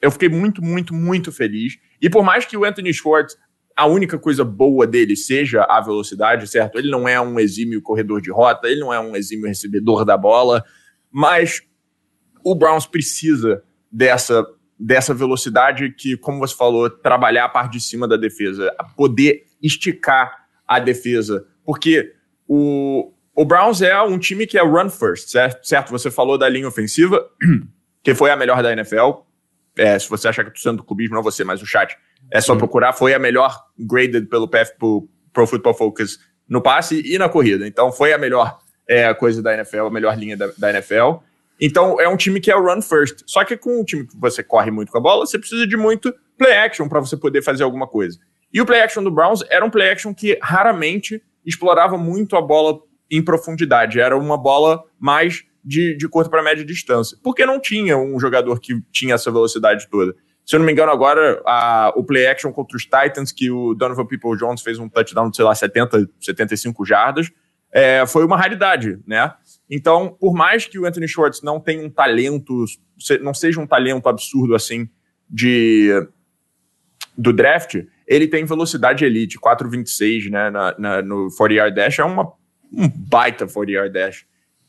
eu 0.00 0.10
fiquei 0.10 0.28
muito, 0.28 0.62
muito, 0.62 0.94
muito 0.94 1.32
feliz. 1.32 1.76
E 2.00 2.08
por 2.08 2.22
mais 2.22 2.44
que 2.44 2.56
o 2.56 2.64
Anthony 2.64 2.92
Schwartz, 2.94 3.36
a 3.76 3.86
única 3.86 4.18
coisa 4.18 4.44
boa 4.44 4.86
dele 4.86 5.16
seja 5.16 5.64
a 5.68 5.80
velocidade, 5.80 6.46
certo? 6.46 6.78
Ele 6.78 6.90
não 6.90 7.08
é 7.08 7.20
um 7.20 7.38
exímio 7.38 7.82
corredor 7.82 8.20
de 8.20 8.30
rota, 8.30 8.68
ele 8.68 8.80
não 8.80 8.92
é 8.92 9.00
um 9.00 9.16
exímio 9.16 9.46
recebedor 9.46 10.04
da 10.04 10.16
bola, 10.16 10.64
mas 11.10 11.62
o 12.44 12.54
Browns 12.54 12.86
precisa 12.86 13.62
dessa 13.90 14.46
dessa 14.78 15.12
velocidade 15.12 15.90
que, 15.90 16.16
como 16.16 16.38
você 16.38 16.54
falou, 16.54 16.88
trabalhar 16.88 17.46
a 17.46 17.48
parte 17.48 17.72
de 17.72 17.80
cima 17.80 18.06
da 18.06 18.16
defesa, 18.16 18.72
poder 18.96 19.44
esticar 19.60 20.46
a 20.66 20.78
defesa. 20.78 21.44
Porque 21.64 22.14
o, 22.46 23.12
o 23.34 23.44
Browns 23.44 23.82
é 23.82 24.00
um 24.02 24.18
time 24.18 24.46
que 24.46 24.56
é 24.56 24.62
run 24.62 24.88
first, 24.88 25.30
certo? 25.30 25.66
certo? 25.66 25.90
Você 25.90 26.10
falou 26.12 26.38
da 26.38 26.48
linha 26.48 26.68
ofensiva, 26.68 27.28
que 28.04 28.14
foi 28.14 28.30
a 28.30 28.36
melhor 28.36 28.62
da 28.62 28.72
NFL. 28.72 29.22
É, 29.76 29.98
se 29.98 30.08
você 30.08 30.28
achar 30.28 30.44
que 30.44 30.50
eu 30.50 30.54
tô 30.54 30.60
sendo 30.60 30.76
do 30.76 30.84
clubismo, 30.84 31.16
não 31.16 31.22
você, 31.22 31.42
mas 31.42 31.60
o 31.60 31.66
chat. 31.66 31.96
É 32.30 32.40
só 32.40 32.54
procurar, 32.54 32.92
foi 32.92 33.14
a 33.14 33.18
melhor 33.18 33.56
graded 33.78 34.26
pelo 34.28 34.46
PF, 34.46 34.76
pro 34.78 35.08
Pro 35.32 35.46
Football 35.46 35.74
Focus 35.74 36.18
no 36.48 36.60
passe 36.60 37.00
e 37.04 37.18
na 37.18 37.28
corrida. 37.28 37.66
Então 37.66 37.92
foi 37.92 38.12
a 38.12 38.18
melhor 38.18 38.58
é, 38.88 39.12
coisa 39.14 39.42
da 39.42 39.54
NFL, 39.54 39.86
a 39.86 39.90
melhor 39.90 40.16
linha 40.18 40.36
da, 40.36 40.48
da 40.56 40.70
NFL. 40.70 41.18
Então 41.60 42.00
é 42.00 42.08
um 42.08 42.16
time 42.16 42.40
que 42.40 42.50
é 42.50 42.56
o 42.56 42.62
run 42.62 42.80
first. 42.80 43.22
Só 43.26 43.44
que 43.44 43.56
com 43.56 43.80
um 43.80 43.84
time 43.84 44.06
que 44.06 44.16
você 44.16 44.42
corre 44.42 44.70
muito 44.70 44.92
com 44.92 44.98
a 44.98 45.00
bola, 45.00 45.26
você 45.26 45.38
precisa 45.38 45.66
de 45.66 45.76
muito 45.76 46.14
play 46.36 46.56
action 46.56 46.88
para 46.88 47.00
você 47.00 47.16
poder 47.16 47.42
fazer 47.42 47.64
alguma 47.64 47.86
coisa. 47.86 48.18
E 48.52 48.60
o 48.60 48.66
play 48.66 48.80
action 48.80 49.02
do 49.02 49.10
Browns 49.10 49.44
era 49.50 49.64
um 49.64 49.70
play 49.70 49.90
action 49.90 50.14
que 50.14 50.38
raramente 50.42 51.22
explorava 51.44 51.98
muito 51.98 52.36
a 52.36 52.40
bola 52.42 52.78
em 53.10 53.22
profundidade. 53.22 54.00
Era 54.00 54.16
uma 54.16 54.38
bola 54.38 54.82
mais 54.98 55.44
de, 55.64 55.96
de 55.96 56.08
curta 56.08 56.30
para 56.30 56.42
média 56.42 56.64
distância. 56.64 57.18
Porque 57.22 57.44
não 57.44 57.60
tinha 57.60 57.96
um 57.98 58.18
jogador 58.18 58.60
que 58.60 58.80
tinha 58.90 59.14
essa 59.14 59.30
velocidade 59.30 59.88
toda. 59.90 60.14
Se 60.46 60.56
eu 60.56 60.60
não 60.60 60.66
me 60.66 60.72
engano, 60.72 60.90
agora 60.90 61.42
a, 61.44 61.92
o 61.94 62.02
play 62.02 62.26
action 62.26 62.50
contra 62.52 62.74
os 62.74 62.84
Titans, 62.84 63.32
que 63.32 63.50
o 63.50 63.74
Donovan 63.74 64.06
People 64.06 64.34
Jones 64.34 64.62
fez 64.62 64.78
um 64.78 64.88
touchdown 64.88 65.28
de, 65.28 65.36
sei 65.36 65.44
lá, 65.44 65.54
70, 65.54 66.08
75 66.18 66.86
jardas, 66.86 67.30
é, 67.70 68.06
foi 68.06 68.24
uma 68.24 68.34
raridade, 68.34 68.98
né? 69.06 69.34
Então, 69.70 70.16
por 70.18 70.34
mais 70.34 70.66
que 70.66 70.78
o 70.78 70.86
Anthony 70.86 71.06
Schwartz 71.06 71.42
não 71.42 71.60
tenha 71.60 71.84
um 71.84 71.90
talento, 71.90 72.64
não 73.20 73.34
seja 73.34 73.60
um 73.60 73.66
talento 73.66 74.08
absurdo 74.08 74.54
assim 74.54 74.88
de 75.28 75.90
do 77.16 77.32
draft, 77.32 77.82
ele 78.06 78.28
tem 78.28 78.44
velocidade 78.44 79.04
elite, 79.04 79.38
4,26 79.38 80.30
né, 80.30 80.50
na, 80.50 80.74
na, 80.78 81.02
no 81.02 81.26
40-yard 81.28 81.74
dash, 81.74 81.98
é 81.98 82.04
uma, 82.04 82.32
um 82.72 82.88
baita 82.88 83.44
40-yard 83.44 83.92
dash. 83.92 84.24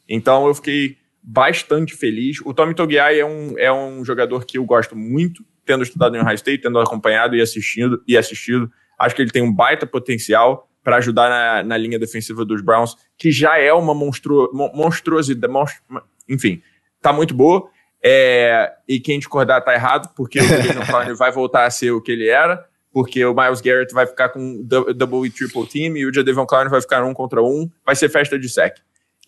Então 0.08 0.48
eu 0.48 0.56
fiquei 0.56 0.98
bastante 1.22 1.96
feliz. 1.96 2.42
O 2.44 2.54
Tommy 2.54 2.74
Togiai 2.74 3.20
é 3.20 3.26
um, 3.26 3.58
é 3.58 3.72
um 3.72 4.04
jogador 4.04 4.46
que 4.46 4.58
eu 4.58 4.66
gosto 4.66 4.96
muito, 4.96 5.46
tendo 5.64 5.84
estudado 5.84 6.16
em 6.16 6.20
Ohio 6.20 6.36
State, 6.36 6.64
tendo 6.64 6.80
acompanhado 6.80 7.36
e 7.36 7.42
assistindo, 7.42 8.04
e 8.08 8.18
assistido. 8.18 8.70
Acho 8.98 9.16
que 9.16 9.22
ele 9.22 9.32
tem 9.32 9.44
um 9.44 9.54
baita 9.54 9.86
potencial 9.86 10.69
para 10.84 10.98
ajudar 10.98 11.30
na, 11.30 11.64
na, 11.64 11.78
linha 11.78 12.00
defensiva 12.00 12.46
dos 12.46 12.62
Browns, 12.62 12.96
que 13.18 13.32
já 13.32 13.58
é 13.58 13.72
uma 13.74 13.94
monstru, 13.94 14.50
monstruosidade, 14.74 15.52
monstru, 15.52 15.82
enfim, 16.28 16.62
tá 17.02 17.12
muito 17.12 17.34
boa. 17.34 17.70
É, 18.04 18.72
e 18.88 19.00
quem 19.00 19.20
discordar 19.20 19.64
tá 19.64 19.74
errado, 19.74 20.10
porque 20.16 20.40
o 20.40 20.48
Jason 20.48 20.86
Clowney 20.88 21.14
vai 21.16 21.32
voltar 21.32 21.66
a 21.66 21.70
ser 21.70 21.92
o 21.92 22.02
que 22.02 22.12
ele 22.12 22.28
era, 22.28 22.66
porque 22.94 23.24
o 23.26 23.34
Miles 23.34 23.62
Garrett 23.62 23.94
vai 23.94 24.08
ficar 24.08 24.30
com 24.30 24.64
double 24.64 25.28
e 25.28 25.30
triple 25.30 25.68
team 25.68 25.98
e 25.98 26.06
o 26.06 26.14
Jadavion 26.14 26.46
Clowney 26.46 26.70
vai 26.70 26.82
ficar 26.82 27.04
um 27.04 27.14
contra 27.14 27.44
um, 27.44 27.70
vai 27.86 27.96
ser 27.96 28.10
festa 28.10 28.40
de 28.40 28.48
sec. 28.48 28.78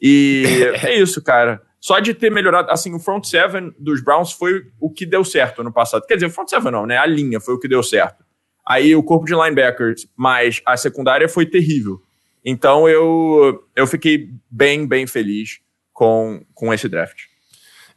E 0.02 0.46
é 0.84 0.98
isso, 0.98 1.22
cara. 1.22 1.62
Só 1.80 2.00
de 2.00 2.14
ter 2.14 2.30
melhorado, 2.30 2.72
assim, 2.72 2.94
o 2.94 3.00
front 3.00 3.26
seven 3.26 3.74
dos 3.78 4.04
Browns 4.04 4.32
foi 4.32 4.68
o 4.80 4.90
que 4.90 5.06
deu 5.06 5.26
certo 5.26 5.64
no 5.64 5.74
passado. 5.74 6.06
Quer 6.06 6.14
dizer, 6.14 6.28
o 6.28 6.32
front 6.32 6.48
seven 6.48 6.72
não, 6.72 6.86
né? 6.86 6.98
A 6.98 7.06
linha 7.06 7.40
foi 7.40 7.56
o 7.56 7.60
que 7.60 7.68
deu 7.68 7.82
certo. 7.82 8.24
Aí 8.68 8.96
o 8.96 9.04
corpo 9.04 9.26
de 9.26 9.34
linebackers, 9.34 10.08
mas 10.16 10.62
a 10.66 10.78
secundária 10.78 11.28
foi 11.28 11.46
terrível. 11.46 12.02
Então 12.44 12.88
eu, 12.88 13.64
eu 13.76 13.86
fiquei 13.86 14.30
bem, 14.50 14.88
bem 14.88 15.06
feliz 15.06 15.60
com, 15.94 16.44
com 16.54 16.74
esse 16.74 16.88
draft. 16.90 17.32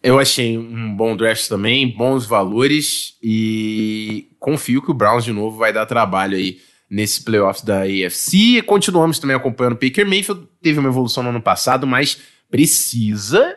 Eu 0.02 0.18
achei 0.18 0.58
um 0.58 0.94
bom 0.94 1.16
draft 1.16 1.48
também, 1.48 1.88
bons 1.96 2.26
valores 2.26 3.16
e 3.22 4.28
confio 4.38 4.82
que 4.82 4.90
o 4.90 4.94
Browns 4.94 5.24
de 5.24 5.32
novo 5.32 5.56
vai 5.56 5.72
dar 5.72 5.86
trabalho 5.86 6.36
aí 6.36 6.58
nesse 6.90 7.24
playoff 7.24 7.64
da 7.64 7.82
AFC. 7.84 8.60
Continuamos 8.66 9.18
também 9.18 9.34
acompanhando 9.34 9.72
o 9.72 9.78
Baker 9.78 10.06
Mayfield, 10.06 10.46
teve 10.60 10.78
uma 10.78 10.90
evolução 10.90 11.22
no 11.22 11.30
ano 11.30 11.40
passado, 11.40 11.86
mas 11.86 12.20
precisa 12.50 13.56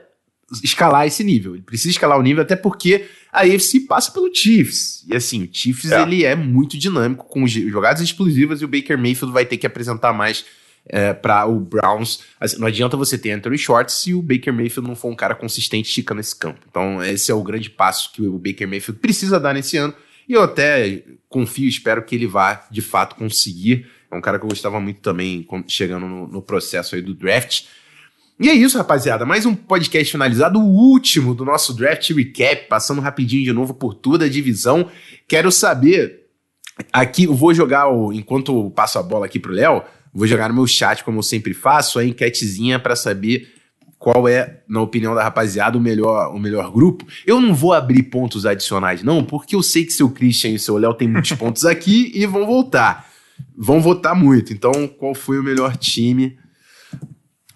escalar 0.64 1.08
esse 1.08 1.24
nível. 1.24 1.54
Ele 1.54 1.64
precisa 1.64 1.92
escalar 1.92 2.18
o 2.18 2.22
nível 2.22 2.44
até 2.44 2.56
porque 2.56 3.06
a 3.32 3.42
AFC 3.42 3.82
passa 3.82 4.12
pelo 4.12 4.34
Chiefs. 4.34 5.06
E 5.08 5.16
assim, 5.16 5.44
o 5.44 5.50
Chiefs 5.52 5.92
é. 5.92 6.02
ele 6.02 6.24
é 6.24 6.36
muito 6.36 6.78
dinâmico 6.78 7.26
com 7.26 7.46
jogadas 7.48 8.02
explosivas 8.02 8.62
e 8.62 8.66
o 8.66 8.68
Baker 8.68 8.98
Mayfield 8.98 9.34
vai 9.34 9.46
ter 9.46 9.58
que 9.58 9.68
apresentar 9.68 10.14
mais 10.14 10.46
é, 10.90 11.14
para 11.14 11.46
o 11.46 11.60
Browns. 11.60 12.22
Assim, 12.40 12.58
não 12.58 12.68
adianta 12.68 12.96
você 12.96 13.18
ter 13.18 13.32
Anthony 13.32 13.58
Short 13.58 13.92
se 13.92 14.14
o 14.14 14.22
Baker 14.22 14.54
Mayfield 14.54 14.88
não 14.88 14.96
for 14.96 15.12
um 15.12 15.16
cara 15.16 15.36
consistente 15.36 15.90
esticando 15.90 16.22
esse 16.22 16.36
campo. 16.36 16.60
Então, 16.70 17.04
esse 17.04 17.30
é 17.32 17.34
o 17.34 17.44
grande 17.44 17.70
passo 17.70 18.12
que 18.14 18.22
o 18.22 18.38
Baker 18.38 18.68
Mayfield 18.68 19.00
precisa 19.00 19.40
dar 19.40 19.54
nesse 19.54 19.78
ano. 19.78 19.94
E 20.28 20.34
eu 20.34 20.44
até 20.44 21.04
confio, 21.30 21.68
espero 21.68 22.04
que 22.04 22.16
ele 22.16 22.28
vá 22.28 22.68
de 22.70 22.82
fato 22.82 23.16
conseguir. 23.16 23.88
É 24.10 24.16
um 24.16 24.22
cara 24.22 24.40
que 24.40 24.46
eu 24.46 24.50
gostava 24.50 24.80
muito 24.80 25.02
também 25.02 25.46
chegando 25.68 26.06
no, 26.06 26.28
no 26.28 26.42
processo 26.42 26.96
aí 26.96 27.02
do 27.02 27.14
draft. 27.14 27.66
E 28.40 28.50
é 28.50 28.54
isso, 28.54 28.78
rapaziada. 28.78 29.26
Mais 29.26 29.48
um 29.48 29.56
podcast 29.56 30.12
finalizado, 30.12 30.60
o 30.60 30.64
último 30.64 31.34
do 31.34 31.44
nosso 31.44 31.74
draft 31.74 32.08
recap, 32.12 32.68
passando 32.70 33.02
rapidinho 33.02 33.44
de 33.44 33.52
novo 33.52 33.74
por 33.74 33.96
toda 33.96 34.26
a 34.26 34.30
divisão. 34.30 34.92
Quero 35.28 35.52
saber 35.52 36.28
aqui, 36.94 37.24
eu 37.24 37.34
vou 37.34 37.52
jogar 37.52 37.88
o, 37.88 38.14
enquanto 38.14 38.56
eu 38.56 38.70
passo 38.70 39.00
a 39.00 39.04
bola 39.04 39.26
aqui 39.26 39.40
pro 39.40 39.52
Léo, 39.52 39.82
vou 40.14 40.28
jogar 40.28 40.50
no 40.50 40.54
meu 40.54 40.68
chat 40.68 41.04
como 41.04 41.18
eu 41.18 41.24
sempre 41.24 41.52
faço, 41.52 41.98
a 41.98 42.06
enquetezinha 42.06 42.78
para 42.78 42.96
saber 42.96 43.52
qual 43.98 44.28
é, 44.28 44.62
na 44.70 44.82
opinião 44.82 45.16
da 45.16 45.24
rapaziada, 45.24 45.76
o 45.76 45.82
melhor, 45.82 46.32
o 46.32 46.38
melhor 46.38 46.72
grupo. 46.72 47.08
Eu 47.26 47.42
não 47.42 47.56
vou 47.56 47.74
abrir 47.74 48.04
pontos 48.04 48.46
adicionais, 48.46 49.02
não, 49.02 49.24
porque 49.24 49.56
eu 49.56 49.64
sei 49.64 49.84
que 49.84 49.92
seu 49.92 50.12
Christian 50.12 50.52
e 50.52 50.60
seu 50.60 50.78
Léo 50.78 50.94
tem 50.94 51.08
muitos 51.08 51.32
pontos 51.40 51.66
aqui 51.66 52.12
e 52.14 52.24
vão 52.28 52.46
voltar. 52.46 53.10
Vão 53.58 53.82
votar 53.82 54.16
muito. 54.16 54.54
Então, 54.54 54.88
qual 54.88 55.16
foi 55.16 55.40
o 55.40 55.44
melhor 55.44 55.76
time? 55.76 56.38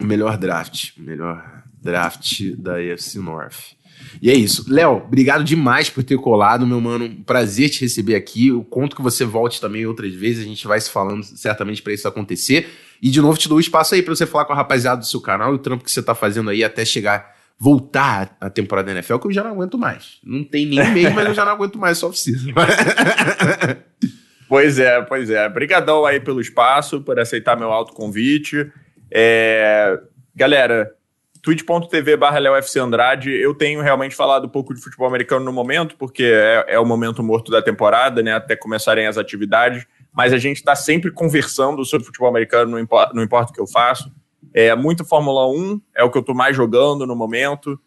Melhor 0.06 0.38
draft. 0.38 0.92
Melhor 0.98 1.64
draft 1.82 2.42
da 2.58 2.76
AFC 2.76 3.20
North. 3.20 3.76
E 4.22 4.30
é 4.30 4.34
isso. 4.34 4.66
Léo, 4.68 5.04
obrigado 5.06 5.44
demais 5.44 5.90
por 5.90 6.04
ter 6.04 6.18
colado, 6.18 6.66
meu 6.66 6.82
mano. 6.82 7.24
Prazer 7.26 7.70
te 7.70 7.82
receber 7.82 8.16
aqui. 8.16 8.48
Eu 8.48 8.64
conto 8.64 8.96
que 8.96 9.02
você 9.02 9.26
volte 9.26 9.62
também 9.62 9.86
outras 9.86 10.14
vezes. 10.14 10.44
A 10.44 10.48
gente 10.48 10.68
vai 10.68 10.80
se 10.80 10.90
falando 10.90 11.24
certamente 11.24 11.82
para 11.82 11.94
isso 11.94 12.08
acontecer. 12.08 12.70
E 13.02 13.10
de 13.10 13.22
novo 13.22 13.38
te 13.38 13.50
dou 13.50 13.60
espaço 13.60 13.96
aí 13.96 14.02
para 14.02 14.14
você 14.14 14.26
falar 14.26 14.46
com 14.46 14.54
a 14.54 14.56
rapaziada 14.56 15.00
do 15.00 15.06
seu 15.06 15.22
canal 15.22 15.54
e 15.54 15.56
o 15.56 15.60
trampo 15.60 15.84
que 15.84 15.92
você 15.92 16.04
tá 16.04 16.14
fazendo 16.14 16.50
aí 16.50 16.64
até 16.64 16.86
chegar, 16.86 17.36
voltar 17.58 18.38
a 18.40 18.50
temporada 18.50 18.88
da 18.88 18.92
NFL, 18.94 19.18
que 19.18 19.28
eu 19.28 19.32
já 19.32 19.44
não 19.44 19.52
aguento 19.52 19.78
mais. 19.78 20.20
Não 20.24 20.44
tem 20.44 20.66
nem 20.66 20.92
meio, 20.92 21.14
mas 21.14 21.28
eu 21.28 21.34
já 21.34 21.44
não 21.44 21.54
aguento 21.54 21.80
mais, 21.80 21.98
só 21.98 22.10
precisa. 22.10 22.52
pois 24.48 24.78
é, 24.78 25.02
pois 25.02 25.30
é. 25.32 25.48
Obrigadão 25.48 26.06
aí 26.06 26.20
pelo 26.20 26.42
espaço, 26.42 27.02
por 27.02 27.20
aceitar 27.20 27.58
meu 27.58 27.72
alto 27.72 27.94
convite. 27.94 28.72
É, 29.12 30.00
galera, 30.34 30.95
twitch.tv 31.41 32.15
barra 32.15 32.39
Andrade, 32.80 33.32
eu 33.32 33.54
tenho 33.54 33.82
realmente 33.82 34.15
falado 34.15 34.45
um 34.45 34.50
pouco 34.50 34.74
de 34.74 34.82
futebol 34.82 35.08
americano 35.08 35.43
no 35.43 35.52
momento, 35.52 35.95
porque 35.97 36.24
é, 36.24 36.65
é 36.76 36.80
o 36.80 36.86
momento 36.86 37.21
morto 37.21 37.52
da 37.52 37.62
temporada, 37.62 38.24
né, 38.24 38.34
até 38.34 38.56
começarem 38.56 39.08
as 39.08 39.17
atividades, 39.17 39.86
mas 40.13 40.32
a 40.32 40.38
gente 40.38 40.58
está 40.58 40.76
sempre 40.76 41.12
conversando 41.12 41.84
sobre 41.84 42.06
futebol 42.06 42.30
americano, 42.30 42.71
não 42.71 42.80
importa, 42.80 43.13
não 43.13 43.24
importa 43.24 43.52
o 43.52 43.54
que 43.54 43.62
eu 43.62 43.67
faço. 43.67 44.12
É 44.54 44.76
muito 44.76 45.06
Fórmula 45.06 45.47
1, 45.50 45.82
é 45.95 46.04
o 46.04 46.12
que 46.12 46.17
eu 46.17 46.21
estou 46.21 46.36
mais 46.36 46.56
jogando 46.56 47.06
no 47.06 47.15
momento, 47.15 47.80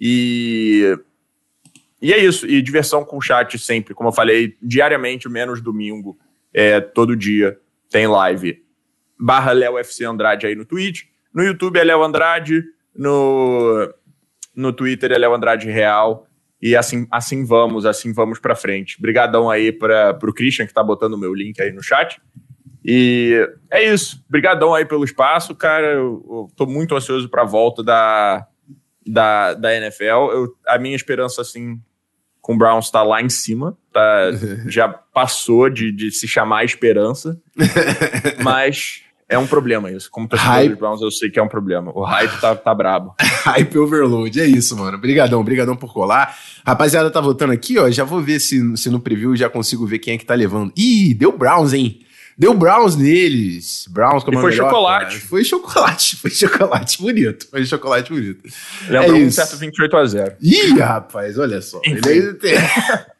e... 0.00 0.98
E 2.02 2.12
é 2.12 2.18
isso, 2.18 2.46
e 2.46 2.60
diversão 2.60 3.02
com 3.02 3.16
o 3.16 3.20
chat 3.20 3.58
sempre, 3.58 3.94
como 3.94 4.10
eu 4.10 4.12
falei, 4.12 4.58
diariamente, 4.60 5.26
menos 5.26 5.62
domingo, 5.62 6.18
é, 6.52 6.78
todo 6.78 7.16
dia 7.16 7.58
tem 7.90 8.06
live 8.06 8.63
barra 9.18 9.52
Léo 9.52 9.78
FC 9.78 10.04
Andrade 10.04 10.46
aí 10.46 10.54
no 10.54 10.64
Twitch. 10.64 11.02
No 11.32 11.42
YouTube 11.42 11.78
é 11.78 11.84
Léo 11.84 12.02
Andrade, 12.02 12.62
no, 12.94 13.92
no 14.54 14.72
Twitter 14.72 15.12
é 15.12 15.18
Léo 15.18 15.34
Andrade 15.34 15.70
Real. 15.70 16.26
E 16.62 16.74
assim, 16.74 17.06
assim 17.10 17.44
vamos, 17.44 17.84
assim 17.84 18.12
vamos 18.12 18.38
para 18.38 18.56
frente. 18.56 18.96
Obrigadão 18.98 19.50
aí 19.50 19.70
para 19.70 20.18
o 20.22 20.32
Christian 20.32 20.66
que 20.66 20.72
tá 20.72 20.82
botando 20.82 21.14
o 21.14 21.18
meu 21.18 21.34
link 21.34 21.60
aí 21.60 21.72
no 21.72 21.82
chat. 21.82 22.20
E 22.84 23.48
é 23.70 23.82
isso. 23.82 24.22
Obrigadão 24.28 24.74
aí 24.74 24.84
pelo 24.84 25.04
espaço, 25.04 25.54
cara. 25.54 25.86
Eu, 25.88 26.24
eu 26.28 26.48
tô 26.54 26.66
muito 26.66 26.94
ansioso 26.94 27.28
para 27.28 27.42
a 27.42 27.46
volta 27.46 27.82
da, 27.82 28.46
da, 29.06 29.54
da 29.54 29.74
NFL. 29.74 30.04
Eu, 30.04 30.56
a 30.66 30.78
minha 30.78 30.96
esperança, 30.96 31.42
assim, 31.42 31.80
com 32.40 32.54
o 32.54 32.58
Browns 32.58 32.90
tá 32.90 33.02
lá 33.02 33.22
em 33.22 33.28
cima. 33.28 33.76
Tá, 33.92 34.30
já 34.68 34.88
passou 34.88 35.68
de, 35.68 35.90
de 35.90 36.10
se 36.10 36.28
chamar 36.28 36.64
esperança. 36.64 37.40
Mas 38.42 39.03
é 39.28 39.38
um 39.38 39.46
problema 39.46 39.90
isso. 39.90 40.10
Como 40.10 40.28
torcedor 40.28 40.52
hype... 40.52 40.70
dos 40.70 40.78
Browns, 40.78 41.00
eu 41.00 41.10
sei 41.10 41.30
que 41.30 41.38
é 41.38 41.42
um 41.42 41.48
problema. 41.48 41.92
O 41.94 42.02
hype 42.02 42.40
tá, 42.40 42.54
tá 42.54 42.74
brabo. 42.74 43.14
hype 43.44 43.78
overload, 43.78 44.40
é 44.40 44.46
isso, 44.46 44.76
mano. 44.76 44.96
Obrigadão, 44.96 45.40
obrigadão 45.40 45.76
por 45.76 45.92
colar. 45.92 46.36
Rapaziada, 46.66 47.10
tá 47.10 47.20
votando 47.20 47.52
aqui, 47.52 47.78
ó. 47.78 47.90
Já 47.90 48.04
vou 48.04 48.20
ver 48.20 48.40
se, 48.40 48.76
se 48.76 48.90
no 48.90 49.00
preview 49.00 49.34
já 49.36 49.48
consigo 49.48 49.86
ver 49.86 49.98
quem 49.98 50.14
é 50.14 50.18
que 50.18 50.26
tá 50.26 50.34
levando. 50.34 50.72
Ih, 50.76 51.14
deu 51.14 51.36
Browns, 51.36 51.72
hein? 51.72 52.00
Deu 52.36 52.52
Browns 52.52 52.96
neles. 52.96 53.86
Browns 53.88 54.24
como 54.24 54.38
e 54.38 54.40
foi 54.40 54.50
melhor, 54.50 54.70
chocolate. 54.70 55.16
Cara. 55.16 55.28
Foi 55.28 55.44
chocolate. 55.44 56.16
Foi 56.24 56.30
chocolate 56.30 57.00
bonito. 57.00 57.48
Foi 57.48 57.64
chocolate 57.64 58.12
bonito. 58.12 58.42
Lembrou 58.88 59.16
é 59.16 59.24
um 59.24 59.30
certo 59.30 59.56
28 59.56 59.96
a 59.96 60.04
0 60.04 60.32
Ih, 60.40 60.78
rapaz, 60.78 61.38
olha 61.38 61.62
só. 61.62 61.80
Ele 61.84 62.34
tem... 62.34 62.54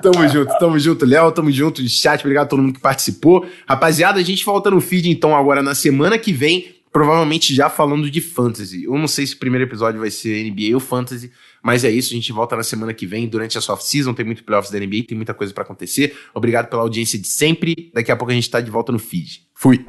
tamo 0.00 0.28
junto, 0.28 0.58
tamo 0.58 0.78
junto, 0.78 1.04
Léo, 1.04 1.32
tamo 1.32 1.50
junto, 1.50 1.86
chat, 1.88 2.20
obrigado 2.20 2.44
a 2.44 2.48
todo 2.48 2.62
mundo 2.62 2.74
que 2.74 2.80
participou. 2.80 3.46
Rapaziada, 3.66 4.20
a 4.20 4.22
gente 4.22 4.44
volta 4.44 4.70
no 4.70 4.80
feed 4.80 5.10
então 5.10 5.34
agora 5.34 5.62
na 5.62 5.74
semana 5.74 6.18
que 6.18 6.32
vem, 6.32 6.76
provavelmente 6.92 7.54
já 7.54 7.68
falando 7.68 8.10
de 8.10 8.20
fantasy. 8.20 8.84
Eu 8.84 8.96
não 8.96 9.08
sei 9.08 9.26
se 9.26 9.34
o 9.34 9.38
primeiro 9.38 9.64
episódio 9.64 10.00
vai 10.00 10.10
ser 10.10 10.50
NBA 10.50 10.74
ou 10.74 10.80
fantasy, 10.80 11.32
mas 11.62 11.82
é 11.82 11.90
isso, 11.90 12.12
a 12.12 12.16
gente 12.16 12.32
volta 12.32 12.56
na 12.56 12.62
semana 12.62 12.94
que 12.94 13.06
vem, 13.06 13.26
durante 13.26 13.58
a 13.58 13.60
soft 13.60 13.84
season, 13.84 14.14
tem 14.14 14.24
muito 14.24 14.44
playoffs 14.44 14.70
da 14.70 14.78
NBA, 14.78 15.04
tem 15.08 15.16
muita 15.16 15.34
coisa 15.34 15.52
para 15.52 15.64
acontecer. 15.64 16.16
Obrigado 16.32 16.68
pela 16.68 16.82
audiência 16.82 17.18
de 17.18 17.26
sempre. 17.26 17.90
Daqui 17.92 18.12
a 18.12 18.16
pouco 18.16 18.30
a 18.30 18.34
gente 18.34 18.48
tá 18.48 18.60
de 18.60 18.70
volta 18.70 18.92
no 18.92 18.98
feed. 18.98 19.42
Fui. 19.54 19.84